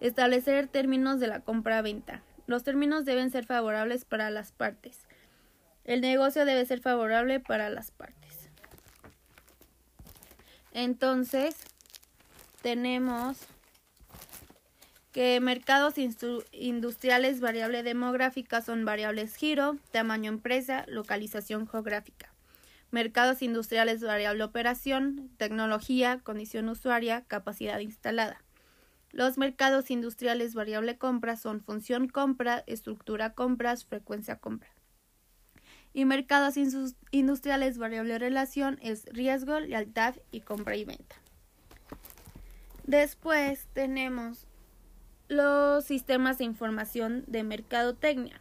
Establecer 0.00 0.68
términos 0.68 1.20
de 1.20 1.28
la 1.28 1.40
compra-venta. 1.40 2.22
Los 2.46 2.64
términos 2.64 3.04
deben 3.04 3.30
ser 3.30 3.46
favorables 3.46 4.04
para 4.04 4.30
las 4.30 4.52
partes. 4.52 5.06
El 5.84 6.00
negocio 6.00 6.44
debe 6.44 6.66
ser 6.66 6.80
favorable 6.80 7.40
para 7.40 7.70
las 7.70 7.92
partes. 7.92 8.50
Entonces, 10.72 11.56
tenemos 12.60 13.38
que 15.16 15.40
mercados 15.40 15.94
industriales, 16.52 17.40
variable 17.40 17.82
demográfica 17.82 18.60
son 18.60 18.84
variables 18.84 19.34
giro, 19.34 19.78
tamaño 19.90 20.30
empresa, 20.30 20.84
localización 20.88 21.66
geográfica. 21.66 22.34
Mercados 22.90 23.40
industriales, 23.40 24.02
variable 24.02 24.44
operación, 24.44 25.30
tecnología, 25.38 26.20
condición 26.22 26.68
usuaria, 26.68 27.24
capacidad 27.28 27.78
instalada. 27.78 28.42
Los 29.10 29.38
mercados 29.38 29.90
industriales 29.90 30.54
variable 30.54 30.98
compra 30.98 31.36
son 31.36 31.62
función 31.62 32.08
compra, 32.08 32.62
estructura 32.66 33.32
compras, 33.32 33.86
frecuencia 33.86 34.36
compra. 34.36 34.68
Y 35.94 36.04
mercados 36.04 36.56
industriales 37.10 37.78
variable 37.78 38.18
relación 38.18 38.78
es 38.82 39.06
riesgo, 39.06 39.60
lealtad 39.60 40.16
y 40.30 40.42
compra 40.42 40.76
y 40.76 40.84
venta. 40.84 41.16
Después 42.84 43.66
tenemos 43.72 44.46
los 45.28 45.84
sistemas 45.84 46.38
de 46.38 46.44
información 46.44 47.24
de 47.26 47.42
mercadotecnia. 47.42 48.40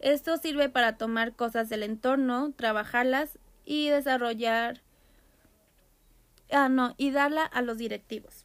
Esto 0.00 0.36
sirve 0.36 0.68
para 0.68 0.96
tomar 0.96 1.34
cosas 1.34 1.68
del 1.68 1.82
entorno, 1.82 2.52
trabajarlas 2.56 3.38
y 3.64 3.88
desarrollar 3.88 4.82
ah 6.54 6.68
no, 6.68 6.94
y 6.96 7.10
darla 7.10 7.44
a 7.44 7.62
los 7.62 7.78
directivos. 7.78 8.44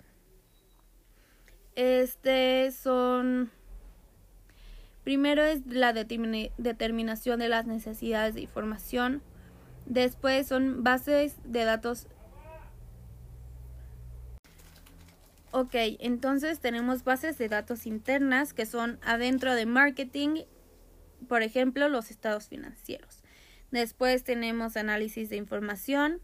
Este 1.76 2.72
son 2.72 3.52
primero 5.04 5.44
es 5.44 5.66
la 5.66 5.94
determinación 5.94 7.40
de 7.40 7.50
las 7.50 7.66
necesidades 7.66 8.36
de 8.36 8.42
información, 8.42 9.22
después 9.86 10.48
son 10.48 10.84
bases 10.84 11.36
de 11.46 11.64
datos 11.64 12.08
Ok, 15.52 15.74
entonces 15.74 16.60
tenemos 16.60 17.04
bases 17.04 17.38
de 17.40 17.50
datos 17.50 17.88
internas 17.88 18.54
que 18.54 18.68
son 18.68 19.00
adentro 19.02 19.56
de 19.56 19.66
marketing, 19.66 20.44
por 21.28 21.42
ejemplo, 21.42 21.90
los 21.90 22.12
estados 22.12 22.48
financieros. 22.48 23.24
Después 23.72 24.24
tenemos 24.24 24.78
análisis 24.78 25.30
de 25.30 25.38
información, 25.38 26.22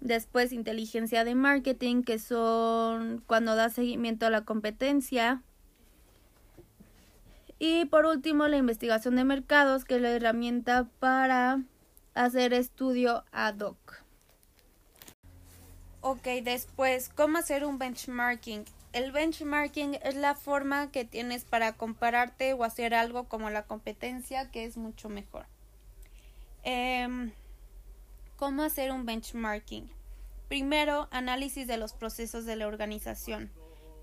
después 0.00 0.52
inteligencia 0.52 1.24
de 1.24 1.34
marketing, 1.34 2.02
que 2.02 2.18
son 2.18 3.22
cuando 3.26 3.56
da 3.56 3.70
seguimiento 3.70 4.26
a 4.26 4.30
la 4.30 4.44
competencia. 4.44 5.42
Y 7.58 7.86
por 7.86 8.04
último, 8.04 8.46
la 8.46 8.58
investigación 8.58 9.16
de 9.16 9.24
mercados, 9.24 9.86
que 9.86 9.96
es 9.96 10.02
la 10.02 10.10
herramienta 10.10 10.86
para 11.00 11.62
hacer 12.14 12.52
estudio 12.52 13.24
ad 13.32 13.58
hoc. 13.60 14.05
Ok, 16.08 16.28
después, 16.44 17.08
¿cómo 17.08 17.38
hacer 17.38 17.64
un 17.64 17.78
benchmarking? 17.78 18.64
El 18.92 19.10
benchmarking 19.10 19.98
es 20.04 20.14
la 20.14 20.36
forma 20.36 20.92
que 20.92 21.04
tienes 21.04 21.44
para 21.44 21.72
compararte 21.72 22.52
o 22.52 22.62
hacer 22.62 22.94
algo 22.94 23.24
como 23.24 23.50
la 23.50 23.64
competencia 23.64 24.48
que 24.52 24.66
es 24.66 24.76
mucho 24.76 25.08
mejor. 25.08 25.46
Em, 26.62 27.32
¿Cómo 28.36 28.62
hacer 28.62 28.92
un 28.92 29.04
benchmarking? 29.04 29.90
Primero, 30.46 31.08
análisis 31.10 31.66
de 31.66 31.76
los 31.76 31.92
procesos 31.92 32.44
de 32.44 32.54
la 32.54 32.68
organización. 32.68 33.50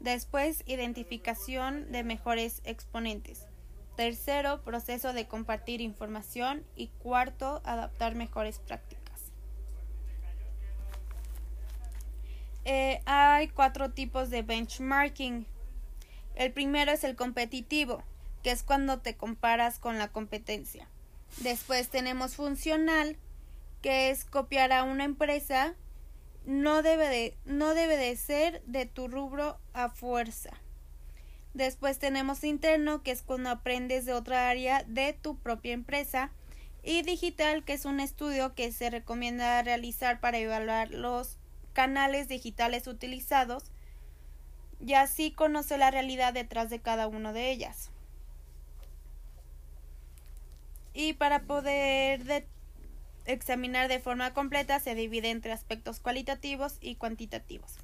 Después, 0.02 0.62
identificación 0.66 1.90
de 1.94 2.04
mejores 2.04 2.60
exponentes. 2.66 3.48
Tercero, 3.96 4.62
proceso 4.64 5.14
de 5.14 5.30
compartir 5.30 5.80
información. 5.80 6.66
Y 6.76 6.88
cuarto, 6.88 7.62
adaptar 7.64 8.16
mejores 8.16 8.60
prácticas. 8.60 9.03
Eh, 12.66 13.02
hay 13.06 13.50
cuatro 13.50 13.92
tipos 13.92 14.30
de 14.30 14.42
benchmarking. 14.42 15.46
El 16.36 16.52
primero 16.54 16.92
es 16.92 17.04
el 17.04 17.16
competitivo, 17.16 18.04
que 18.42 18.52
es 18.52 18.64
cuando 18.64 19.00
te 19.00 19.16
comparas 19.16 19.80
con 19.80 19.98
la 19.98 20.08
competencia. 20.08 20.88
Después 21.38 21.90
tenemos 21.90 22.36
funcional, 22.36 23.18
que 23.82 24.10
es 24.10 24.26
copiar 24.26 24.72
a 24.72 24.84
una 24.84 25.04
empresa. 25.04 25.76
No 26.46 26.82
debe 26.82 27.08
de, 27.08 27.38
no 27.46 27.74
debe 27.74 27.98
de 27.98 28.16
ser 28.16 28.62
de 28.66 28.86
tu 28.86 29.08
rubro 29.08 29.58
a 29.74 29.90
fuerza. 29.90 30.52
Después 31.54 32.00
tenemos 32.00 32.44
interno, 32.44 33.04
que 33.04 33.12
es 33.12 33.22
cuando 33.22 33.50
aprendes 33.50 34.06
de 34.06 34.14
otra 34.14 34.50
área 34.50 34.84
de 34.88 35.14
tu 35.14 35.38
propia 35.38 35.74
empresa. 35.74 36.32
Y 36.82 37.02
digital, 37.04 37.64
que 37.64 37.74
es 37.74 37.86
un 37.86 38.00
estudio 38.00 38.56
que 38.56 38.72
se 38.72 38.90
recomienda 38.90 39.62
realizar 39.62 40.20
para 40.20 40.38
evaluar 40.38 40.90
los 40.92 41.38
canales 41.74 42.28
digitales 42.28 42.88
utilizados 42.88 43.66
y 44.80 44.94
así 44.94 45.32
conoce 45.32 45.78
la 45.78 45.92
realidad 45.92 46.34
detrás 46.34 46.70
de 46.70 46.80
cada 46.80 47.08
una 47.08 47.34
de 47.34 47.52
ellas. 47.52 47.90
Y 50.94 51.14
para 51.14 51.44
poder 51.44 52.48
examinar 53.26 53.88
de 53.88 54.00
forma 54.00 54.34
completa 54.34 54.80
se 54.80 54.96
divide 54.96 55.32
entre 55.32 55.52
aspectos 55.52 56.00
cualitativos 56.00 56.78
y 56.82 56.96
cuantitativos. 56.96 57.78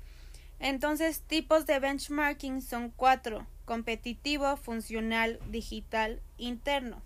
Entonces, 0.60 1.22
tipos 1.22 1.66
de 1.66 1.80
benchmarking 1.80 2.62
son 2.62 2.92
cuatro: 2.92 3.48
competitivo, 3.66 4.58
funcional, 4.58 5.40
digital, 5.50 6.22
interno. 6.38 7.02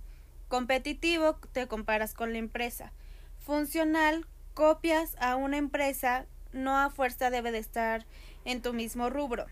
Competitivo, 0.48 1.36
te 1.52 1.68
comparas 1.68 2.14
con 2.14 2.34
la 2.34 2.40
empresa. 2.40 2.92
Funcional, 3.40 4.26
copias 4.54 5.16
a 5.20 5.36
una 5.36 5.58
empresa 5.58 6.26
no 6.54 6.78
a 6.78 6.89
fuerza 6.89 7.30
debe 7.30 7.51
de 7.51 7.60
estar 7.60 8.06
en 8.45 8.62
tu 8.62 8.74
mismo 8.74 9.10
rubro. 9.10 9.45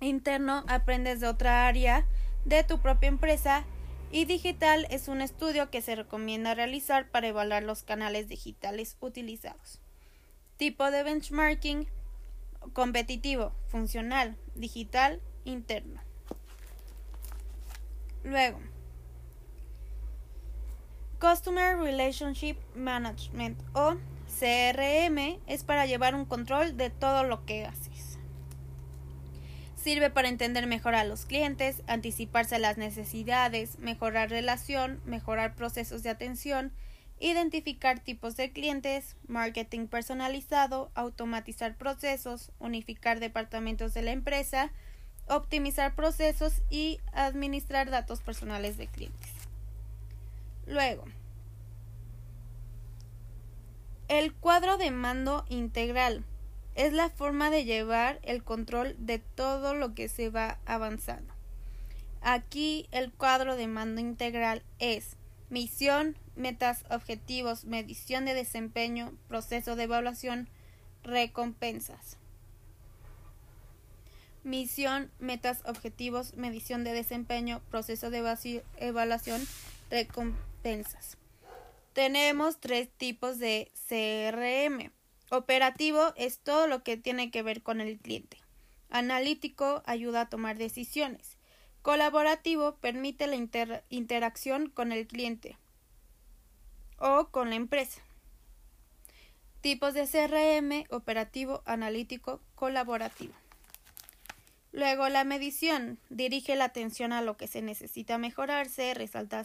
Interno, 0.00 0.64
aprendes 0.68 1.20
de 1.20 1.28
otra 1.28 1.66
área 1.66 2.06
de 2.44 2.64
tu 2.64 2.80
propia 2.80 3.08
empresa 3.08 3.64
y 4.12 4.24
digital 4.24 4.86
es 4.90 5.08
un 5.08 5.20
estudio 5.20 5.70
que 5.70 5.82
se 5.82 5.94
recomienda 5.94 6.54
realizar 6.54 7.10
para 7.10 7.28
evaluar 7.28 7.62
los 7.62 7.82
canales 7.82 8.28
digitales 8.28 8.96
utilizados. 9.00 9.80
Tipo 10.56 10.90
de 10.90 11.02
benchmarking 11.02 11.88
competitivo, 12.72 13.52
funcional, 13.68 14.36
digital, 14.54 15.20
interno. 15.44 16.02
Luego, 18.24 18.60
Customer 21.20 21.76
Relationship 21.76 22.56
Management 22.74 23.62
o 23.74 23.96
CRM 24.40 25.38
es 25.46 25.64
para 25.64 25.84
llevar 25.84 26.14
un 26.14 26.24
control 26.24 26.78
de 26.78 26.88
todo 26.88 27.24
lo 27.24 27.44
que 27.44 27.66
haces. 27.66 28.18
Sirve 29.76 30.08
para 30.08 30.28
entender 30.28 30.66
mejor 30.66 30.94
a 30.94 31.04
los 31.04 31.26
clientes, 31.26 31.82
anticiparse 31.86 32.56
a 32.56 32.58
las 32.58 32.78
necesidades, 32.78 33.78
mejorar 33.78 34.30
relación, 34.30 35.02
mejorar 35.04 35.54
procesos 35.54 36.02
de 36.02 36.08
atención, 36.08 36.72
identificar 37.18 38.00
tipos 38.00 38.36
de 38.36 38.50
clientes, 38.50 39.16
marketing 39.28 39.88
personalizado, 39.88 40.90
automatizar 40.94 41.76
procesos, 41.76 42.50
unificar 42.58 43.20
departamentos 43.20 43.92
de 43.92 44.02
la 44.02 44.12
empresa, 44.12 44.72
optimizar 45.28 45.94
procesos 45.94 46.62
y 46.70 46.98
administrar 47.12 47.90
datos 47.90 48.22
personales 48.22 48.78
de 48.78 48.86
clientes. 48.86 49.32
Luego, 50.66 51.04
el 54.10 54.34
cuadro 54.34 54.76
de 54.76 54.90
mando 54.90 55.44
integral 55.48 56.24
es 56.74 56.92
la 56.92 57.10
forma 57.10 57.48
de 57.48 57.64
llevar 57.64 58.18
el 58.24 58.42
control 58.42 58.96
de 58.98 59.20
todo 59.20 59.72
lo 59.72 59.94
que 59.94 60.08
se 60.08 60.30
va 60.30 60.58
avanzando. 60.66 61.32
Aquí 62.20 62.88
el 62.90 63.12
cuadro 63.12 63.54
de 63.54 63.68
mando 63.68 64.00
integral 64.00 64.64
es 64.80 65.16
misión, 65.48 66.16
metas, 66.34 66.84
objetivos, 66.90 67.64
medición 67.66 68.24
de 68.24 68.34
desempeño, 68.34 69.12
proceso 69.28 69.76
de 69.76 69.84
evaluación, 69.84 70.48
recompensas. 71.04 72.16
Misión, 74.42 75.12
metas, 75.20 75.62
objetivos, 75.66 76.34
medición 76.34 76.82
de 76.82 76.94
desempeño, 76.94 77.62
proceso 77.70 78.10
de 78.10 78.64
evaluación, 78.78 79.40
recompensas. 79.88 81.19
Tenemos 81.92 82.60
tres 82.60 82.88
tipos 82.90 83.38
de 83.38 83.70
CRM. 83.88 84.90
Operativo 85.30 86.12
es 86.16 86.38
todo 86.38 86.66
lo 86.66 86.82
que 86.82 86.96
tiene 86.96 87.30
que 87.30 87.42
ver 87.42 87.62
con 87.62 87.80
el 87.80 87.98
cliente. 87.98 88.38
Analítico 88.88 89.82
ayuda 89.86 90.22
a 90.22 90.28
tomar 90.28 90.58
decisiones. 90.58 91.38
Colaborativo 91.82 92.76
permite 92.76 93.26
la 93.26 93.36
interacción 93.88 94.68
con 94.68 94.92
el 94.92 95.06
cliente 95.06 95.56
o 96.98 97.28
con 97.28 97.50
la 97.50 97.56
empresa. 97.56 98.02
Tipos 99.60 99.94
de 99.94 100.06
CRM, 100.06 100.86
operativo, 100.94 101.62
analítico, 101.64 102.40
colaborativo. 102.54 103.34
Luego 104.72 105.08
la 105.08 105.24
medición 105.24 105.98
dirige 106.10 106.54
la 106.56 106.66
atención 106.66 107.12
a 107.12 107.22
lo 107.22 107.36
que 107.36 107.48
se 107.48 107.60
necesita 107.60 108.18
mejorarse, 108.18 108.94
resalta, 108.94 109.44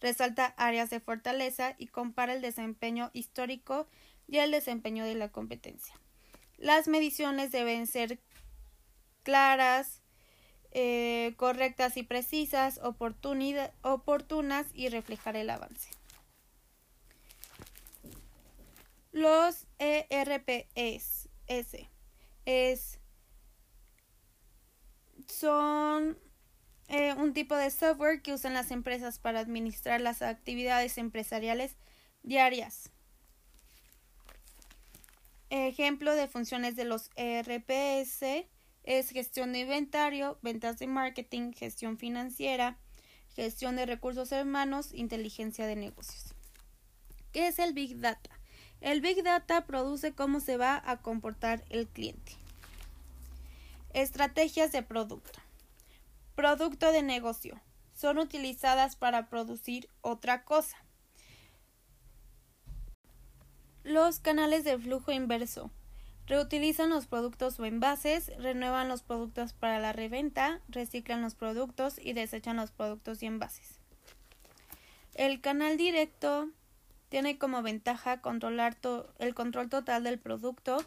resalta 0.00 0.54
áreas 0.56 0.90
de 0.90 1.00
fortaleza 1.00 1.74
y 1.78 1.88
compara 1.88 2.34
el 2.34 2.42
desempeño 2.42 3.10
histórico 3.12 3.88
y 4.26 4.38
el 4.38 4.50
desempeño 4.50 5.04
de 5.04 5.14
la 5.14 5.30
competencia. 5.30 5.94
Las 6.56 6.88
mediciones 6.88 7.52
deben 7.52 7.86
ser 7.86 8.20
claras, 9.22 10.02
eh, 10.72 11.34
correctas 11.36 11.96
y 11.96 12.02
precisas, 12.02 12.80
oportunas 12.82 14.66
y 14.74 14.88
reflejar 14.88 15.36
el 15.36 15.50
avance. 15.50 15.90
Los 19.12 19.66
ERPS 19.78 21.28
es, 22.46 23.00
son 25.26 26.18
eh, 26.88 27.14
un 27.14 27.34
tipo 27.34 27.54
de 27.54 27.70
software 27.70 28.22
que 28.22 28.32
usan 28.32 28.54
las 28.54 28.70
empresas 28.70 29.18
para 29.18 29.40
administrar 29.40 30.00
las 30.00 30.22
actividades 30.22 30.96
empresariales 30.96 31.76
diarias. 32.22 32.90
Ejemplo 35.50 36.14
de 36.14 36.28
funciones 36.28 36.76
de 36.76 36.84
los 36.84 37.10
ERPS 37.16 38.46
es 38.84 39.10
gestión 39.10 39.52
de 39.52 39.60
inventario, 39.60 40.38
ventas 40.42 40.78
de 40.78 40.86
marketing, 40.86 41.52
gestión 41.52 41.98
financiera, 41.98 42.78
gestión 43.34 43.76
de 43.76 43.86
recursos 43.86 44.32
humanos, 44.32 44.92
inteligencia 44.94 45.66
de 45.66 45.76
negocios. 45.76 46.34
¿Qué 47.32 47.48
es 47.48 47.58
el 47.58 47.74
Big 47.74 48.00
Data? 48.00 48.30
El 48.80 49.00
Big 49.00 49.22
Data 49.22 49.66
produce 49.66 50.14
cómo 50.14 50.40
se 50.40 50.56
va 50.56 50.82
a 50.84 51.02
comportar 51.02 51.64
el 51.68 51.86
cliente. 51.86 52.32
Estrategias 53.92 54.72
de 54.72 54.82
producto. 54.82 55.40
Producto 56.38 56.92
de 56.92 57.02
negocio. 57.02 57.60
Son 57.94 58.16
utilizadas 58.16 58.94
para 58.94 59.28
producir 59.28 59.88
otra 60.02 60.44
cosa. 60.44 60.76
Los 63.82 64.20
canales 64.20 64.62
de 64.62 64.78
flujo 64.78 65.10
inverso. 65.10 65.72
Reutilizan 66.28 66.90
los 66.90 67.08
productos 67.08 67.58
o 67.58 67.64
envases, 67.64 68.30
renuevan 68.38 68.88
los 68.88 69.02
productos 69.02 69.52
para 69.52 69.80
la 69.80 69.92
reventa, 69.92 70.60
reciclan 70.68 71.22
los 71.22 71.34
productos 71.34 71.98
y 72.00 72.12
desechan 72.12 72.54
los 72.54 72.70
productos 72.70 73.20
y 73.20 73.26
envases. 73.26 73.80
El 75.14 75.40
canal 75.40 75.76
directo 75.76 76.50
tiene 77.08 77.36
como 77.36 77.62
ventaja 77.62 78.20
controlar 78.20 78.76
el 79.18 79.34
control 79.34 79.68
total 79.68 80.04
del 80.04 80.20
producto, 80.20 80.84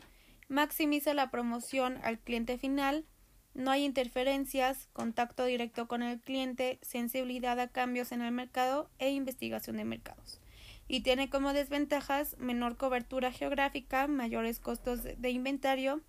maximiza 0.48 1.14
la 1.14 1.30
promoción 1.30 2.00
al 2.04 2.20
cliente 2.20 2.58
final, 2.58 3.06
no 3.54 3.72
hay 3.72 3.84
interferencias, 3.84 4.88
contacto 4.94 5.46
directo 5.46 5.88
con 5.88 6.04
el 6.04 6.20
cliente, 6.20 6.80
sensibilidad 6.82 7.60
a 7.60 7.68
cambios 7.68 8.12
en 8.12 8.22
el 8.22 8.32
mercado 8.32 8.90
e 9.00 9.12
investigación 9.12 9.78
de 9.78 9.86
mercados. 9.86 10.40
Y 10.88 11.02
tiene 11.02 11.30
como 11.30 11.54
desventajas 11.54 12.38
menor 12.38 12.78
cobertura 12.78 13.32
geográfica, 13.32 14.08
mayores 14.08 14.60
costos 14.60 15.04
de 15.04 15.30
inventario, 15.30 16.02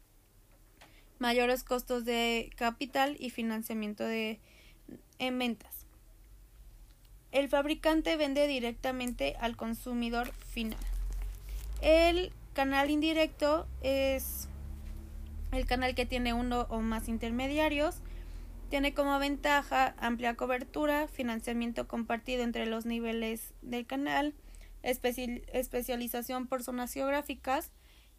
mayores 1.19 1.63
costos 1.63 2.05
de 2.05 2.51
capital 2.57 3.17
y 3.19 3.31
financiamiento 3.31 4.05
de 4.05 4.41
en 5.19 5.39
ventas. 5.39 5.87
El 7.31 7.49
fabricante 7.49 8.17
vende 8.17 8.47
directamente 8.47 9.37
al 9.41 9.57
consumidor 9.57 10.33
final. 10.33 10.79
El 11.81 12.33
canal 12.53 12.91
indirecto 12.91 13.67
es 13.83 14.49
el 15.53 15.67
canal 15.67 15.95
que 15.95 16.07
tiene 16.07 16.35
uno 16.35 16.67
o 16.71 16.81
más 16.81 17.09
intermediarios. 17.09 17.97
Tiene 18.71 18.95
como 18.95 19.19
ventaja 19.19 19.95
amplia 19.99 20.35
cobertura, 20.35 21.07
financiamiento 21.09 21.87
compartido 21.87 22.43
entre 22.43 22.67
los 22.67 22.87
niveles 22.87 23.53
del 23.61 23.87
canal, 23.87 24.35
especialización 24.83 26.47
por 26.47 26.63
zonas 26.63 26.93
geográficas 26.93 27.71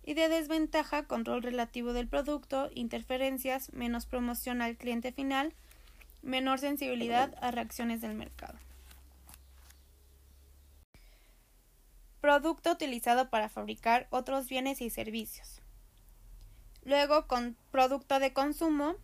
y 0.05 0.13
de 0.13 0.29
desventaja 0.29 1.03
control 1.03 1.41
relativo 1.41 1.93
del 1.93 2.07
producto, 2.07 2.69
interferencias, 2.75 3.73
menos 3.73 4.05
promoción 4.05 4.61
al 4.61 4.77
cliente 4.77 5.11
final, 5.11 5.53
menor 6.21 6.59
sensibilidad 6.59 7.34
a 7.41 7.51
reacciones 7.51 8.01
del 8.01 8.13
mercado. 8.13 8.57
producto 12.23 12.71
utilizado 12.71 13.29
para 13.29 13.49
fabricar 13.49 14.07
otros 14.09 14.47
bienes 14.47 14.79
y 14.79 14.89
servicios. 14.89 15.62
Luego, 16.86 17.27
con 17.27 17.55
producto 17.71 18.19
de 18.19 18.34
consumo, 18.34 18.95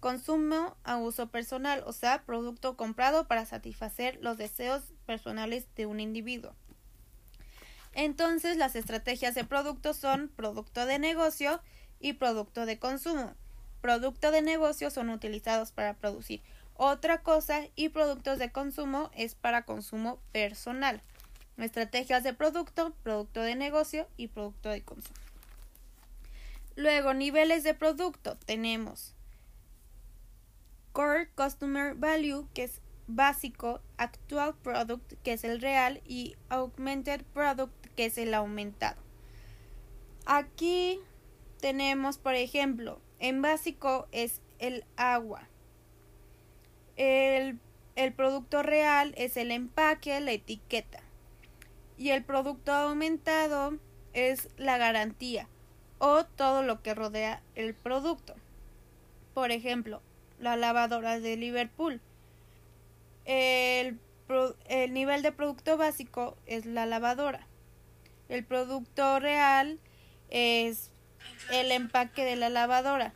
consumo 0.00 0.76
a 0.84 0.96
uso 0.96 1.28
personal, 1.28 1.82
o 1.86 1.92
sea, 1.92 2.24
producto 2.24 2.76
comprado 2.76 3.28
para 3.28 3.46
satisfacer 3.46 4.18
los 4.22 4.38
deseos 4.38 4.82
personales 5.04 5.66
de 5.74 5.86
un 5.86 6.00
individuo. 6.00 6.54
Entonces, 7.92 8.56
las 8.56 8.76
estrategias 8.76 9.34
de 9.34 9.44
producto 9.44 9.94
son 9.94 10.28
producto 10.28 10.86
de 10.86 10.98
negocio 10.98 11.60
y 11.98 12.14
producto 12.14 12.66
de 12.66 12.78
consumo. 12.78 13.34
Producto 13.80 14.30
de 14.30 14.42
negocio 14.42 14.90
son 14.90 15.10
utilizados 15.10 15.72
para 15.72 15.94
producir 15.94 16.42
otra 16.74 17.22
cosa 17.22 17.62
y 17.74 17.88
productos 17.88 18.38
de 18.38 18.52
consumo 18.52 19.10
es 19.14 19.34
para 19.34 19.64
consumo 19.64 20.18
personal 20.32 21.00
estrategias 21.64 22.22
de 22.22 22.34
producto, 22.34 22.94
producto 23.02 23.40
de 23.40 23.54
negocio 23.54 24.06
y 24.16 24.28
producto 24.28 24.68
de 24.68 24.82
consumo. 24.82 25.25
Luego, 26.76 27.14
niveles 27.14 27.64
de 27.64 27.72
producto. 27.72 28.36
Tenemos 28.44 29.14
Core 30.92 31.30
Customer 31.34 31.94
Value, 31.94 32.48
que 32.52 32.64
es 32.64 32.82
básico, 33.06 33.80
Actual 33.96 34.54
Product, 34.62 35.14
que 35.22 35.32
es 35.32 35.44
el 35.44 35.62
real, 35.62 36.02
y 36.06 36.36
Augmented 36.50 37.22
Product, 37.32 37.72
que 37.96 38.04
es 38.04 38.18
el 38.18 38.34
aumentado. 38.34 39.00
Aquí 40.26 41.00
tenemos, 41.60 42.18
por 42.18 42.34
ejemplo, 42.34 43.00
en 43.20 43.40
básico 43.40 44.06
es 44.12 44.42
el 44.58 44.84
agua. 44.96 45.48
El, 46.96 47.58
el 47.94 48.12
producto 48.12 48.62
real 48.62 49.14
es 49.16 49.38
el 49.38 49.50
empaque, 49.50 50.20
la 50.20 50.32
etiqueta 50.32 51.00
y 51.96 52.10
el 52.10 52.22
producto 52.24 52.72
aumentado 52.72 53.78
es 54.12 54.50
la 54.58 54.76
garantía 54.76 55.48
o 55.98 56.24
todo 56.24 56.62
lo 56.62 56.82
que 56.82 56.94
rodea 56.94 57.42
el 57.54 57.74
producto. 57.74 58.34
Por 59.34 59.50
ejemplo, 59.50 60.00
la 60.38 60.56
lavadora 60.56 61.20
de 61.20 61.36
Liverpool. 61.36 62.00
El, 63.24 63.98
el, 64.68 64.92
nivel 64.92 65.22
de 65.22 65.32
producto 65.32 65.76
básico 65.76 66.36
es 66.46 66.66
la 66.66 66.86
lavadora. 66.86 67.46
El 68.28 68.44
producto 68.44 69.18
real 69.20 69.78
es 70.30 70.90
el 71.50 71.72
empaque 71.72 72.24
de 72.24 72.36
la 72.36 72.48
lavadora. 72.48 73.12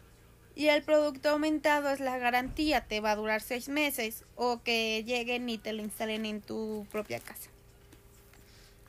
Y 0.57 0.69
el 0.69 0.83
producto 0.83 1.31
aumentado 1.31 1.91
es 1.91 2.01
la 2.01 2.19
garantía, 2.19 2.83
te 2.83 3.01
va 3.01 3.13
a 3.13 3.17
durar 3.17 3.41
seis 3.41 3.69
meses 3.69 4.25
o 4.35 4.63
que 4.63 5.03
lleguen 5.05 5.49
y 5.49 5.59
te 5.59 5.73
lo 5.73 5.83
instalen 5.83 6.27
en 6.27 6.43
tu 6.43 6.87
propia 6.91 7.21
casa. 7.21 7.51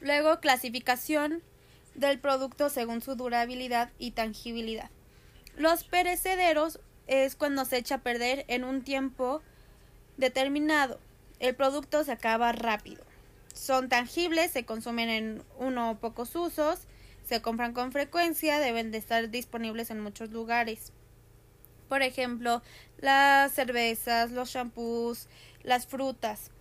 Luego, 0.02 0.40
clasificación 0.40 1.44
del 1.96 2.20
producto 2.20 2.70
según 2.70 3.02
su 3.02 3.16
durabilidad 3.16 3.92
y 3.98 4.12
tangibilidad. 4.12 4.90
Los 5.56 5.84
perecederos 5.84 6.80
es 7.08 7.36
cuando 7.36 7.66
se 7.66 7.78
echa 7.78 7.96
a 7.96 8.02
perder 8.02 8.46
en 8.48 8.64
un 8.64 8.84
tiempo 8.84 9.42
determinado. 10.18 11.00
El 11.40 11.56
producto 11.56 12.04
se 12.04 12.12
acaba 12.12 12.52
rápido. 12.52 13.04
Son 13.54 13.90
tangibles, 13.90 14.52
se 14.52 14.66
consumen 14.66 15.10
en 15.10 15.44
uno 15.58 15.92
o 15.92 15.96
pocos 15.96 16.36
usos, 16.36 16.88
se 17.28 17.42
compran 17.42 17.74
con 17.74 17.92
frecuencia, 17.92 18.60
deben 18.60 18.92
de 18.92 18.98
estar 18.98 19.30
disponibles 19.30 19.92
en 19.92 20.00
muchos 20.00 20.30
lugares. 20.32 20.94
Por 21.90 22.02
ejemplo, 22.02 22.62
las 23.00 23.52
cervezas, 23.52 24.32
los 24.32 24.50
shampoos, 24.50 25.28
las 25.64 25.88
frutas. 25.88 26.52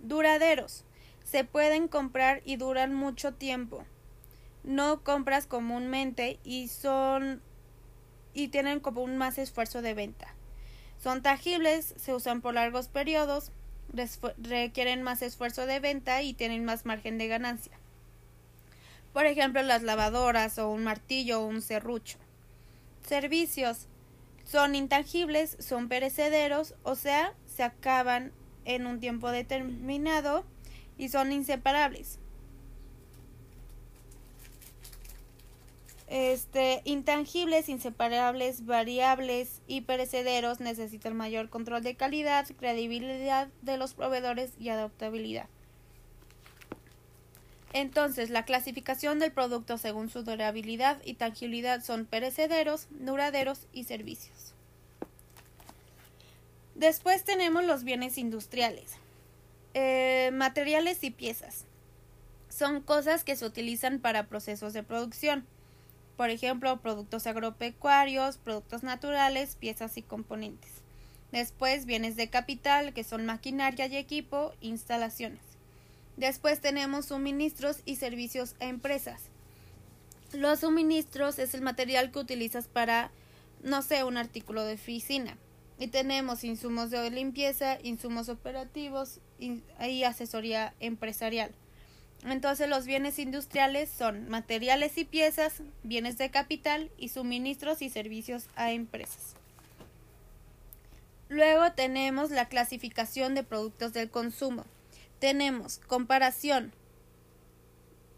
Duraderos 0.00 0.84
se 1.24 1.42
pueden 1.42 1.88
comprar 1.88 2.40
y 2.44 2.56
duran 2.56 2.94
mucho 2.94 3.34
tiempo. 3.34 3.84
No 4.66 5.02
compras 5.02 5.46
comúnmente 5.46 6.38
y 6.44 6.68
son 6.68 7.40
y 8.34 8.48
tienen 8.48 8.80
como 8.80 9.02
un 9.02 9.16
más 9.16 9.38
esfuerzo 9.38 9.80
de 9.80 9.94
venta. 9.94 10.34
Son 10.98 11.22
tangibles, 11.22 11.94
se 11.96 12.12
usan 12.12 12.42
por 12.42 12.54
largos 12.54 12.88
periodos, 12.88 13.52
requieren 14.36 15.02
más 15.02 15.22
esfuerzo 15.22 15.66
de 15.66 15.80
venta 15.80 16.20
y 16.22 16.34
tienen 16.34 16.64
más 16.64 16.84
margen 16.84 17.16
de 17.16 17.28
ganancia. 17.28 17.78
Por 19.12 19.24
ejemplo, 19.24 19.62
las 19.62 19.82
lavadoras 19.82 20.58
o 20.58 20.68
un 20.68 20.84
martillo 20.84 21.40
o 21.40 21.46
un 21.46 21.62
serrucho. 21.62 22.18
Servicios 23.06 23.86
son 24.44 24.74
intangibles, 24.74 25.56
son 25.60 25.88
perecederos, 25.88 26.74
o 26.82 26.96
sea, 26.96 27.34
se 27.46 27.62
acaban 27.62 28.32
en 28.64 28.86
un 28.86 29.00
tiempo 29.00 29.30
determinado 29.30 30.44
y 30.98 31.08
son 31.08 31.32
inseparables. 31.32 32.18
Este, 36.08 36.82
intangibles, 36.84 37.68
inseparables, 37.68 38.64
variables 38.64 39.60
y 39.66 39.80
perecederos 39.80 40.60
necesitan 40.60 41.16
mayor 41.16 41.48
control 41.48 41.82
de 41.82 41.96
calidad, 41.96 42.46
credibilidad 42.58 43.48
de 43.62 43.76
los 43.76 43.94
proveedores 43.94 44.52
y 44.58 44.68
adaptabilidad. 44.68 45.48
Entonces, 47.72 48.30
la 48.30 48.44
clasificación 48.44 49.18
del 49.18 49.32
producto 49.32 49.78
según 49.78 50.08
su 50.08 50.22
durabilidad 50.22 51.02
y 51.04 51.14
tangibilidad 51.14 51.82
son 51.82 52.06
perecederos, 52.06 52.86
duraderos 52.90 53.66
y 53.72 53.84
servicios. 53.84 54.54
Después 56.76 57.24
tenemos 57.24 57.64
los 57.64 57.82
bienes 57.82 58.16
industriales. 58.16 58.96
Eh, 59.74 60.30
materiales 60.32 61.02
y 61.02 61.10
piezas. 61.10 61.66
Son 62.48 62.80
cosas 62.80 63.24
que 63.24 63.34
se 63.34 63.44
utilizan 63.44 63.98
para 63.98 64.28
procesos 64.28 64.72
de 64.72 64.82
producción 64.82 65.46
por 66.16 66.30
ejemplo, 66.30 66.80
productos 66.80 67.26
agropecuarios, 67.26 68.38
productos 68.38 68.82
naturales, 68.82 69.56
piezas 69.56 69.96
y 69.96 70.02
componentes. 70.02 70.70
Después, 71.32 71.84
bienes 71.84 72.16
de 72.16 72.28
capital, 72.28 72.94
que 72.94 73.04
son 73.04 73.26
maquinaria 73.26 73.86
y 73.86 73.96
equipo, 73.96 74.52
instalaciones. 74.60 75.42
Después 76.16 76.60
tenemos 76.60 77.06
suministros 77.06 77.82
y 77.84 77.96
servicios 77.96 78.54
a 78.60 78.66
empresas. 78.66 79.22
Los 80.32 80.60
suministros 80.60 81.38
es 81.38 81.54
el 81.54 81.60
material 81.60 82.10
que 82.10 82.20
utilizas 82.20 82.68
para, 82.68 83.10
no 83.62 83.82
sé, 83.82 84.04
un 84.04 84.16
artículo 84.16 84.64
de 84.64 84.74
oficina. 84.74 85.36
Y 85.78 85.88
tenemos 85.88 86.42
insumos 86.42 86.90
de 86.90 87.10
limpieza, 87.10 87.78
insumos 87.82 88.30
operativos 88.30 89.20
y 89.38 90.04
asesoría 90.04 90.72
empresarial. 90.80 91.54
Entonces 92.24 92.68
los 92.68 92.86
bienes 92.86 93.18
industriales 93.18 93.88
son 93.90 94.28
materiales 94.28 94.98
y 94.98 95.04
piezas, 95.04 95.62
bienes 95.82 96.18
de 96.18 96.30
capital 96.30 96.90
y 96.98 97.10
suministros 97.10 97.82
y 97.82 97.90
servicios 97.90 98.48
a 98.56 98.72
empresas. 98.72 99.36
Luego 101.28 101.72
tenemos 101.72 102.30
la 102.30 102.48
clasificación 102.48 103.34
de 103.34 103.42
productos 103.42 103.92
del 103.92 104.10
consumo. 104.10 104.64
Tenemos 105.18 105.78
comparación. 105.86 106.72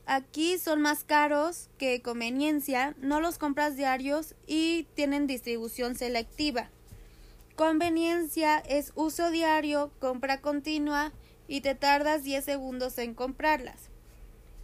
Aquí 0.05 0.59
son 0.59 0.81
más 0.81 1.05
caros 1.05 1.69
que 1.79 2.01
conveniencia, 2.01 2.95
no 2.99 3.21
los 3.21 3.37
compras 3.37 3.77
diarios 3.77 4.35
y 4.47 4.87
tienen 4.95 5.27
distribución 5.27 5.97
selectiva. 5.97 6.71
Conveniencia 7.57 8.59
es 8.59 8.93
uso 8.95 9.31
diario, 9.31 9.91
compra 9.99 10.41
continua 10.41 11.13
y 11.47 11.61
te 11.61 11.75
tardas 11.75 12.25
10 12.25 12.45
segundos 12.45 12.99
en 12.99 13.15
comprarlas. 13.15 13.88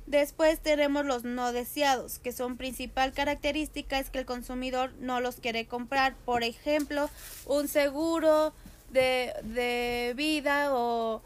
Después 0.07 0.61
tenemos 0.61 1.07
los 1.07 1.25
no 1.25 1.53
deseados, 1.53 2.19
que 2.19 2.33
son 2.33 2.59
principal 2.59 3.13
característica 3.13 3.99
es 3.99 4.11
que 4.11 4.19
el 4.19 4.27
consumidor 4.27 4.93
no 5.01 5.21
los 5.21 5.37
quiere 5.37 5.67
comprar. 5.67 6.15
Por 6.27 6.43
ejemplo, 6.43 7.09
un 7.47 7.69
seguro 7.69 8.53
de, 8.91 10.13
vida 10.15 10.75
o, 10.75 11.23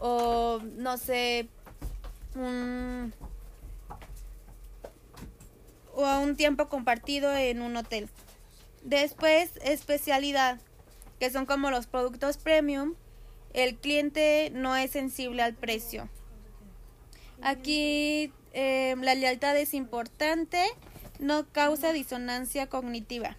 o, 0.00 0.60
no 0.76 0.96
sé, 0.96 1.48
un, 2.34 3.12
o 5.92 6.18
un 6.20 6.36
tiempo 6.36 6.68
compartido 6.68 7.36
en 7.36 7.60
un 7.60 7.76
hotel. 7.76 8.08
Después, 8.82 9.50
especialidad, 9.62 10.60
que 11.20 11.30
son 11.30 11.44
como 11.44 11.70
los 11.70 11.86
productos 11.86 12.38
premium. 12.38 12.94
El 13.52 13.76
cliente 13.76 14.50
no 14.52 14.74
es 14.76 14.90
sensible 14.90 15.42
al 15.42 15.54
precio. 15.54 16.08
Aquí 17.44 18.32
em, 18.54 19.02
la 19.02 19.14
lealtad 19.14 19.54
es 19.58 19.74
importante, 19.74 20.64
no 21.18 21.46
causa 21.52 21.92
disonancia 21.92 22.70
cognitiva. 22.70 23.36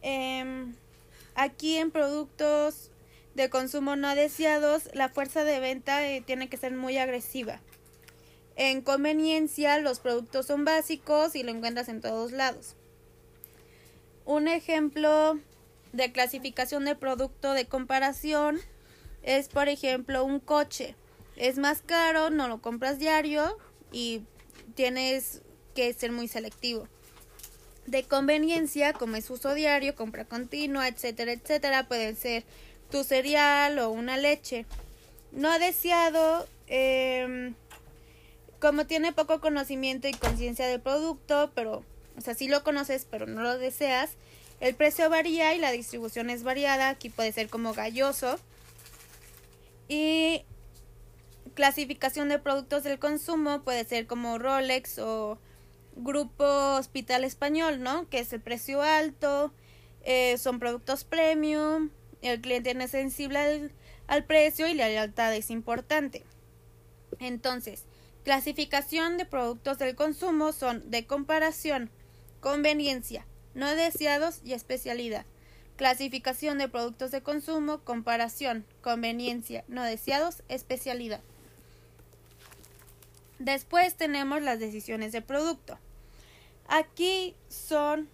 Em, 0.00 0.74
aquí 1.34 1.76
en 1.76 1.90
productos 1.90 2.90
de 3.34 3.50
consumo 3.50 3.94
no 3.94 4.14
deseados, 4.14 4.88
la 4.94 5.10
fuerza 5.10 5.44
de 5.44 5.60
venta 5.60 6.08
eh, 6.08 6.22
tiene 6.22 6.48
que 6.48 6.56
ser 6.56 6.72
muy 6.72 6.96
agresiva. 6.96 7.60
En 8.56 8.80
conveniencia, 8.80 9.78
los 9.80 10.00
productos 10.00 10.46
son 10.46 10.64
básicos 10.64 11.36
y 11.36 11.42
lo 11.42 11.50
encuentras 11.50 11.90
en 11.90 12.00
todos 12.00 12.32
lados. 12.32 12.74
Un 14.24 14.48
ejemplo 14.48 15.38
de 15.92 16.10
clasificación 16.10 16.86
de 16.86 16.94
producto 16.94 17.52
de 17.52 17.66
comparación 17.66 18.58
es, 19.22 19.50
por 19.50 19.68
ejemplo, 19.68 20.24
un 20.24 20.40
coche 20.40 20.94
es 21.36 21.58
más 21.58 21.82
caro, 21.82 22.30
no 22.30 22.48
lo 22.48 22.60
compras 22.60 22.98
diario 22.98 23.56
y 23.92 24.22
tienes 24.74 25.42
que 25.74 25.92
ser 25.92 26.12
muy 26.12 26.28
selectivo. 26.28 26.88
De 27.86 28.04
conveniencia, 28.04 28.92
como 28.92 29.16
es 29.16 29.30
uso 29.30 29.54
diario, 29.54 29.94
compra 29.94 30.24
continua, 30.24 30.88
etcétera, 30.88 31.32
etcétera, 31.32 31.88
puede 31.88 32.14
ser 32.14 32.44
tu 32.90 33.04
cereal 33.04 33.78
o 33.78 33.90
una 33.90 34.16
leche. 34.16 34.66
No 35.32 35.58
deseado, 35.58 36.46
em, 36.66 37.54
como 38.60 38.86
tiene 38.86 39.12
poco 39.12 39.40
conocimiento 39.40 40.08
y 40.08 40.12
conciencia 40.12 40.66
del 40.66 40.80
producto, 40.80 41.50
pero, 41.54 41.84
o 42.16 42.20
sea, 42.20 42.34
sí 42.34 42.48
lo 42.48 42.62
conoces, 42.62 43.06
pero 43.10 43.26
no 43.26 43.42
lo 43.42 43.58
deseas, 43.58 44.10
el 44.60 44.74
precio 44.74 45.08
varía 45.08 45.54
y 45.54 45.58
la 45.58 45.72
distribución 45.72 46.28
es 46.28 46.42
variada. 46.42 46.90
Aquí 46.90 47.08
puede 47.08 47.32
ser 47.32 47.48
como 47.48 47.72
galloso. 47.72 48.38
Y 49.88 50.44
clasificación 51.60 52.30
de 52.30 52.38
productos 52.38 52.84
del 52.84 52.98
consumo 52.98 53.60
puede 53.64 53.84
ser 53.84 54.06
como 54.06 54.38
Rolex 54.38 54.98
o 54.98 55.38
Grupo 55.94 56.42
Hospital 56.76 57.22
Español, 57.22 57.82
¿no? 57.82 58.08
Que 58.08 58.20
es 58.20 58.32
el 58.32 58.40
precio 58.40 58.80
alto, 58.80 59.52
eh, 60.02 60.38
son 60.38 60.58
productos 60.58 61.04
premium, 61.04 61.90
el 62.22 62.40
cliente 62.40 62.70
es 62.70 62.90
sensible 62.90 63.38
al, 63.38 63.72
al 64.06 64.24
precio 64.24 64.68
y 64.68 64.72
la 64.72 64.88
lealtad 64.88 65.34
es 65.34 65.50
importante. 65.50 66.24
Entonces, 67.18 67.84
clasificación 68.24 69.18
de 69.18 69.26
productos 69.26 69.78
del 69.78 69.94
consumo 69.96 70.52
son 70.52 70.90
de 70.90 71.06
comparación, 71.06 71.90
conveniencia, 72.40 73.26
no 73.52 73.68
deseados 73.76 74.40
y 74.46 74.54
especialidad. 74.54 75.26
Clasificación 75.76 76.56
de 76.56 76.70
productos 76.70 77.10
de 77.10 77.22
consumo, 77.22 77.84
comparación, 77.84 78.64
conveniencia, 78.80 79.62
no 79.68 79.82
deseados, 79.82 80.42
especialidad. 80.48 81.20
Después 83.40 83.94
tenemos 83.94 84.42
las 84.42 84.60
decisiones 84.60 85.12
de 85.12 85.22
producto. 85.22 85.78
Aquí 86.68 87.34
son 87.48 88.10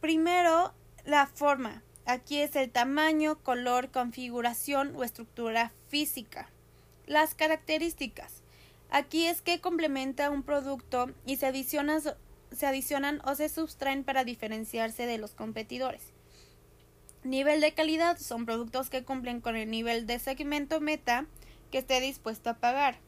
primero 0.00 0.72
la 1.04 1.26
forma. 1.26 1.82
Aquí 2.06 2.38
es 2.38 2.54
el 2.54 2.70
tamaño, 2.70 3.42
color, 3.42 3.90
configuración 3.90 4.94
o 4.94 5.02
estructura 5.02 5.72
física. 5.88 6.48
Las 7.06 7.34
características. 7.34 8.44
Aquí 8.88 9.26
es 9.26 9.42
que 9.42 9.60
complementa 9.60 10.30
un 10.30 10.44
producto 10.44 11.10
y 11.26 11.38
se 11.38 11.46
adicionan, 11.46 12.00
se 12.52 12.66
adicionan 12.66 13.20
o 13.24 13.34
se 13.34 13.48
sustraen 13.48 14.04
para 14.04 14.22
diferenciarse 14.22 15.06
de 15.06 15.18
los 15.18 15.32
competidores. 15.32 16.12
Nivel 17.24 17.60
de 17.60 17.74
calidad 17.74 18.16
son 18.16 18.46
productos 18.46 18.90
que 18.90 19.02
cumplen 19.02 19.40
con 19.40 19.56
el 19.56 19.68
nivel 19.68 20.06
de 20.06 20.20
segmento 20.20 20.80
meta 20.80 21.26
que 21.70 21.78
esté 21.78 22.00
dispuesto 22.00 22.50
a 22.50 22.54
pagar. 22.54 22.98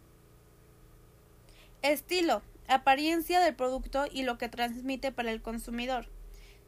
Estilo, 1.83 2.43
apariencia 2.69 3.41
del 3.41 3.55
producto 3.55 4.05
y 4.11 4.23
lo 4.23 4.39
que 4.39 4.49
transmite 4.49 5.13
para 5.13 5.31
el 5.33 5.43
consumidor. 5.43 6.07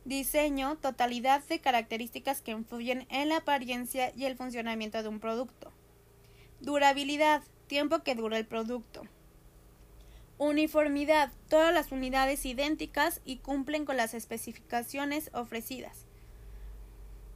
Diseño, 0.04 0.76
totalidad 0.78 1.44
de 1.44 1.60
características 1.60 2.40
que 2.40 2.50
influyen 2.50 3.06
en 3.08 3.28
la 3.28 3.38
apariencia 3.38 4.12
y 4.16 4.24
el 4.24 4.36
funcionamiento 4.36 5.02
de 5.02 5.08
un 5.08 5.20
producto. 5.20 5.70
Durabilidad, 6.60 7.42
tiempo 7.68 8.00
que 8.00 8.14
dura 8.14 8.38
el 8.38 8.46
producto. 8.46 9.02
Uniformidad, 10.38 11.30
todas 11.48 11.72
las 11.72 11.92
unidades 11.92 12.44
idénticas 12.46 13.20
y 13.24 13.36
cumplen 13.36 13.84
con 13.84 13.96
las 13.96 14.12
especificaciones 14.12 15.30
ofrecidas. 15.34 16.04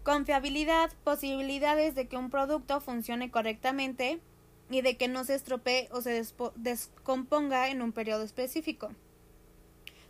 Confiabilidad, 0.02 0.92
posibilidades 1.04 1.94
de 1.94 2.08
que 2.08 2.16
un 2.16 2.30
producto 2.30 2.80
funcione 2.80 3.30
correctamente, 3.30 4.20
y 4.70 4.82
de 4.82 4.96
que 4.96 5.08
no 5.08 5.24
se 5.24 5.34
estropee 5.34 5.88
o 5.92 6.00
se 6.00 6.24
descomponga 6.56 7.68
en 7.68 7.82
un 7.82 7.92
periodo 7.92 8.24
específico. 8.24 8.90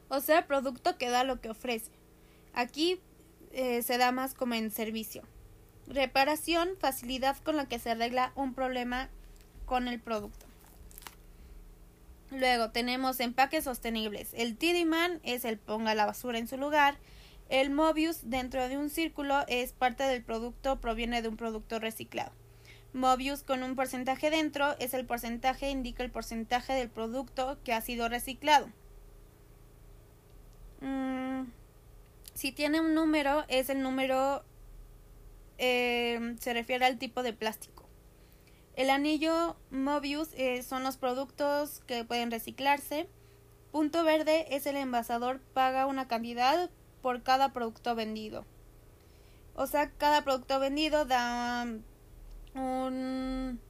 O 0.08 0.20
sea, 0.20 0.46
producto 0.46 0.96
que 0.98 1.10
da 1.10 1.24
lo 1.24 1.40
que 1.40 1.50
ofrece. 1.50 1.90
Aquí 2.54 3.00
eh, 3.52 3.82
se 3.82 3.98
da 3.98 4.12
más 4.12 4.34
como 4.34 4.54
en 4.54 4.70
servicio. 4.70 5.22
Reparación, 5.86 6.70
facilidad 6.78 7.36
con 7.38 7.56
la 7.56 7.66
que 7.66 7.78
se 7.78 7.90
arregla 7.90 8.32
un 8.34 8.54
problema 8.54 9.10
con 9.66 9.88
el 9.88 10.00
producto. 10.00 10.46
Luego 12.30 12.70
tenemos 12.70 13.20
empaques 13.20 13.64
sostenibles. 13.64 14.30
El 14.34 14.56
Tidyman 14.56 15.20
es 15.22 15.44
el 15.44 15.58
ponga 15.58 15.94
la 15.94 16.06
basura 16.06 16.38
en 16.38 16.48
su 16.48 16.56
lugar. 16.56 16.98
El 17.48 17.70
Mobius 17.70 18.28
dentro 18.28 18.68
de 18.68 18.76
un 18.76 18.90
círculo 18.90 19.44
es 19.46 19.72
parte 19.72 20.02
del 20.02 20.24
producto, 20.24 20.80
proviene 20.80 21.22
de 21.22 21.28
un 21.28 21.36
producto 21.36 21.78
reciclado. 21.78 22.32
Mobius 22.96 23.42
con 23.42 23.62
un 23.62 23.76
porcentaje 23.76 24.30
dentro 24.30 24.74
es 24.78 24.94
el 24.94 25.04
porcentaje, 25.04 25.70
indica 25.70 26.02
el 26.02 26.10
porcentaje 26.10 26.72
del 26.72 26.88
producto 26.88 27.58
que 27.62 27.74
ha 27.74 27.82
sido 27.82 28.08
reciclado. 28.08 28.70
Mm, 30.80 31.42
si 32.32 32.52
tiene 32.52 32.80
un 32.80 32.94
número, 32.94 33.44
es 33.48 33.68
el 33.68 33.82
número, 33.82 34.42
eh, 35.58 36.36
se 36.40 36.54
refiere 36.54 36.86
al 36.86 36.98
tipo 36.98 37.22
de 37.22 37.34
plástico. 37.34 37.84
El 38.76 38.88
anillo 38.88 39.56
Mobius 39.70 40.30
eh, 40.32 40.62
son 40.62 40.82
los 40.82 40.96
productos 40.96 41.82
que 41.86 42.02
pueden 42.04 42.30
reciclarse. 42.30 43.08
Punto 43.72 44.04
verde 44.04 44.46
es 44.56 44.64
el 44.64 44.76
envasador, 44.76 45.40
paga 45.52 45.84
una 45.84 46.08
cantidad 46.08 46.70
por 47.02 47.22
cada 47.22 47.52
producto 47.52 47.94
vendido. 47.94 48.46
O 49.54 49.66
sea, 49.66 49.90
cada 49.90 50.24
producto 50.24 50.58
vendido 50.60 51.04
da 51.04 51.66
un, 52.56 53.60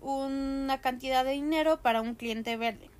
una 0.00 0.80
cantidad 0.80 1.24
de 1.24 1.32
dinero 1.32 1.80
para 1.82 2.00
un 2.00 2.14
cliente 2.14 2.56
verde. 2.56 2.90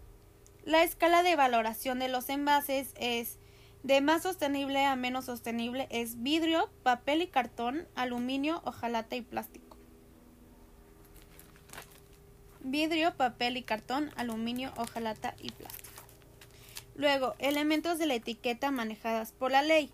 La 0.65 0.83
escala 0.83 1.23
de 1.23 1.37
valoración 1.37 1.99
de 1.99 2.09
los 2.09 2.29
envases 2.29 2.93
es 2.97 3.39
de 3.83 4.01
más 4.01 4.23
sostenible 4.23 4.85
a 4.85 4.97
menos 4.97 5.27
sostenible 5.27 5.87
es 5.91 6.23
vidrio, 6.23 6.71
papel 6.83 7.23
y 7.23 7.29
cartón, 7.29 7.87
aluminio, 7.95 8.61
hojalata 8.65 9.15
y 9.15 9.23
plástico 9.23 9.67
vidrio, 12.67 13.17
papel 13.17 13.57
y 13.57 13.63
cartón, 13.63 14.11
aluminio, 14.17 14.73
hojalata 14.77 15.35
y 15.41 15.51
plástico. 15.51 16.03
Luego, 16.95 17.35
elementos 17.39 17.99
de 17.99 18.07
la 18.07 18.15
etiqueta 18.15 18.71
manejadas 18.71 19.33
por 19.33 19.51
la 19.51 19.63
ley. 19.63 19.91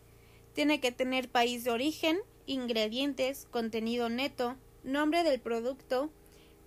Tiene 0.55 0.81
que 0.81 0.93
tener 0.93 1.29
país 1.29 1.65
de 1.65 1.71
origen, 1.71 2.19
ingredientes, 2.47 3.47
contenido 3.51 4.09
neto, 4.09 4.57
nombre 4.85 5.23
del 5.23 5.41
producto, 5.41 6.11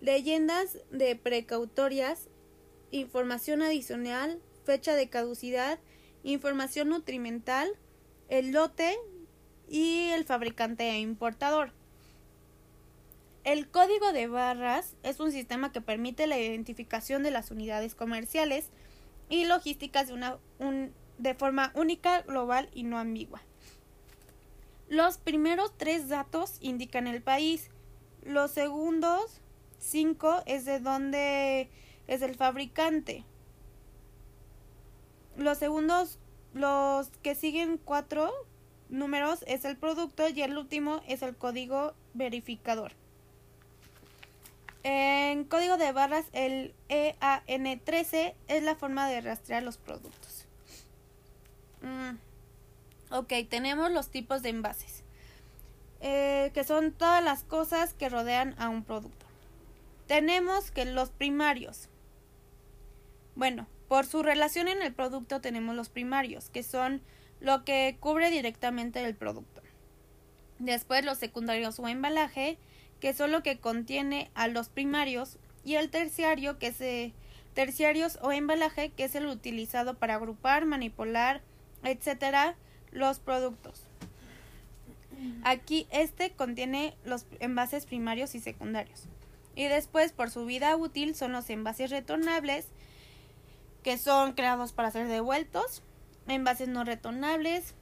leyendas 0.01 0.77
de 0.91 1.15
precautorias, 1.15 2.29
información 2.91 3.61
adicional, 3.61 4.41
fecha 4.63 4.95
de 4.95 5.09
caducidad, 5.09 5.79
información 6.23 6.89
nutrimental, 6.89 7.69
el 8.29 8.51
lote 8.51 8.97
y 9.67 10.09
el 10.09 10.25
fabricante 10.25 10.89
e 10.89 10.99
importador. 10.99 11.71
El 13.43 13.69
código 13.69 14.11
de 14.11 14.27
barras 14.27 14.95
es 15.03 15.19
un 15.19 15.31
sistema 15.31 15.71
que 15.71 15.81
permite 15.81 16.25
la 16.25 16.39
identificación 16.39 17.21
de 17.21 17.29
las 17.29 17.51
unidades 17.51 17.93
comerciales 17.93 18.69
y 19.29 19.45
logísticas 19.45 20.07
de, 20.07 20.13
una, 20.13 20.39
de 21.19 21.33
forma 21.35 21.71
única, 21.75 22.21
global 22.21 22.69
y 22.73 22.83
no 22.83 22.97
ambigua. 22.97 23.43
Los 24.87 25.17
primeros 25.17 25.77
tres 25.77 26.09
datos 26.09 26.57
indican 26.59 27.07
el 27.07 27.21
país. 27.21 27.69
Los 28.25 28.51
segundos 28.51 29.39
cinco 29.77 30.41
es 30.45 30.65
de 30.65 30.79
dónde 30.79 31.69
es 32.07 32.21
el 32.21 32.35
fabricante. 32.35 33.23
Los 35.37 35.57
segundos, 35.57 36.17
los 36.53 37.09
que 37.21 37.35
siguen 37.35 37.77
cuatro 37.77 38.33
números 38.89 39.43
es 39.47 39.63
el 39.63 39.77
producto 39.77 40.27
y 40.27 40.41
el 40.41 40.57
último 40.57 41.01
es 41.07 41.21
el 41.21 41.35
código 41.35 41.93
verificador. 42.13 42.93
En 44.83 45.45
código 45.45 45.77
de 45.77 45.91
barras, 45.91 46.25
el 46.31 46.73
EAN13 46.89 48.35
es 48.47 48.63
la 48.63 48.75
forma 48.75 49.07
de 49.07 49.21
rastrear 49.21 49.63
los 49.63 49.77
productos. 49.77 50.45
Mm, 51.81 52.17
ok, 53.11 53.33
tenemos 53.49 53.91
los 53.91 54.09
tipos 54.09 54.41
de 54.41 54.49
envases, 54.49 55.03
eh, 56.07 56.51
que 56.53 56.63
son 56.63 56.91
todas 56.91 57.23
las 57.23 57.43
cosas 57.43 57.95
que 57.95 58.09
rodean 58.09 58.53
a 58.59 58.69
un 58.69 58.83
producto. 58.83 59.25
Tenemos 60.05 60.69
que 60.69 60.85
los 60.85 61.09
primarios. 61.09 61.89
Bueno, 63.33 63.65
por 63.87 64.05
su 64.05 64.21
relación 64.21 64.67
en 64.67 64.83
el 64.83 64.93
producto 64.93 65.41
tenemos 65.41 65.75
los 65.75 65.89
primarios, 65.89 66.51
que 66.51 66.61
son 66.61 67.01
lo 67.39 67.65
que 67.65 67.97
cubre 67.99 68.29
directamente 68.29 69.03
el 69.03 69.15
producto. 69.15 69.63
Después 70.59 71.03
los 71.03 71.17
secundarios 71.17 71.79
o 71.79 71.87
embalaje, 71.87 72.59
que 72.99 73.15
son 73.15 73.31
lo 73.31 73.41
que 73.41 73.57
contiene 73.57 74.29
a 74.35 74.47
los 74.47 74.69
primarios, 74.69 75.39
y 75.63 75.73
el 75.73 75.89
terciario, 75.89 76.59
que 76.59 76.67
es 76.67 76.81
eh, 76.81 77.13
terciarios 77.55 78.19
o 78.21 78.31
embalaje, 78.31 78.91
que 78.91 79.05
es 79.05 79.15
el 79.15 79.25
utilizado 79.25 79.95
para 79.95 80.13
agrupar, 80.13 80.65
manipular, 80.65 81.41
etcétera, 81.83 82.55
los 82.91 83.17
productos. 83.17 83.87
Aquí 85.43 85.87
este 85.91 86.31
contiene 86.31 86.95
los 87.05 87.25
envases 87.39 87.85
primarios 87.85 88.35
y 88.35 88.39
secundarios. 88.39 89.03
Y 89.55 89.65
después, 89.65 90.11
por 90.11 90.29
su 90.29 90.45
vida 90.45 90.75
útil, 90.75 91.15
son 91.15 91.31
los 91.31 91.49
envases 91.49 91.89
retornables, 91.89 92.67
que 93.83 93.97
son 93.97 94.33
creados 94.33 94.73
para 94.73 94.91
ser 94.91 95.07
devueltos. 95.07 95.81
Envases 96.27 96.67
no 96.67 96.83
retornables 96.83 97.75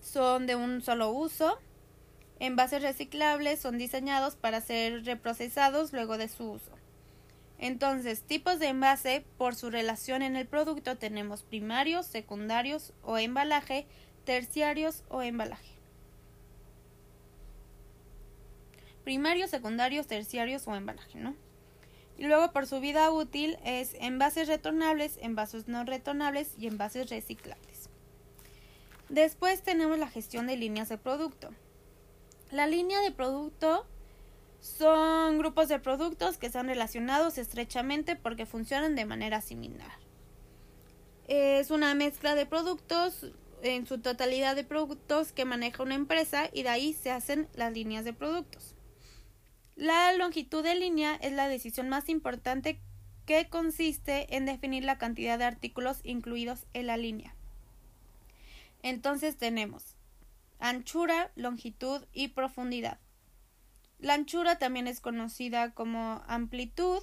son 0.00 0.46
de 0.46 0.54
un 0.54 0.82
solo 0.82 1.10
uso. 1.10 1.58
Envases 2.38 2.82
reciclables 2.82 3.60
son 3.60 3.78
diseñados 3.78 4.36
para 4.36 4.60
ser 4.60 5.04
reprocesados 5.04 5.92
luego 5.92 6.18
de 6.18 6.28
su 6.28 6.50
uso. 6.50 6.72
Entonces, 7.58 8.22
tipos 8.22 8.58
de 8.58 8.68
envase, 8.68 9.24
por 9.38 9.54
su 9.54 9.70
relación 9.70 10.22
en 10.22 10.36
el 10.36 10.46
producto, 10.46 10.96
tenemos 10.96 11.42
primarios, 11.42 12.06
secundarios 12.06 12.92
o 13.02 13.16
embalaje, 13.16 13.86
terciarios 14.24 15.04
o 15.08 15.22
embalaje. 15.22 15.75
Primarios, 19.06 19.50
secundarios, 19.50 20.08
terciarios 20.08 20.66
o 20.66 20.74
embalaje, 20.74 21.20
¿no? 21.20 21.36
Y 22.18 22.26
luego 22.26 22.50
por 22.50 22.66
su 22.66 22.80
vida 22.80 23.08
útil 23.12 23.56
es 23.64 23.94
envases 24.00 24.48
retornables, 24.48 25.16
envases 25.22 25.68
no 25.68 25.84
retornables 25.84 26.54
y 26.58 26.66
envases 26.66 27.08
reciclables. 27.08 27.88
Después 29.08 29.62
tenemos 29.62 29.96
la 30.00 30.08
gestión 30.08 30.48
de 30.48 30.56
líneas 30.56 30.88
de 30.88 30.98
producto. 30.98 31.50
La 32.50 32.66
línea 32.66 33.00
de 33.00 33.12
producto 33.12 33.86
son 34.60 35.38
grupos 35.38 35.68
de 35.68 35.78
productos 35.78 36.36
que 36.36 36.46
están 36.46 36.66
relacionados 36.66 37.38
estrechamente 37.38 38.16
porque 38.16 38.44
funcionan 38.44 38.96
de 38.96 39.04
manera 39.04 39.40
similar. 39.40 40.00
Es 41.28 41.70
una 41.70 41.94
mezcla 41.94 42.34
de 42.34 42.44
productos, 42.44 43.30
en 43.62 43.86
su 43.86 43.98
totalidad 44.00 44.56
de 44.56 44.64
productos 44.64 45.30
que 45.30 45.44
maneja 45.44 45.84
una 45.84 45.94
empresa 45.94 46.50
y 46.52 46.64
de 46.64 46.70
ahí 46.70 46.92
se 46.92 47.12
hacen 47.12 47.46
las 47.54 47.72
líneas 47.72 48.04
de 48.04 48.12
productos. 48.12 48.75
La 49.76 50.10
longitud 50.14 50.64
de 50.64 50.74
línea 50.74 51.16
es 51.16 51.32
la 51.32 51.48
decisión 51.48 51.90
más 51.90 52.08
importante 52.08 52.80
que 53.26 53.48
consiste 53.50 54.34
en 54.34 54.46
definir 54.46 54.84
la 54.84 54.96
cantidad 54.96 55.38
de 55.38 55.44
artículos 55.44 56.00
incluidos 56.02 56.66
en 56.72 56.86
la 56.86 56.96
línea. 56.96 57.36
Entonces 58.82 59.36
tenemos 59.36 59.96
anchura, 60.58 61.30
longitud 61.36 62.06
y 62.14 62.28
profundidad. 62.28 62.98
La 63.98 64.14
anchura 64.14 64.58
también 64.58 64.86
es 64.86 65.00
conocida 65.00 65.74
como 65.74 66.22
amplitud. 66.26 67.02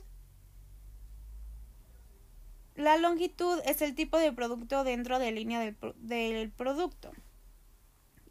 La 2.76 2.98
longitud 2.98 3.60
es 3.66 3.84
el 3.84 3.94
tipo 3.94 4.18
de 4.18 4.32
producto 4.32 4.84
dentro 4.84 5.20
de 5.20 5.32
línea 5.32 5.60
del, 5.60 6.52
producto. 6.52 7.12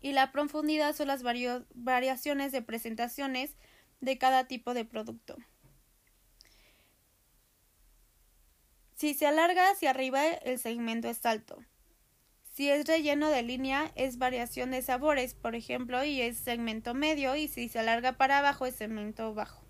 Y 0.00 0.12
la 0.12 0.32
profundidad 0.32 0.96
son 0.96 1.06
las 1.06 1.22
variaciones 1.22 2.50
de 2.50 2.62
presentaciones 2.62 3.54
de 4.02 4.18
cada 4.18 4.46
tipo 4.46 4.74
de 4.74 4.84
producto. 4.84 5.36
Si 8.94 9.14
se 9.14 9.26
alarga 9.26 9.70
hacia 9.70 9.90
arriba, 9.90 10.28
el 10.28 10.58
segmento 10.58 11.08
es 11.08 11.24
alto. 11.24 11.58
Si 12.52 12.68
es 12.68 12.86
relleno 12.86 13.30
de 13.30 13.42
línea, 13.42 13.90
es 13.94 14.18
variación 14.18 14.72
de 14.72 14.82
sabores, 14.82 15.34
por 15.34 15.54
ejemplo, 15.54 16.04
y 16.04 16.20
es 16.20 16.36
segmento 16.36 16.92
medio, 16.92 17.34
y 17.34 17.48
si 17.48 17.68
se 17.68 17.78
alarga 17.78 18.12
para 18.12 18.40
abajo, 18.40 18.66
es 18.66 18.74
segmento 18.74 19.32
bajo. 19.34 19.62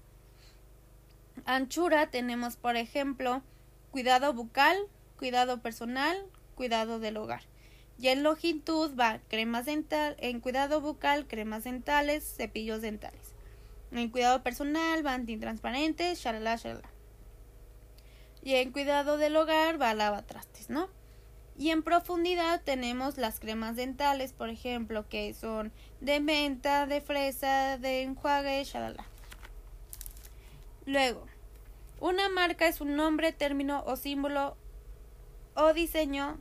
Anchura 1.45 2.11
tenemos, 2.11 2.57
por 2.57 2.77
ejemplo, 2.77 3.43
cuidado 3.91 4.33
bucal, 4.33 4.77
cuidado 5.19 5.63
personal, 5.63 6.17
cuidado 6.55 6.99
del 6.99 7.19
hogar. 7.19 7.43
Y 7.99 8.09
en 8.09 8.23
longitud 8.23 8.99
va 8.99 9.21
cremas 9.29 9.67
dental, 9.67 10.17
en 10.19 10.41
cuidado 10.41 10.81
bucal, 10.81 11.29
cremas 11.29 11.65
dentales, 11.65 12.25
cepillos 12.37 12.81
dentales. 12.81 13.33
En 13.93 14.09
cuidado 14.09 14.43
personal 14.43 15.05
va 15.05 15.15
antitransparentes, 15.15 16.19
shalala, 16.19 16.57
shalala. 16.57 16.89
Y 18.43 18.55
en 18.55 18.73
cuidado 18.73 19.19
del 19.19 19.37
hogar 19.37 19.81
va 19.81 19.95
lavatrastes, 19.95 20.71
¿no? 20.71 20.89
Y 21.59 21.71
en 21.71 21.83
profundidad 21.83 22.63
tenemos 22.63 23.19
las 23.19 23.39
cremas 23.39 23.77
dentales, 23.77 24.33
por 24.33 24.49
ejemplo, 24.49 25.07
que 25.09 25.35
son 25.35 25.73
de 26.01 26.21
menta, 26.21 26.87
de 26.87 27.01
fresa, 27.03 27.77
de 27.79 28.03
enjuague, 28.03 28.65
shalala. 28.65 29.07
Luego, 30.87 31.27
Una 32.01 32.29
marca 32.29 32.67
es 32.67 32.81
un 32.81 32.97
nombre, 32.97 33.31
término 33.33 33.85
o 33.87 33.95
símbolo 33.95 34.57
o 35.55 35.73
diseño 35.73 36.37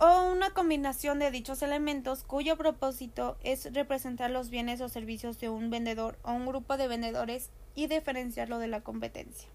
o 0.00 0.30
una 0.30 0.50
combinación 0.50 1.18
de 1.18 1.30
dichos 1.30 1.62
elementos 1.62 2.22
cuyo 2.22 2.56
propósito 2.56 3.36
es 3.42 3.72
representar 3.72 4.30
los 4.30 4.48
bienes 4.48 4.80
o 4.80 4.88
servicios 4.88 5.40
de 5.40 5.48
un 5.48 5.70
vendedor 5.70 6.18
o 6.22 6.32
un 6.32 6.46
grupo 6.46 6.76
de 6.76 6.86
vendedores 6.86 7.50
y 7.74 7.88
diferenciarlo 7.88 8.58
de 8.58 8.68
la 8.68 8.82
competencia. 8.82 9.48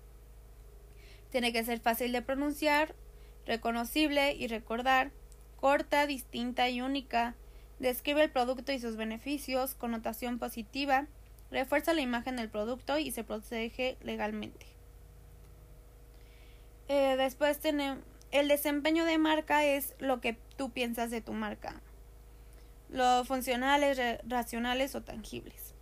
Tiene 1.32 1.54
que 1.54 1.64
ser 1.64 1.80
fácil 1.80 2.12
de 2.12 2.22
pronunciar, 2.22 2.94
reconocible 3.46 4.34
y 4.34 4.48
recordar, 4.48 5.12
corta, 5.60 6.06
distinta 6.08 6.70
y 6.70 6.82
única, 6.82 7.36
describe 7.80 8.24
el 8.24 8.32
producto 8.32 8.72
y 8.72 8.80
sus 8.80 8.98
beneficios, 8.98 9.76
connotación 9.76 10.40
positiva, 10.40 11.08
refuerza 11.52 11.94
la 11.94 12.02
imagen 12.02 12.36
del 12.36 12.50
producto 12.50 13.00
y 13.00 13.12
se 13.12 13.24
protege 13.24 13.98
legalmente. 14.02 14.66
Eh, 16.90 17.16
después 17.18 17.60
tenemos 17.60 18.04
el 18.34 18.48
desempeño 18.48 19.06
de 19.06 19.20
marca 19.20 19.64
es 19.64 19.94
lo 20.00 20.20
que 20.20 20.36
tú 20.58 20.72
piensas 20.72 21.12
de 21.12 21.22
tu 21.22 21.34
marca. 21.34 21.80
Lo 22.90 23.24
funcionales, 23.26 24.00
racionales 24.28 24.96
o 24.96 25.04
tangibles. 25.04 25.76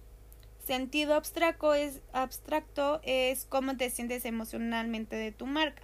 Sentido 0.59 1.15
abstracto 1.15 1.73
es, 1.73 2.01
abstracto 2.11 2.99
es 3.03 3.45
cómo 3.45 3.77
te 3.77 3.89
sientes 3.89 4.25
emocionalmente 4.25 5.15
de 5.15 5.31
tu 5.31 5.45
marca. 5.45 5.83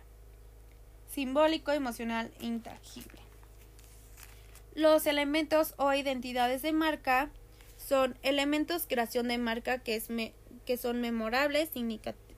Simbólico, 1.10 1.72
emocional, 1.72 2.34
intangible. 2.41 3.22
Los 4.76 5.07
elementos 5.07 5.73
o 5.77 5.94
identidades 5.94 6.61
de 6.64 6.73
marca 6.73 7.31
son 7.77 8.18
elementos 8.23 8.88
creación 8.88 9.30
de 9.30 9.38
marca 9.38 9.80
que, 9.80 9.95
es 9.95 10.10
que 10.65 10.76
son 10.76 10.99
memorables, 10.99 11.69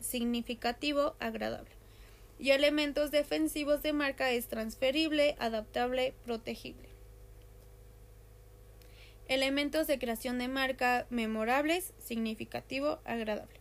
significativo, 0.01 1.15
agradable 1.19 1.78
y 2.39 2.51
elementos 2.51 3.11
defensivos 3.11 3.83
de 3.83 3.93
marca 3.93 4.31
es 4.31 4.47
transferible, 4.47 5.35
adaptable, 5.39 6.15
protegible. 6.23 6.89
Elementos 9.27 9.85
de 9.85 9.99
creación 9.99 10.39
de 10.39 10.47
marca 10.47 11.05
memorables, 11.09 11.93
significativo, 11.99 12.99
agradable. 13.05 13.59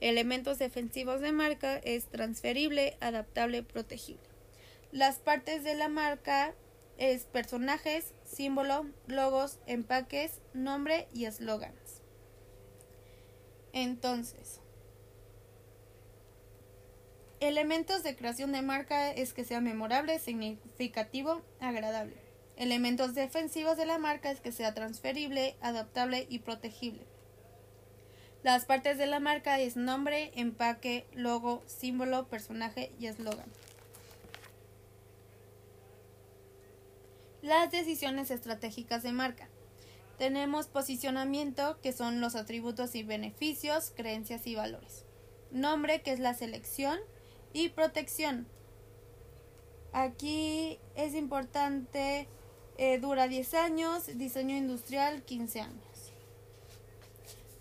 Elementos 0.00 0.58
defensivos 0.58 1.20
de 1.20 1.32
marca 1.32 1.76
es 1.76 2.06
transferible, 2.06 2.96
adaptable, 3.00 3.62
protegible. 3.62 4.26
Las 4.90 5.18
partes 5.18 5.64
de 5.64 5.74
la 5.74 5.88
marca 5.88 6.54
es 6.98 7.24
personajes, 7.24 8.14
símbolo, 8.24 8.86
logos, 9.06 9.58
empaques, 9.66 10.40
nombre 10.54 11.08
y 11.12 11.26
eslogans. 11.26 12.00
Entonces, 13.72 14.61
Elementos 17.42 18.04
de 18.04 18.14
creación 18.14 18.52
de 18.52 18.62
marca 18.62 19.10
es 19.10 19.32
que 19.32 19.42
sea 19.42 19.60
memorable, 19.60 20.20
significativo, 20.20 21.42
agradable. 21.58 22.14
Elementos 22.56 23.16
defensivos 23.16 23.76
de 23.76 23.84
la 23.84 23.98
marca 23.98 24.30
es 24.30 24.40
que 24.40 24.52
sea 24.52 24.74
transferible, 24.74 25.56
adaptable 25.60 26.24
y 26.30 26.38
protegible. 26.38 27.02
Las 28.44 28.64
partes 28.64 28.96
de 28.96 29.08
la 29.08 29.18
marca 29.18 29.58
es 29.58 29.74
nombre, 29.74 30.30
empaque, 30.36 31.04
logo, 31.14 31.64
símbolo, 31.66 32.28
personaje 32.28 32.92
y 33.00 33.06
eslogan. 33.06 33.50
Las 37.42 37.72
decisiones 37.72 38.30
estratégicas 38.30 39.02
de 39.02 39.10
marca. 39.10 39.48
Tenemos 40.16 40.68
posicionamiento, 40.68 41.80
que 41.80 41.92
son 41.92 42.20
los 42.20 42.36
atributos 42.36 42.94
y 42.94 43.02
beneficios, 43.02 43.92
creencias 43.96 44.46
y 44.46 44.54
valores. 44.54 45.06
Nombre, 45.50 46.02
que 46.02 46.12
es 46.12 46.20
la 46.20 46.34
selección, 46.34 47.00
y 47.52 47.68
protección. 47.70 48.46
Aquí 49.92 50.78
es 50.94 51.14
importante, 51.14 52.28
eh, 52.78 52.98
dura 52.98 53.28
10 53.28 53.54
años, 53.54 54.06
diseño 54.14 54.56
industrial 54.56 55.22
15 55.22 55.60
años. 55.60 56.12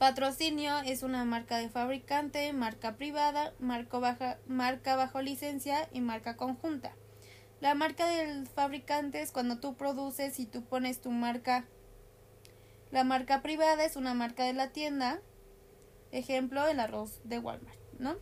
Patrocinio 0.02 0.80
es 0.80 1.04
una 1.04 1.26
marca 1.26 1.58
de 1.58 1.70
fabricante, 1.70 2.52
marca 2.54 2.96
privada, 2.96 3.54
marca, 3.60 4.00
baja, 4.00 4.40
marca 4.48 4.96
bajo 4.96 5.22
licencia 5.22 5.88
y 5.92 6.02
marca 6.02 6.38
conjunta. 6.38 6.96
La 7.60 7.76
marca 7.76 8.08
del 8.08 8.48
fabricante 8.48 9.22
es 9.22 9.32
cuando 9.32 9.60
tú 9.60 9.76
produces 9.76 10.40
y 10.40 10.48
tú 10.48 10.64
pones 10.64 11.02
tu 11.02 11.12
marca. 11.12 11.66
La 12.90 13.04
marca 13.04 13.44
privada 13.44 13.86
es 13.86 13.96
una 13.96 14.16
marca 14.16 14.44
de 14.46 14.54
la 14.54 14.72
tienda. 14.72 15.22
Ejemplo, 16.12 16.66
el 16.66 16.80
arroz 16.80 17.20
de 17.24 17.38
Walmart, 17.38 17.78
¿no? 18.00 18.16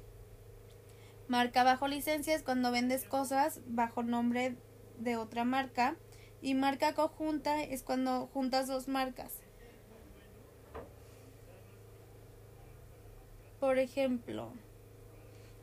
Marca 1.30 1.64
bajo 1.64 1.88
licencia 1.88 2.34
es 2.34 2.42
cuando 2.42 2.72
vendes 2.72 3.06
cosas 3.06 3.62
bajo 3.68 4.02
nombre 4.02 4.56
de 4.98 5.16
otra 5.16 5.46
marca. 5.46 5.96
Y 6.42 6.56
marca 6.56 6.96
conjunta 6.96 7.62
es 7.62 7.84
cuando 7.84 8.26
juntas 8.34 8.68
dos 8.68 8.88
marcas. 8.88 9.34
Por 13.60 13.78
ejemplo, 13.78 14.54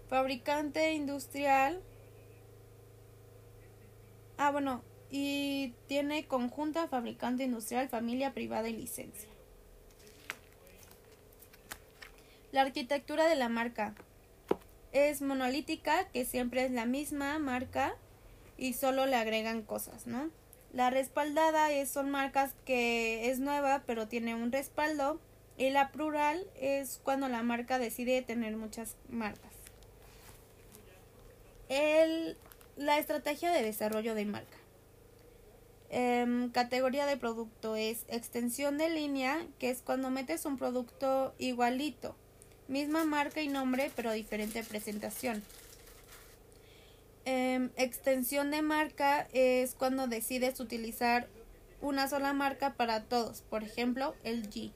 fabricante 0.09 0.93
industrial. 0.93 1.83
Ah, 4.39 4.53
bueno, 4.53 4.85
y 5.11 5.75
tiene 5.89 6.29
conjunta 6.29 6.87
fabricante 6.87 7.43
industrial, 7.43 7.89
familia 7.89 8.33
privada 8.35 8.69
y 8.69 8.77
licencia. 8.77 9.29
La 12.53 12.63
arquitectura 12.63 13.27
de 13.27 13.35
la 13.35 13.49
marca 13.49 13.97
es 14.97 15.23
monolítica, 15.23 16.09
que 16.09 16.25
siempre 16.25 16.65
es 16.65 16.71
la 16.71 16.87
misma 16.87 17.39
marca 17.39 17.95
y 18.57 18.73
solo 18.73 19.07
le 19.07 19.17
agregan 19.17 19.63
cosas, 19.63 20.07
¿no? 20.07 20.31
La 20.73 20.91
respaldada 20.91 21.71
es, 21.71 21.91
son 21.91 22.11
marcas 22.11 22.55
que 22.65 23.31
es 23.31 23.39
nueva 23.39 23.83
pero 23.87 24.09
tiene 24.09 24.35
un 24.35 24.53
respaldo 24.53 25.21
y 25.57 25.71
la 25.71 25.91
plural 25.91 26.47
es 26.61 27.01
cuando 27.03 27.29
la 27.29 27.43
marca 27.43 27.79
decide 27.79 28.21
tener 28.23 28.57
muchas 28.57 28.97
marcas. 29.09 29.53
El, 31.69 32.37
la 32.77 32.99
estrategia 32.99 33.51
de 33.53 33.63
desarrollo 33.63 34.15
de 34.15 34.27
marca. 34.27 34.57
Em, 35.89 36.51
categoría 36.51 37.07
de 37.07 37.17
producto 37.17 37.77
es 37.77 38.05
extensión 38.09 38.77
de 38.77 38.91
línea, 38.91 39.47
que 39.59 39.71
es 39.71 39.83
cuando 39.83 40.11
metes 40.11 40.45
un 40.45 40.59
producto 40.59 41.35
igualito 41.39 42.17
Misma 42.69 43.05
marca 43.05 43.41
y 43.43 43.49
nombre, 43.49 43.91
pero 43.95 44.13
diferente 44.13 44.63
presentación. 44.65 45.43
Em, 47.25 47.71
extensión 47.77 48.51
de 48.51 48.63
marca 48.63 49.29
es 49.33 49.75
cuando 49.75 50.07
decides 50.07 50.61
utilizar 50.61 51.29
una 51.81 52.09
sola 52.09 52.33
marca 52.33 52.75
para 52.75 53.05
todos, 53.05 53.43
por 53.43 53.63
ejemplo, 53.63 54.15
el 54.25 54.49
G. 54.49 54.73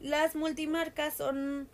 Las 0.00 0.34
multimarcas 0.34 1.14
son 1.16 1.68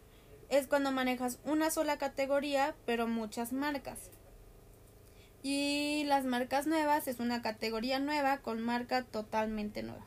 es 0.48 0.66
cuando 0.66 0.92
manejas 0.92 1.38
una 1.44 1.70
sola 1.70 1.98
categoría, 1.98 2.74
pero 2.86 3.06
muchas 3.06 3.52
marcas. 3.52 4.10
Y 5.42 6.04
las 6.06 6.24
marcas 6.24 6.66
nuevas 6.66 7.08
es 7.08 7.18
una 7.18 7.42
categoría 7.42 7.98
nueva 7.98 8.38
con 8.38 8.62
marca 8.62 9.02
totalmente 9.02 9.82
nueva. 9.82 10.06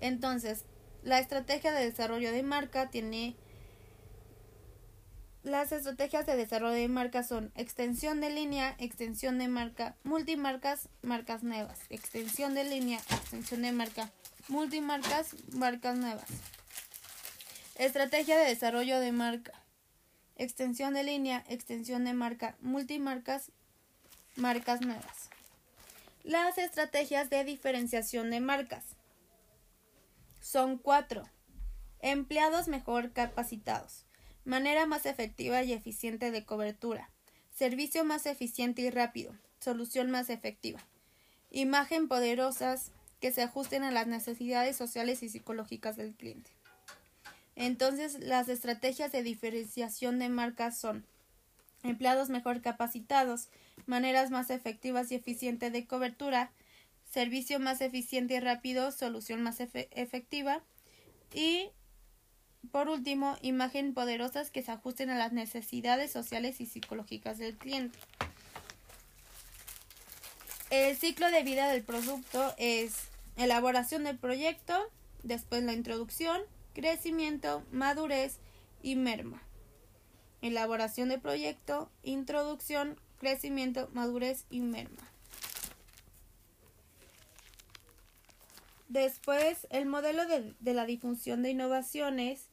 Entonces, 0.00 0.64
la 1.02 1.18
estrategia 1.18 1.72
de 1.72 1.84
desarrollo 1.84 2.32
de 2.32 2.42
marca 2.42 2.90
tiene 2.90 3.36
las 5.46 5.70
estrategias 5.70 6.26
de 6.26 6.36
desarrollo 6.36 6.74
de 6.74 6.88
marca 6.88 7.22
son 7.22 7.52
extensión 7.54 8.20
de 8.20 8.30
línea, 8.30 8.74
extensión 8.78 9.38
de 9.38 9.46
marca, 9.46 9.94
multimarcas, 10.02 10.88
marcas 11.02 11.44
nuevas, 11.44 11.78
extensión 11.88 12.54
de 12.54 12.64
línea, 12.64 12.98
extensión 12.98 13.62
de 13.62 13.70
marca, 13.70 14.10
multimarcas, 14.48 15.36
marcas 15.52 15.96
nuevas. 15.98 16.26
Estrategia 17.76 18.36
de 18.36 18.46
desarrollo 18.46 18.98
de 18.98 19.12
marca, 19.12 19.52
extensión 20.34 20.94
de 20.94 21.04
línea, 21.04 21.44
extensión 21.48 22.04
de 22.04 22.12
marca, 22.12 22.56
multimarcas, 22.60 23.52
marcas 24.34 24.80
nuevas. 24.80 25.30
Las 26.24 26.58
estrategias 26.58 27.30
de 27.30 27.44
diferenciación 27.44 28.30
de 28.30 28.40
marcas 28.40 28.84
son 30.40 30.76
cuatro. 30.76 31.22
Empleados 32.00 32.66
mejor 32.66 33.12
capacitados 33.12 34.05
manera 34.46 34.86
más 34.86 35.04
efectiva 35.04 35.62
y 35.64 35.72
eficiente 35.72 36.30
de 36.30 36.44
cobertura, 36.44 37.10
servicio 37.54 38.04
más 38.04 38.26
eficiente 38.26 38.82
y 38.82 38.90
rápido, 38.90 39.34
solución 39.60 40.10
más 40.10 40.30
efectiva, 40.30 40.80
imagen 41.50 42.06
poderosas 42.08 42.92
que 43.20 43.32
se 43.32 43.42
ajusten 43.42 43.82
a 43.82 43.90
las 43.90 44.06
necesidades 44.06 44.76
sociales 44.76 45.22
y 45.22 45.28
psicológicas 45.28 45.96
del 45.96 46.14
cliente. 46.14 46.50
Entonces, 47.56 48.20
las 48.20 48.48
estrategias 48.48 49.10
de 49.10 49.22
diferenciación 49.22 50.18
de 50.18 50.28
marcas 50.28 50.78
son 50.78 51.04
empleados 51.82 52.28
mejor 52.28 52.60
capacitados, 52.60 53.48
maneras 53.86 54.30
más 54.30 54.50
efectivas 54.50 55.10
y 55.10 55.16
eficientes 55.16 55.72
de 55.72 55.86
cobertura, 55.86 56.52
servicio 57.10 57.58
más 57.58 57.80
eficiente 57.80 58.34
y 58.34 58.40
rápido, 58.40 58.92
solución 58.92 59.42
más 59.42 59.58
efectiva 59.60 60.62
y 61.34 61.70
por 62.72 62.88
último, 62.88 63.36
imagen 63.42 63.94
poderosas 63.94 64.50
que 64.50 64.62
se 64.62 64.72
ajusten 64.72 65.10
a 65.10 65.18
las 65.18 65.32
necesidades 65.32 66.10
sociales 66.10 66.60
y 66.60 66.66
psicológicas 66.66 67.38
del 67.38 67.56
cliente. 67.56 67.98
El 70.70 70.96
ciclo 70.96 71.30
de 71.30 71.42
vida 71.42 71.68
del 71.68 71.82
producto 71.82 72.54
es 72.58 73.08
elaboración 73.36 74.04
del 74.04 74.18
proyecto, 74.18 74.74
después 75.22 75.62
la 75.62 75.72
introducción, 75.72 76.42
crecimiento, 76.74 77.64
madurez 77.70 78.38
y 78.82 78.96
merma. 78.96 79.42
Elaboración 80.42 81.08
del 81.08 81.20
proyecto, 81.20 81.90
introducción, 82.02 83.00
crecimiento, 83.18 83.88
madurez 83.92 84.44
y 84.50 84.60
merma. 84.60 85.10
Después, 88.88 89.66
el 89.70 89.86
modelo 89.86 90.22
de, 90.26 90.54
la 90.74 90.86
difusión 90.86 91.42
de 91.42 91.50
innovaciones 91.50 92.48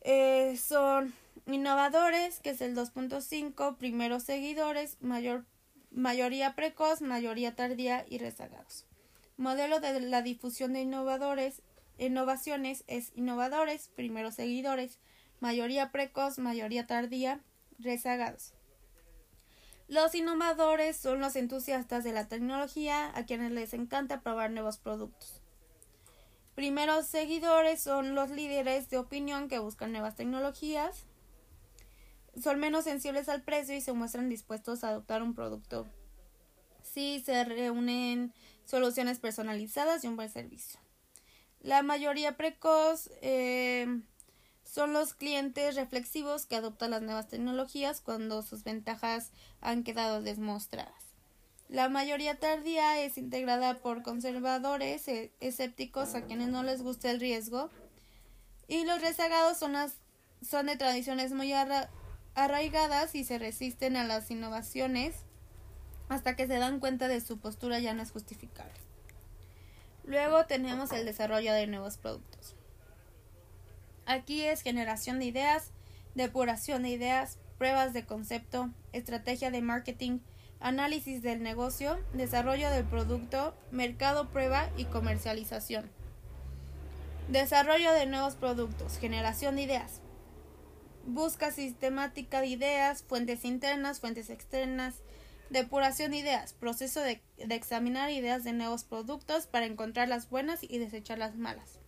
eh, 0.00 0.56
son 0.56 1.14
innovadores, 1.46 2.40
que 2.40 2.50
es 2.50 2.60
el 2.60 2.76
2.5, 2.76 3.76
primeros 3.76 4.22
seguidores, 4.22 4.96
mayor 5.00 5.44
mayoría 5.90 6.54
precoz, 6.54 7.02
mayoría 7.02 7.54
tardía 7.56 8.04
y 8.08 8.18
rezagados. 8.18 8.86
Modelo 9.36 9.80
de 9.80 10.00
la 10.00 10.22
difusión 10.22 10.72
de 10.72 10.82
innovadores, 10.82 11.62
innovaciones 11.98 12.84
es 12.86 13.12
innovadores, 13.14 13.88
primeros 13.88 14.34
seguidores, 14.34 14.98
mayoría 15.40 15.90
precoz, 15.90 16.38
mayoría 16.38 16.86
tardía, 16.86 17.40
rezagados. 17.78 18.54
Los 19.88 20.14
innovadores 20.14 20.96
son 20.96 21.20
los 21.20 21.34
entusiastas 21.34 22.04
de 22.04 22.12
la 22.12 22.28
tecnología 22.28 23.10
a 23.16 23.24
quienes 23.24 23.50
les 23.50 23.74
encanta 23.74 24.20
probar 24.20 24.52
nuevos 24.52 24.78
productos. 24.78 25.39
Primeros 26.60 27.06
seguidores 27.06 27.80
son 27.80 28.14
los 28.14 28.28
líderes 28.28 28.90
de 28.90 28.98
opinión 28.98 29.48
que 29.48 29.58
buscan 29.58 29.92
nuevas 29.92 30.14
tecnologías 30.14 31.06
son 32.38 32.60
menos 32.60 32.84
sensibles 32.84 33.30
al 33.30 33.40
precio 33.40 33.74
y 33.74 33.80
se 33.80 33.94
muestran 33.94 34.28
dispuestos 34.28 34.84
a 34.84 34.90
adoptar 34.90 35.22
un 35.22 35.34
producto 35.34 35.86
si 36.82 37.20
se 37.20 37.44
reúnen 37.44 38.34
soluciones 38.66 39.20
personalizadas 39.20 40.04
y 40.04 40.08
un 40.08 40.16
buen 40.16 40.28
servicio. 40.28 40.78
La 41.60 41.82
mayoría 41.82 42.36
precoz 42.36 43.08
eh, 43.22 43.86
son 44.62 44.92
los 44.92 45.14
clientes 45.14 45.76
reflexivos 45.76 46.44
que 46.44 46.56
adoptan 46.56 46.90
las 46.90 47.00
nuevas 47.00 47.28
tecnologías 47.28 48.02
cuando 48.02 48.42
sus 48.42 48.64
ventajas 48.64 49.32
han 49.62 49.82
quedado 49.82 50.20
demostradas. 50.20 51.09
La 51.70 51.88
mayoría 51.88 52.34
tardía 52.34 53.00
es 53.00 53.16
integrada 53.16 53.78
por 53.78 54.02
conservadores 54.02 55.06
e, 55.06 55.32
escépticos 55.38 56.16
a 56.16 56.22
quienes 56.22 56.48
no 56.48 56.64
les 56.64 56.82
gusta 56.82 57.12
el 57.12 57.20
riesgo. 57.20 57.70
Y 58.66 58.84
los 58.84 59.00
rezagados 59.00 59.56
son, 59.56 59.76
son 60.42 60.66
de 60.66 60.76
tradiciones 60.76 61.32
muy 61.32 61.52
arraigadas 62.34 63.14
y 63.14 63.22
se 63.22 63.38
resisten 63.38 63.96
a 63.96 64.02
las 64.02 64.32
innovaciones 64.32 65.14
hasta 66.08 66.34
que 66.34 66.48
se 66.48 66.58
dan 66.58 66.80
cuenta 66.80 67.06
de 67.06 67.20
su 67.20 67.38
postura 67.38 67.78
ya 67.78 67.94
no 67.94 68.02
es 68.02 68.10
justificable. 68.10 68.74
Luego 70.02 70.46
tenemos 70.46 70.90
el 70.90 71.04
desarrollo 71.04 71.52
de 71.52 71.68
nuevos 71.68 71.98
productos. 71.98 72.56
Aquí 74.06 74.42
es 74.42 74.62
generación 74.62 75.20
de 75.20 75.26
ideas, 75.26 75.70
depuración 76.16 76.82
de 76.82 76.88
ideas, 76.88 77.38
pruebas 77.58 77.92
de 77.92 78.04
concepto, 78.04 78.70
estrategia 78.92 79.52
de 79.52 79.62
marketing, 79.62 80.18
análisis 80.60 81.22
del 81.22 81.42
negocio, 81.42 81.98
desarrollo 82.12 82.70
del 82.70 82.84
producto, 82.84 83.54
mercado 83.70 84.28
prueba 84.28 84.68
y 84.76 84.84
comercialización. 84.84 85.90
Desarrollo 87.28 87.92
de 87.92 88.06
nuevos 88.06 88.34
productos, 88.36 88.98
generación 88.98 89.56
de 89.56 89.62
ideas, 89.62 90.00
Busca 91.06 91.50
sistemática 91.50 92.40
de 92.40 92.48
ideas, 92.48 93.02
fuentes 93.02 93.44
internas, 93.44 94.00
fuentes 94.00 94.28
externas, 94.28 95.02
depuración 95.48 96.10
de 96.10 96.18
ideas, 96.18 96.52
proceso 96.52 97.00
de, 97.00 97.22
examinar 97.38 98.10
ideas 98.10 98.44
de 98.44 98.52
nuevos 98.52 98.84
productos 98.84 99.46
para 99.46 99.66
encontrar 99.66 100.08
las 100.08 100.28
buenas 100.28 100.62
y 100.62 100.78
desechar 100.78 101.18
las 101.18 101.36
malas. 101.36 101.80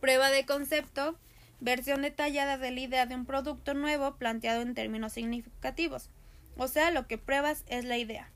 Prueba 0.00 0.30
de 0.30 0.46
concepto, 0.46 1.18
versión 1.60 2.02
detallada 2.02 2.56
de 2.56 2.70
la 2.70 2.80
idea 2.80 3.06
de 3.06 3.14
un 3.14 3.26
producto 3.26 3.74
nuevo 3.74 4.16
planteado 4.16 4.62
en 4.62 4.74
términos 4.74 5.12
significativos. 5.12 6.10
O 6.56 6.68
sea, 6.68 6.90
lo 6.90 7.06
que 7.06 7.18
pruebas 7.18 7.64
es 7.66 7.84
la 7.84 7.98
idea. 7.98 8.30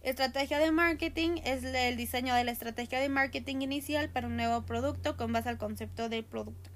Estrategia 0.00 0.58
de 0.58 0.70
marketing 0.70 1.40
es 1.44 1.64
el 1.64 1.96
diseño 1.96 2.34
de 2.34 2.44
la 2.44 2.52
estrategia 2.52 3.00
de 3.00 3.08
marketing 3.08 3.62
inicial 3.62 4.08
para 4.10 4.28
un 4.28 4.36
nuevo 4.36 4.64
producto 4.64 5.16
con 5.16 5.32
base 5.32 5.48
al 5.48 5.58
concepto 5.58 6.08
del 6.08 6.24
producto. 6.24 6.70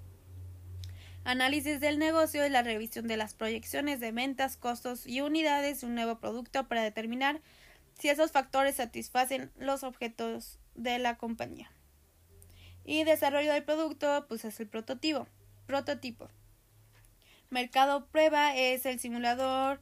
Análisis 1.25 1.79
del 1.79 2.01
negocio 2.01 2.45
y 2.45 2.51
la 2.51 2.63
revisión 2.63 3.07
de 3.07 3.17
las 3.17 3.35
proyecciones 3.35 4.01
de 4.01 4.11
ventas, 4.11 4.57
costos 4.57 5.07
y 5.07 5.21
unidades 5.21 5.81
de 5.81 5.87
un 5.87 5.95
nuevo 5.95 6.19
producto 6.19 6.67
para 6.67 6.83
determinar 6.83 7.41
si 7.99 8.09
esos 8.09 8.33
factores 8.33 8.77
satisfacen 8.77 9.53
los 9.57 9.85
objetos 9.85 10.59
de 10.75 10.99
la 10.99 11.17
compañía. 11.17 11.71
Y 12.85 13.05
desarrollo 13.05 13.53
del 13.53 13.63
producto, 13.63 14.27
pues 14.29 14.45
es 14.45 14.59
el 14.59 14.67
prototipo. 14.67 15.29
Prototipo. 15.67 16.29
Mercado 17.51 18.07
prueba 18.07 18.57
es 18.57 18.85
el 18.87 18.99
simulador 18.99 19.81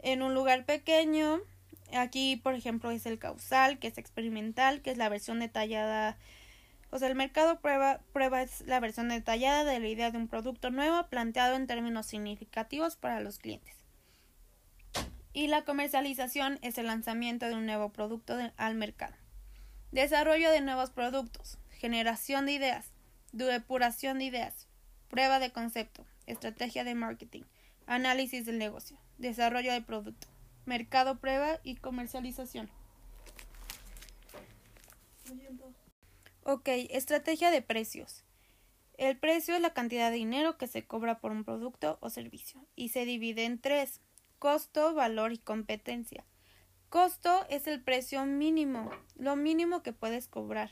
en 0.00 0.22
un 0.22 0.34
lugar 0.34 0.64
pequeño. 0.64 1.40
Aquí, 1.92 2.36
por 2.36 2.54
ejemplo, 2.54 2.90
es 2.90 3.06
el 3.06 3.18
causal, 3.18 3.78
que 3.78 3.88
es 3.88 3.98
experimental, 3.98 4.82
que 4.82 4.90
es 4.90 4.98
la 4.98 5.08
versión 5.08 5.40
detallada 5.40 6.18
o 6.90 6.98
sea, 6.98 7.08
el 7.08 7.14
mercado 7.14 7.60
prueba, 7.60 8.00
prueba 8.12 8.42
es 8.42 8.62
la 8.62 8.80
versión 8.80 9.10
detallada 9.10 9.64
de 9.64 9.78
la 9.78 9.88
idea 9.88 10.10
de 10.10 10.18
un 10.18 10.28
producto 10.28 10.70
nuevo 10.70 11.06
planteado 11.08 11.54
en 11.54 11.66
términos 11.66 12.06
significativos 12.06 12.96
para 12.96 13.20
los 13.20 13.38
clientes. 13.38 13.74
Y 15.34 15.48
la 15.48 15.64
comercialización 15.64 16.58
es 16.62 16.78
el 16.78 16.86
lanzamiento 16.86 17.46
de 17.46 17.54
un 17.54 17.66
nuevo 17.66 17.90
producto 17.90 18.36
al 18.56 18.74
mercado. 18.74 19.14
Desarrollo 19.92 20.50
de 20.50 20.62
nuevos 20.62 20.90
productos, 20.90 21.58
generación 21.70 22.46
de 22.46 22.52
ideas, 22.52 22.92
depuración 23.32 24.18
de 24.18 24.24
ideas, 24.24 24.66
prueba 25.08 25.38
de 25.38 25.52
concepto, 25.52 26.06
estrategia 26.26 26.84
de 26.84 26.94
marketing, 26.94 27.42
análisis 27.86 28.46
del 28.46 28.58
negocio, 28.58 28.98
desarrollo 29.18 29.72
del 29.72 29.84
producto, 29.84 30.28
mercado 30.64 31.18
prueba 31.18 31.60
y 31.62 31.76
comercialización. 31.76 32.70
Ok, 36.44 36.68
estrategia 36.90 37.50
de 37.50 37.60
precios. 37.60 38.24
El 38.96 39.18
precio 39.18 39.54
es 39.54 39.60
la 39.60 39.74
cantidad 39.74 40.10
de 40.10 40.16
dinero 40.16 40.56
que 40.58 40.66
se 40.66 40.86
cobra 40.86 41.20
por 41.20 41.30
un 41.30 41.44
producto 41.44 41.98
o 42.00 42.10
servicio 42.10 42.66
y 42.74 42.88
se 42.88 43.04
divide 43.04 43.44
en 43.44 43.60
tres, 43.60 44.00
costo, 44.38 44.94
valor 44.94 45.32
y 45.32 45.38
competencia. 45.38 46.24
Costo 46.88 47.46
es 47.50 47.66
el 47.66 47.82
precio 47.82 48.24
mínimo, 48.24 48.90
lo 49.14 49.36
mínimo 49.36 49.82
que 49.82 49.92
puedes 49.92 50.26
cobrar. 50.26 50.70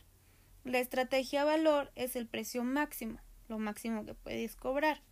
La 0.64 0.78
estrategia 0.78 1.44
valor 1.44 1.92
es 1.94 2.16
el 2.16 2.26
precio 2.26 2.64
máximo, 2.64 3.20
lo 3.48 3.58
máximo 3.58 4.04
que 4.04 4.14
puedes 4.14 4.56
cobrar. 4.56 5.02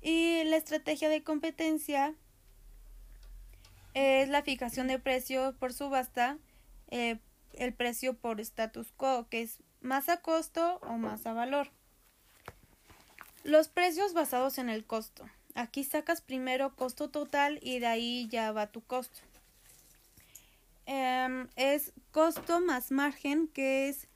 Y 0.00 0.44
la 0.44 0.56
estrategia 0.56 1.08
de 1.08 1.24
competencia 1.24 2.14
es 3.96 4.28
la 4.28 4.42
fijación 4.42 4.88
de 4.88 4.98
precio 4.98 5.54
por 5.58 5.72
subasta 5.72 6.36
eh, 6.88 7.18
el 7.54 7.72
precio 7.72 8.12
por 8.12 8.42
status 8.42 8.92
quo, 8.94 9.26
que 9.30 9.40
es 9.40 9.60
más 9.80 10.10
a 10.10 10.18
costo 10.18 10.80
o 10.82 10.98
más 10.98 11.24
a 11.24 11.32
valor. 11.32 11.70
Los 13.42 13.68
precios 13.68 14.12
basados 14.12 14.58
en 14.58 14.68
el 14.68 14.84
costo. 14.84 15.26
Aquí 15.54 15.82
sacas 15.82 16.20
primero 16.20 16.76
costo 16.76 17.08
total 17.08 17.58
y 17.62 17.78
de 17.78 17.86
ahí 17.86 18.28
ya 18.30 18.52
va 18.52 18.66
tu 18.66 18.82
costo. 18.82 19.22
Em, 20.84 21.48
es 21.56 21.94
costo 22.12 22.60
más 22.60 22.90
margen, 22.90 23.48
que 23.48 23.88
es 23.88 24.08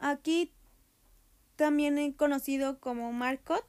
aquí 0.00 0.50
también 1.54 2.12
conocido 2.12 2.80
como 2.80 3.12
markup 3.12 3.64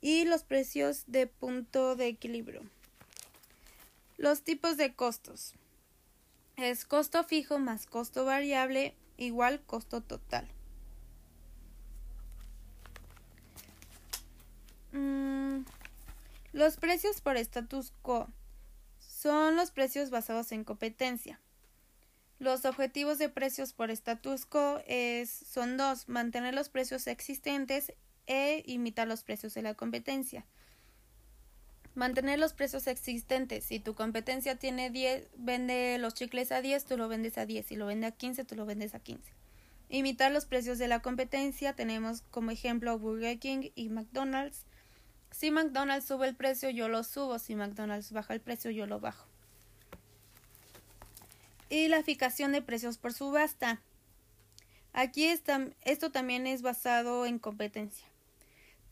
y 0.00 0.24
los 0.24 0.44
precios 0.44 1.04
de 1.08 1.26
punto 1.26 1.94
de 1.94 2.06
equilibrio. 2.06 2.62
Los 4.16 4.42
tipos 4.42 4.76
de 4.76 4.94
costos 4.94 5.54
es 6.56 6.84
costo 6.84 7.24
fijo 7.24 7.58
más 7.58 7.86
costo 7.86 8.24
variable 8.24 8.94
igual 9.16 9.60
costo 9.66 10.00
total. 10.02 10.48
Mm, 14.92 15.64
los 16.52 16.76
precios 16.76 17.20
por 17.20 17.36
status 17.36 17.92
quo 18.02 18.28
son 19.00 19.56
los 19.56 19.72
precios 19.72 20.10
basados 20.10 20.52
en 20.52 20.62
competencia. 20.62 21.40
Los 22.38 22.64
objetivos 22.64 23.18
de 23.18 23.28
precios 23.28 23.72
por 23.72 23.90
status 23.90 24.46
quo 24.46 24.80
es, 24.86 25.30
son 25.30 25.76
dos, 25.76 26.08
mantener 26.08 26.54
los 26.54 26.68
precios 26.68 27.08
existentes 27.08 27.92
e 28.26 28.62
imitar 28.66 29.08
los 29.08 29.24
precios 29.24 29.54
de 29.54 29.62
la 29.62 29.74
competencia. 29.74 30.46
Mantener 31.94 32.40
los 32.40 32.52
precios 32.52 32.86
existentes. 32.88 33.64
Si 33.64 33.78
tu 33.78 33.94
competencia 33.94 34.56
tiene 34.56 34.90
10, 34.90 35.28
vende 35.36 35.96
los 35.98 36.14
chicles 36.14 36.50
a 36.50 36.60
10, 36.60 36.84
tú 36.84 36.96
lo 36.96 37.08
vendes 37.08 37.38
a 37.38 37.46
10. 37.46 37.66
Si 37.66 37.76
lo 37.76 37.86
vende 37.86 38.08
a 38.08 38.10
15, 38.10 38.44
tú 38.44 38.56
lo 38.56 38.66
vendes 38.66 38.94
a 38.94 39.00
15. 39.00 39.22
Imitar 39.90 40.32
los 40.32 40.44
precios 40.44 40.78
de 40.78 40.88
la 40.88 41.00
competencia. 41.00 41.74
Tenemos 41.74 42.22
como 42.30 42.50
ejemplo 42.50 42.98
Burger 42.98 43.38
King 43.38 43.70
y 43.76 43.90
McDonald's. 43.90 44.64
Si 45.30 45.50
McDonald's 45.50 46.06
sube 46.06 46.26
el 46.26 46.34
precio, 46.34 46.70
yo 46.70 46.88
lo 46.88 47.04
subo. 47.04 47.38
Si 47.38 47.54
McDonald's 47.54 48.10
baja 48.10 48.34
el 48.34 48.40
precio, 48.40 48.72
yo 48.72 48.86
lo 48.86 48.98
bajo. 48.98 49.26
Y 51.68 51.88
la 51.88 52.02
fijación 52.02 52.52
de 52.52 52.62
precios 52.62 52.98
por 52.98 53.12
subasta. 53.12 53.80
Aquí 54.92 55.24
está, 55.24 55.68
esto 55.82 56.10
también 56.10 56.46
es 56.46 56.62
basado 56.62 57.26
en 57.26 57.38
competencia. 57.38 58.06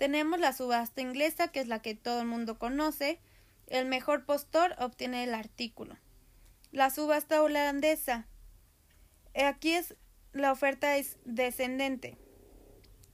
Tenemos 0.03 0.41
la 0.41 0.53
subasta 0.53 1.01
inglesa, 1.01 1.47
que 1.47 1.61
es 1.61 1.69
la 1.69 1.81
que 1.81 1.95
todo 1.95 2.23
el 2.23 2.27
mundo 2.27 2.59
conoce. 2.59 3.21
El 3.69 3.87
mejor 3.87 4.25
postor 4.25 4.75
obtiene 4.81 5.23
el 5.23 5.33
artículo. 5.33 5.97
La 6.73 6.91
subasta 6.91 7.41
holandesa. 7.41 8.27
Aquí 9.37 9.75
es 9.75 9.95
la 10.33 10.51
oferta 10.51 10.97
es 10.97 11.19
descendente. 11.25 12.19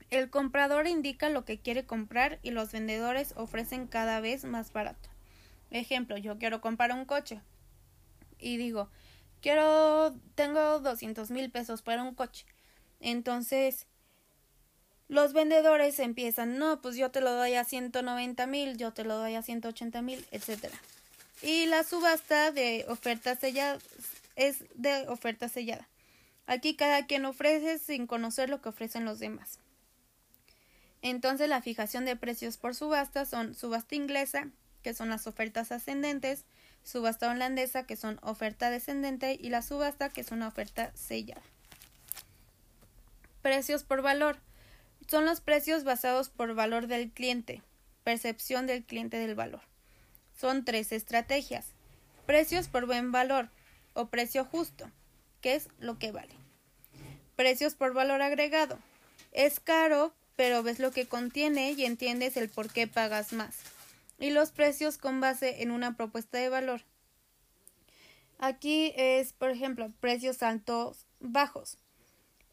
El 0.09 0.31
comprador 0.31 0.87
indica 0.87 1.29
lo 1.29 1.45
que 1.45 1.59
quiere 1.59 1.85
comprar 1.85 2.39
y 2.41 2.49
los 2.49 2.71
vendedores 2.71 3.35
ofrecen 3.37 3.85
cada 3.85 4.19
vez 4.19 4.43
más 4.43 4.73
barato. 4.73 5.11
Ejemplo, 5.69 6.17
yo 6.17 6.39
quiero 6.39 6.59
comprar 6.59 6.91
un 6.91 7.05
coche 7.05 7.39
y 8.39 8.57
digo, 8.57 8.89
quiero, 9.41 10.15
tengo 10.33 10.79
200 10.79 11.29
mil 11.29 11.51
pesos 11.51 11.83
para 11.83 12.01
un 12.01 12.15
coche. 12.15 12.47
Entonces, 12.99 13.85
los 15.09 15.33
vendedores 15.33 15.99
empiezan, 15.99 16.59
no, 16.59 16.81
pues 16.81 16.95
yo 16.95 17.09
te 17.09 17.19
lo 17.19 17.33
doy 17.33 17.55
a 17.55 17.65
190 17.65 18.45
mil, 18.45 18.77
yo 18.77 18.93
te 18.93 19.03
lo 19.03 19.17
doy 19.17 19.35
a 19.35 19.41
180 19.41 20.01
mil, 20.03 20.25
etcétera. 20.31 20.77
Y 21.41 21.65
la 21.65 21.83
subasta 21.83 22.51
de 22.51 22.85
oferta 22.87 23.35
sellada 23.35 23.79
es 24.35 24.63
de 24.75 25.07
oferta 25.07 25.49
sellada. 25.49 25.87
Aquí 26.45 26.75
cada 26.75 27.07
quien 27.07 27.25
ofrece 27.25 27.79
sin 27.79 28.07
conocer 28.07 28.49
lo 28.49 28.61
que 28.61 28.69
ofrecen 28.69 29.03
los 29.03 29.19
demás. 29.19 29.59
Entonces 31.01 31.49
la 31.49 31.61
fijación 31.61 32.05
de 32.05 32.15
precios 32.15 32.57
por 32.57 32.75
subasta 32.75 33.25
son 33.25 33.55
subasta 33.55 33.95
inglesa, 33.95 34.47
que 34.83 34.93
son 34.93 35.09
las 35.09 35.27
ofertas 35.27 35.71
ascendentes, 35.71 36.45
subasta 36.83 37.29
holandesa, 37.29 37.83
que 37.83 37.95
son 37.95 38.19
oferta 38.21 38.69
descendente, 38.69 39.37
y 39.39 39.49
la 39.49 39.61
subasta, 39.61 40.09
que 40.09 40.21
es 40.21 40.31
una 40.31 40.47
oferta 40.47 40.91
sellada. 40.95 41.41
Precios 43.41 43.83
por 43.83 44.01
valor. 44.01 44.37
Son 45.09 45.25
los 45.25 45.41
precios 45.41 45.83
basados 45.83 46.29
por 46.29 46.53
valor 46.53 46.85
del 46.85 47.09
cliente, 47.09 47.63
percepción 48.03 48.67
del 48.67 48.83
cliente 48.83 49.17
del 49.17 49.33
valor. 49.33 49.61
Son 50.37 50.63
tres 50.63 50.91
estrategias. 50.91 51.65
Precios 52.27 52.67
por 52.67 52.85
buen 52.85 53.11
valor 53.11 53.49
o 53.93 54.09
precio 54.09 54.45
justo, 54.45 54.91
que 55.41 55.55
es 55.55 55.67
lo 55.79 55.97
que 55.97 56.11
vale. 56.11 56.35
Precios 57.35 57.73
por 57.73 57.93
valor 57.93 58.21
agregado. 58.21 58.77
Es 59.31 59.59
caro, 59.59 60.13
pero 60.35 60.61
ves 60.61 60.77
lo 60.77 60.91
que 60.91 61.07
contiene 61.07 61.71
y 61.71 61.85
entiendes 61.85 62.37
el 62.37 62.49
por 62.49 62.71
qué 62.71 62.85
pagas 62.85 63.33
más. 63.33 63.55
Y 64.19 64.29
los 64.29 64.51
precios 64.51 64.99
con 64.99 65.21
base 65.21 65.63
en 65.63 65.71
una 65.71 65.97
propuesta 65.97 66.37
de 66.37 66.49
valor. 66.49 66.81
Aquí 68.37 68.93
es, 68.95 69.33
por 69.33 69.49
ejemplo, 69.49 69.91
precios 69.99 70.43
altos, 70.43 71.07
bajos. 71.19 71.79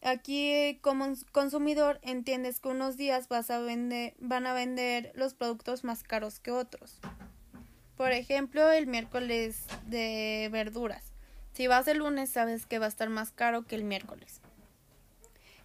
Aquí 0.07 0.79
como 0.83 1.13
consumidor 1.33 1.99
entiendes 2.01 2.61
que 2.61 2.69
unos 2.69 2.97
días 2.97 3.27
vas 3.27 3.51
a 3.51 3.59
vender, 3.59 4.15
van 4.21 4.47
a 4.47 4.55
vender 4.55 5.11
los 5.17 5.35
productos 5.35 5.83
más 5.83 6.05
caros 6.05 6.39
que 6.39 6.53
otros. 6.53 7.01
Por 7.97 8.13
ejemplo, 8.13 8.71
el 8.71 8.87
miércoles 8.87 9.65
de 9.87 10.49
verduras. 10.53 11.03
Si 11.55 11.67
vas 11.67 11.89
el 11.89 11.99
lunes 11.99 12.31
sabes 12.31 12.67
que 12.67 12.79
va 12.79 12.87
a 12.87 12.89
estar 12.89 13.09
más 13.09 13.33
caro 13.33 13.67
que 13.67 13.75
el 13.75 13.83
miércoles. 13.83 14.41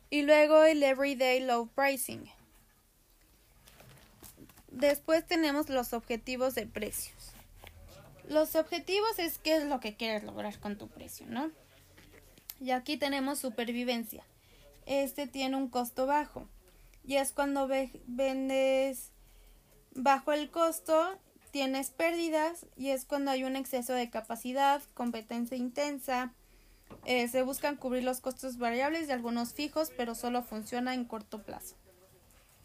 Y 0.09 0.23
luego 0.23 0.63
el 0.63 0.81
Everyday 0.81 1.41
Low 1.41 1.67
Pricing. 1.67 2.27
Después 4.71 5.23
tenemos 5.27 5.69
los 5.69 5.93
objetivos 5.93 6.55
de 6.55 6.65
precios. 6.65 7.33
Los 8.27 8.55
objetivos 8.55 9.19
es 9.19 9.37
qué 9.37 9.57
es 9.57 9.65
lo 9.65 9.79
que 9.79 9.95
quieres 9.95 10.23
lograr 10.23 10.57
con 10.59 10.79
tu 10.79 10.87
precio, 10.87 11.27
¿no? 11.29 11.51
Y 12.59 12.71
aquí 12.71 12.97
tenemos 12.97 13.37
supervivencia. 13.37 14.23
Este 14.91 15.25
tiene 15.25 15.55
un 15.55 15.69
costo 15.69 16.05
bajo. 16.05 16.49
Y 17.05 17.15
es 17.15 17.31
cuando 17.31 17.69
vendes 18.07 19.13
bajo 19.95 20.33
el 20.33 20.51
costo, 20.51 21.17
tienes 21.51 21.91
pérdidas 21.91 22.65
y 22.75 22.89
es 22.89 23.05
cuando 23.05 23.31
hay 23.31 23.45
un 23.45 23.55
exceso 23.55 23.93
de 23.93 24.09
capacidad, 24.09 24.81
competencia 24.93 25.55
intensa, 25.55 26.33
eh, 27.05 27.29
se 27.29 27.41
buscan 27.41 27.77
cubrir 27.77 28.03
los 28.03 28.19
costos 28.19 28.57
variables 28.57 29.07
de 29.07 29.13
algunos 29.13 29.53
fijos, 29.53 29.93
pero 29.95 30.13
solo 30.13 30.43
funciona 30.43 30.93
en 30.93 31.05
corto 31.05 31.41
plazo. 31.41 31.77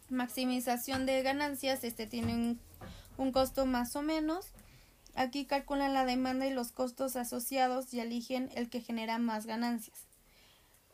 Maximización 0.09 1.05
de 1.05 1.23
ganancias, 1.23 1.85
este 1.85 2.07
tiene 2.07 2.33
un, 2.33 2.59
un 3.17 3.31
costo 3.31 3.65
más 3.65 3.95
o 3.95 4.01
menos. 4.01 4.47
Aquí 5.15 5.45
calculan 5.45 5.93
la 5.93 6.03
demanda 6.03 6.45
y 6.45 6.51
los 6.51 6.73
costos 6.73 7.15
asociados 7.15 7.93
y 7.93 8.01
eligen 8.01 8.49
el 8.53 8.69
que 8.69 8.81
genera 8.81 9.17
más 9.17 9.45
ganancias. 9.45 10.06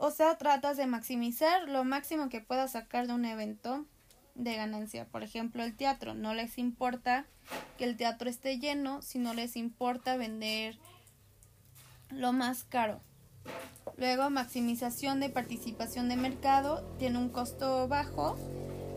O 0.06 0.12
sea, 0.12 0.38
tratas 0.38 0.76
de 0.76 0.86
maximizar 0.86 1.70
lo 1.70 1.86
máximo 1.86 2.28
que 2.28 2.42
puedas 2.42 2.74
sacar 2.74 3.08
de 3.08 3.14
un 3.14 3.24
evento 3.24 3.86
de 4.36 4.58
ganancia. 4.58 5.06
Por 5.06 5.24
ejemplo, 5.24 5.64
el 5.64 5.78
teatro. 5.78 6.14
No 6.14 6.34
les 6.34 6.58
importa 6.58 7.26
que 7.78 7.86
el 7.86 7.96
teatro 7.96 8.30
esté 8.30 8.60
lleno, 8.60 9.02
si 9.02 9.18
no 9.18 9.34
les 9.34 9.56
importa 9.56 10.18
vender 10.18 10.78
lo 12.10 12.34
más 12.34 12.66
caro. 12.66 13.00
Luego, 13.96 14.30
maximización 14.30 15.22
de 15.22 15.30
participación 15.30 16.10
de 16.10 16.18
mercado, 16.18 16.84
tiene 17.00 17.18
un 17.18 17.30
costo 17.30 17.88
bajo. 17.88 18.36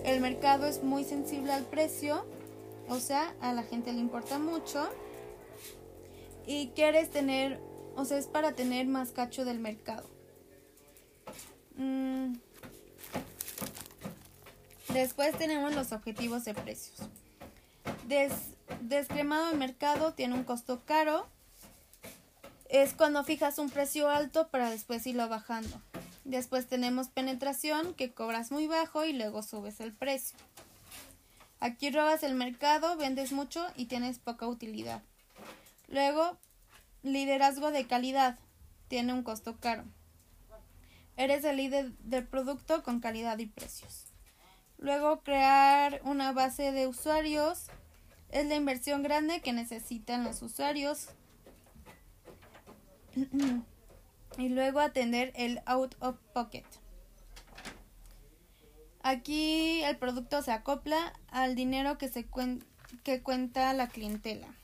El 0.04 0.20
mercado 0.20 0.66
es 0.66 0.82
muy 0.82 1.04
sensible 1.04 1.52
al 1.52 1.66
precio, 1.66 2.26
o 2.88 2.98
sea, 2.98 3.32
a 3.40 3.52
la 3.52 3.62
gente 3.62 3.92
le 3.92 4.00
importa 4.00 4.40
mucho. 4.40 4.88
Y 6.48 6.70
quieres 6.70 7.10
tener, 7.10 7.60
o 7.94 8.04
sea, 8.04 8.18
es 8.18 8.26
para 8.26 8.56
tener 8.56 8.88
más 8.88 9.12
cacho 9.12 9.44
del 9.44 9.60
mercado. 9.60 10.15
Mm. 11.76 12.34
Después 14.88 15.36
tenemos 15.36 15.74
los 15.74 15.92
objetivos 15.92 16.44
de 16.44 16.54
precios. 16.54 16.98
Des 18.06 18.32
descremado 18.80 19.48
de 19.50 19.56
mercado 19.56 20.12
tiene 20.14 20.34
un 20.34 20.44
costo 20.44 20.82
caro 20.84 21.26
es 22.68 22.94
cuando 22.94 23.22
fijas 23.24 23.58
un 23.58 23.70
precio 23.70 24.08
alto 24.10 24.48
para 24.48 24.70
después 24.70 25.06
irlo 25.06 25.28
bajando. 25.28 25.80
Después 26.24 26.66
tenemos 26.66 27.08
penetración, 27.08 27.94
que 27.94 28.12
cobras 28.12 28.50
muy 28.50 28.66
bajo 28.66 29.04
y 29.04 29.12
luego 29.12 29.42
subes 29.42 29.80
el 29.80 29.92
precio. 29.92 30.36
Aquí 31.60 31.90
robas 31.90 32.22
el 32.22 32.34
mercado, 32.34 32.96
vendes 32.96 33.32
mucho 33.32 33.64
y 33.76 33.86
tienes 33.86 34.18
poca 34.18 34.48
utilidad. 34.48 35.02
Luego, 35.88 36.36
liderazgo 37.02 37.70
de 37.70 37.86
calidad. 37.86 38.38
Tiene 38.88 39.12
un 39.12 39.22
costo 39.22 39.56
caro. 39.60 39.84
Eres 41.16 41.44
el 41.44 41.56
líder 41.56 41.92
del 41.98 42.26
producto 42.26 42.82
con 42.82 43.00
calidad 43.00 43.38
y 43.38 43.46
precios. 43.46 44.12
Luego, 44.78 45.22
crear 45.22 46.00
una 46.04 46.32
base 46.32 46.72
de 46.72 46.86
usuarios. 46.86 47.66
Es 48.30 48.46
la 48.46 48.56
inversión 48.56 49.02
grande 49.02 49.40
que 49.40 49.52
necesitan 49.52 50.24
los 50.24 50.42
usuarios 50.42 51.08
y 54.38 54.48
luego 54.48 54.80
atender 54.80 55.32
el 55.36 55.62
out 55.64 55.94
of 56.00 56.16
pocket. 56.34 56.64
Aquí 59.02 59.84
el 59.84 59.96
producto 59.98 60.42
se 60.42 60.50
acopla 60.50 61.12
al 61.28 61.54
dinero 61.54 61.96
que, 61.96 62.08
se 62.08 62.26
que 63.04 63.22
cuenta 63.22 63.72
la 63.72 63.86
clientela. 63.86 64.55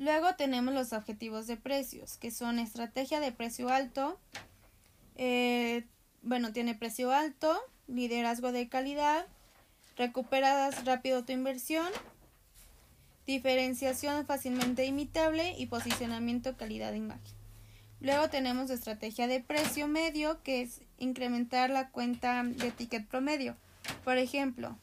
Luego 0.00 0.34
tenemos 0.34 0.72
los 0.72 0.94
objetivos 0.94 1.46
de 1.46 1.58
precios, 1.58 2.16
que 2.16 2.30
son 2.30 2.58
estrategia 2.58 3.20
de 3.20 3.32
precio 3.32 3.68
alto, 3.68 4.18
eh, 5.16 5.84
bueno, 6.22 6.54
tiene 6.54 6.74
precio 6.74 7.12
alto, 7.12 7.54
liderazgo 7.86 8.50
de 8.50 8.66
calidad, 8.70 9.26
recuperas 9.98 10.86
rápido 10.86 11.22
tu 11.26 11.32
inversión 11.32 11.86
diferenciación 13.26 14.24
fácilmente 14.24 14.86
imitable 14.86 15.54
y 15.58 15.66
posicionamiento 15.66 16.56
calidad-imagen. 16.56 17.36
Luego 18.00 18.30
tenemos 18.30 18.70
estrategia 18.70 19.26
de 19.26 19.40
precio 19.40 19.86
medio, 19.86 20.42
que 20.42 20.62
es 20.62 20.80
incrementar 20.98 21.68
la 21.68 21.90
cuenta 21.90 22.42
de 22.42 22.70
ticket 22.70 23.06
promedio. 23.06 23.54
Por 24.02 24.16
ejemplo, 24.16 24.78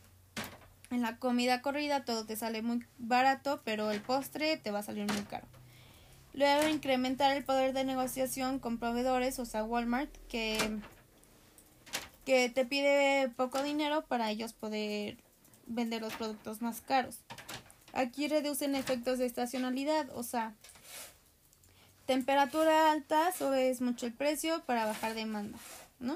en 0.90 1.02
la 1.02 1.18
comida 1.18 1.62
corrida 1.62 2.06
todo 2.06 2.26
te 2.26 2.36
sale 2.36 2.62
muy 2.62 2.86
barato, 2.98 3.62
pero 3.64 3.92
el 3.92 4.02
postre 4.02 4.58
te 4.58 4.72
va 4.72 4.80
a 4.80 4.84
salir 4.84 5.12
muy 5.12 5.24
caro. 5.24 5.48
Luego 6.34 6.68
incrementar 6.68 7.36
el 7.36 7.44
poder 7.44 7.74
de 7.74 7.84
negociación 7.84 8.60
con 8.60 8.78
proveedores, 8.78 9.40
o 9.40 9.46
sea, 9.46 9.64
Walmart, 9.64 10.16
que, 10.28 10.80
que 12.26 12.50
te 12.50 12.66
pide 12.66 13.30
poco 13.36 13.64
dinero 13.64 14.06
para 14.06 14.30
ellos 14.30 14.54
poder 14.54 15.18
vender 15.66 16.02
los 16.02 16.14
productos 16.14 16.62
más 16.62 16.82
caros. 16.82 17.20
Aquí 17.94 18.28
reducen 18.28 18.76
efectos 18.76 19.18
de 19.18 19.26
estacionalidad, 19.26 20.10
o 20.16 20.22
sea, 20.22 20.54
temperatura 22.06 22.92
alta, 22.92 23.32
subes 23.32 23.82
mucho 23.82 24.06
el 24.06 24.14
precio 24.14 24.62
para 24.66 24.86
bajar 24.86 25.16
demanda, 25.16 25.58
¿no? 26.00 26.16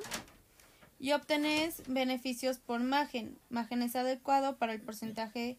Y 1.02 1.14
obtenés 1.14 1.82
beneficios 1.88 2.60
por 2.60 2.80
margen. 2.80 3.36
Margen 3.50 3.82
es 3.82 3.96
adecuado 3.96 4.58
para 4.58 4.74
el 4.74 4.82
porcentaje 4.82 5.58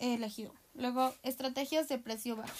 elegido. 0.00 0.52
Luego, 0.74 1.14
estrategias 1.22 1.86
de 1.88 1.98
precio 1.98 2.34
bajo. 2.34 2.52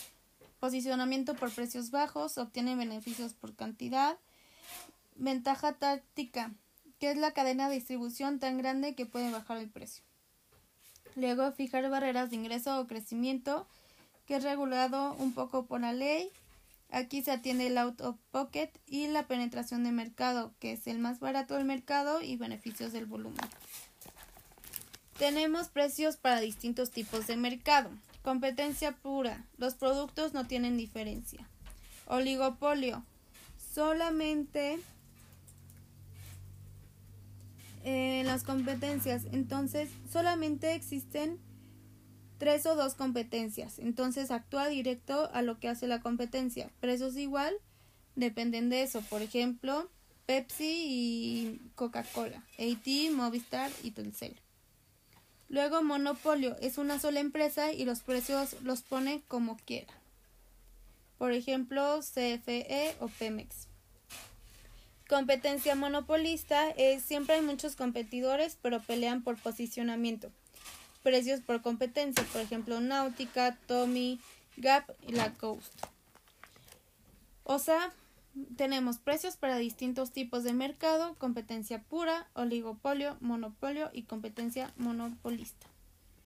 Posicionamiento 0.61 1.35
por 1.35 1.53
precios 1.53 1.91
bajos, 1.91 2.39
obtiene 2.39 2.77
beneficios 2.77 3.35
por 3.35 3.57
cantidad. 3.57 4.17
Ventaja 5.17 5.73
táctica, 5.73 6.53
que 7.01 7.11
es 7.11 7.17
la 7.17 7.33
cadena 7.33 7.69
de 7.69 7.75
distribución 7.75 8.39
tan 8.39 8.57
grande 8.57 8.95
que 8.95 9.05
puede 9.05 9.33
bajar 9.33 9.59
el 9.59 9.69
precio. 9.69 10.05
Luego, 11.17 11.51
fijar 11.51 11.91
barreras 11.91 12.31
de 12.31 12.37
ingreso 12.37 12.79
o 12.79 12.87
crecimiento, 12.87 13.67
que 14.27 14.37
es 14.37 14.45
regulado 14.45 15.15
un 15.15 15.33
poco 15.33 15.67
por 15.67 15.81
la 15.81 15.93
ley. 15.93 16.31
Aquí 16.91 17.23
se 17.23 17.33
atiende 17.33 17.67
el 17.67 17.79
out 17.79 18.01
of 18.01 18.17
pocket 18.31 18.71
y 18.87 19.07
la 19.09 19.27
penetración 19.27 19.85
de 19.85 19.93
mercado, 19.93 20.55
que 20.59 20.73
es 20.73 20.87
el 20.87 20.99
más 20.99 21.21
barato 21.21 21.55
del 21.55 21.65
mercado 21.65 22.23
y 22.23 22.37
beneficios 22.37 22.93
del 22.93 23.07
volumen. 23.07 23.45
Tenemos 25.19 25.69
precios 25.69 26.17
para 26.17 26.41
distintos 26.41 26.91
tipos 26.91 27.27
de 27.27 27.37
mercado. 27.37 27.91
Competencia 28.23 28.93
pura. 28.93 29.45
Los 29.59 29.75
productos 29.75 30.33
no 30.33 30.47
tienen 30.47 30.77
diferencia. 30.77 31.47
Oligopolio. 32.07 33.05
Solamente 33.75 34.79
en 37.85 38.27
las 38.27 38.45
competencias. 38.45 39.25
Entonces, 39.33 39.91
solamente 40.11 40.75
existen 40.75 41.39
tres 42.39 42.67
o 42.67 42.75
dos 42.75 42.95
competencias. 42.95 43.79
Entonces, 43.79 44.31
actúa 44.31 44.69
directo 44.69 45.31
a 45.33 45.43
lo 45.43 45.59
que 45.59 45.69
hace 45.69 45.87
la 45.87 46.01
competencia. 46.01 46.71
Precios 46.81 47.17
igual 47.17 47.55
dependen 48.15 48.71
de 48.71 48.83
eso. 48.83 49.03
Por 49.03 49.23
ejemplo, 49.23 49.91
Pepsi 50.27 50.85
y 50.87 51.61
Coca-Cola, 51.75 52.45
AT, 52.59 53.13
Movistar 53.13 53.71
y 53.83 53.91
Telcel. 53.91 54.41
Luego, 55.49 55.83
monopolio 55.83 56.57
es 56.61 56.79
una 56.79 56.99
sola 56.99 57.21
empresa 57.21 57.73
y 57.73 57.85
los 57.85 58.01
precios 58.01 58.57
los 58.63 58.83
pone 58.83 59.23
como 59.29 59.57
quiera. 59.57 59.95
Por 61.17 61.33
ejemplo, 61.33 62.01
CFE 62.01 62.95
o 63.01 63.09
Pemex. 63.09 63.69
Competencia 65.09 65.75
monopolista 65.75 66.69
es 66.71 67.03
siempre 67.03 67.37
hay 67.37 67.41
muchos 67.41 67.77
competidores, 67.77 68.59
pero 68.61 68.81
pelean 68.81 69.23
por 69.23 69.39
posicionamiento. 69.39 70.31
Precios 71.09 71.41
por 71.41 71.63
competencia, 71.63 72.23
por 72.35 72.43
ejemplo, 72.43 72.81
Náutica, 72.81 73.57
Tommy, 73.67 74.21
Gap 74.59 74.95
y 75.07 75.13
La 75.13 75.33
Coast. 75.33 75.73
O 77.45 77.59
sea, 77.59 77.95
tenemos 78.59 78.99
precios 78.99 79.39
para 79.39 79.57
distintos 79.57 80.13
tipos 80.13 80.45
de 80.45 80.53
mercado, 80.53 81.15
competencia 81.15 81.83
pura, 81.83 82.29
oligopolio, 82.35 83.17
monopolio 83.21 83.89
y 83.95 84.03
competencia 84.03 84.71
monopolista. 84.77 85.67